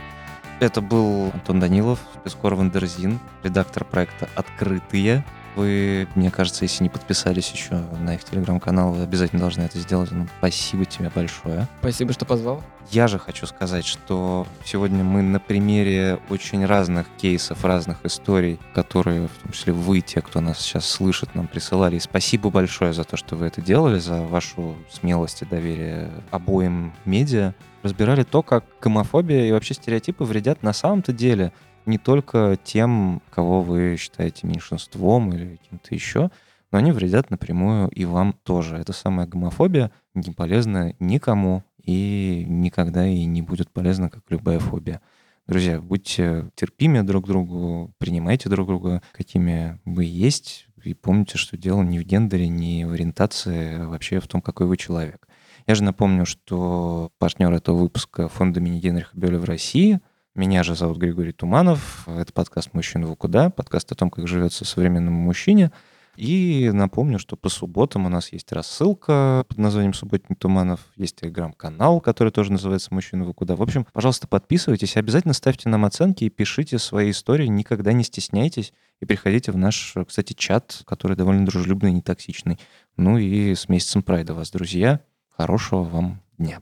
Это 0.64 0.80
был 0.80 1.30
Антон 1.34 1.60
Данилов, 1.60 2.00
спецкор 2.24 2.56
Wonderzine, 2.56 3.20
редактор 3.44 3.84
проекта 3.84 4.30
«Открытые». 4.34 5.26
Вы, 5.56 6.08
мне 6.16 6.32
кажется, 6.32 6.66
если 6.66 6.84
не 6.84 6.90
подписались 6.90 7.52
еще 7.52 7.76
на 8.00 8.16
их 8.16 8.24
телеграм-канал, 8.24 8.92
вы 8.92 9.04
обязательно 9.04 9.42
должны 9.42 9.62
это 9.62 9.78
сделать. 9.80 10.12
Ну, 10.12 10.28
спасибо 10.40 10.86
тебе 10.86 11.12
большое. 11.14 11.68
Спасибо, 11.80 12.14
что 12.14 12.26
позвал. 12.26 12.64
Я 12.90 13.08
же 13.08 13.20
хочу 13.20 13.46
сказать, 13.46 13.86
что 13.86 14.48
сегодня 14.66 15.04
мы 15.04 15.22
на 15.22 15.40
примере 15.40 16.20
очень 16.30 16.66
разных 16.66 17.08
кейсов, 17.18 17.64
разных 17.64 18.04
историй, 18.04 18.60
которые, 18.74 19.28
в 19.28 19.44
том 19.44 19.52
числе 19.52 19.74
вы, 19.74 20.02
те, 20.02 20.22
кто 20.22 20.42
нас 20.42 20.60
сейчас 20.60 20.88
слышит, 20.90 21.36
нам 21.36 21.48
присылали. 21.48 21.98
И 21.98 22.00
спасибо 22.00 22.50
большое 22.50 22.94
за 22.94 23.04
то, 23.04 23.16
что 23.16 23.36
вы 23.36 23.46
это 23.46 23.62
делали, 23.62 24.00
за 24.00 24.22
вашу 24.22 24.76
смелость 24.92 25.44
и 25.44 25.46
доверие 25.46 26.10
обоим 26.32 26.94
медиа. 27.06 27.54
Разбирали 27.84 28.24
то, 28.24 28.42
как 28.44 28.66
гомофобия 28.82 29.46
и 29.46 29.52
вообще 29.52 29.74
стереотипы 29.74 30.24
вредят 30.24 30.64
на 30.64 30.74
самом-то 30.74 31.14
деле– 31.14 31.54
не 31.86 31.98
только 31.98 32.58
тем, 32.64 33.22
кого 33.30 33.62
вы 33.62 33.96
считаете 33.98 34.48
меньшинством 34.48 35.34
или 35.34 35.60
кем-то 35.70 35.94
еще, 35.94 36.32
но 36.72 36.80
они 36.80 36.92
вредят 36.92 37.30
напрямую 37.30 37.90
и 37.90 38.06
вам 38.06 38.34
тоже. 38.44 38.78
Это 38.78 38.94
самая 38.94 39.28
гомофобия 39.28 39.92
не 40.14 40.32
полезна 40.32 40.96
никому 41.00 41.64
и 41.84 42.46
никогда 42.48 43.08
и 43.08 43.26
не 43.26 43.42
будет 43.42 43.70
полезна, 43.72 44.10
как 44.10 44.24
любая 44.30 44.60
фобия. 44.60 45.02
Друзья, 45.46 45.82
будьте 45.82 46.50
терпимы 46.56 47.04
друг 47.04 47.28
другу, 47.28 47.94
принимайте 47.98 48.50
друг 48.50 48.68
друга, 48.68 49.02
какими 49.12 49.80
вы 49.84 50.06
есть, 50.06 50.68
и 50.84 50.94
помните, 50.94 51.38
что 51.38 51.58
дело 51.58 51.84
не 51.84 52.00
в 52.00 52.04
гендере, 52.04 52.48
не 52.48 52.86
в 52.86 52.94
ориентации, 52.94 53.82
а 53.82 53.88
вообще 53.88 54.20
в 54.20 54.28
том, 54.28 54.42
какой 54.42 54.68
вы 54.68 54.78
человек. 54.78 55.28
Я 55.68 55.76
же 55.76 55.84
напомню, 55.84 56.26
что 56.26 57.12
партнер 57.20 57.52
этого 57.52 57.78
выпуска 57.78 58.30
фонда 58.30 58.62
имени 58.62 58.80
Генриха 58.80 59.12
Бёля 59.14 59.38
в 59.38 59.44
России— 59.44 60.00
меня 60.36 60.64
же 60.64 60.76
зовут 60.76 60.98
Григорий 60.98 61.32
Туманов. 61.32 62.08
Это 62.08 62.34
подкаст 62.34 62.74
«Мужчина 62.74 63.08
в 63.08 63.16
куда», 63.16 63.50
подкаст 63.50 63.92
о 63.92 63.96
том, 63.96 64.10
как 64.10 64.28
живется 64.28 64.66
современному 64.66 65.20
мужчине. 65.20 65.72
И 66.16 66.70
напомню, 66.74 67.18
что 67.18 67.36
по 67.36 67.50
субботам 67.50 68.06
у 68.06 68.10
нас 68.10 68.32
есть 68.32 68.52
рассылка 68.52 69.46
под 69.48 69.58
названием 69.58 69.94
«Субботний 69.94 70.36
Туманов», 70.36 70.80
есть 70.96 71.18
телеграм-канал, 71.18 72.02
который 72.02 72.32
тоже 72.32 72.52
называется 72.52 72.94
«Мужчина 72.94 73.26
в 73.26 73.34
куда». 73.34 73.56
В 73.56 73.62
общем, 73.62 73.86
пожалуйста, 73.94 74.28
подписывайтесь, 74.28 74.98
обязательно 74.98 75.34
ставьте 75.34 75.70
нам 75.70 75.86
оценки 75.86 76.24
и 76.24 76.30
пишите 76.30 76.80
свои 76.80 77.12
истории, 77.12 77.48
никогда 77.48 77.94
не 77.94 78.04
стесняйтесь 78.04 78.74
и 79.00 79.06
приходите 79.06 79.52
в 79.52 79.58
наш, 79.58 79.96
кстати, 80.08 80.34
чат, 80.34 80.82
который 80.86 81.16
довольно 81.16 81.46
дружелюбный 81.46 81.92
и 81.92 81.94
не 81.96 82.02
токсичный. 82.02 82.60
Ну 82.98 83.18
и 83.18 83.54
с 83.54 83.70
месяцем 83.70 84.02
прайда 84.02 84.34
вас, 84.34 84.52
друзья. 84.52 85.00
Хорошего 85.30 85.84
вам 85.84 86.22
дня. 86.38 86.62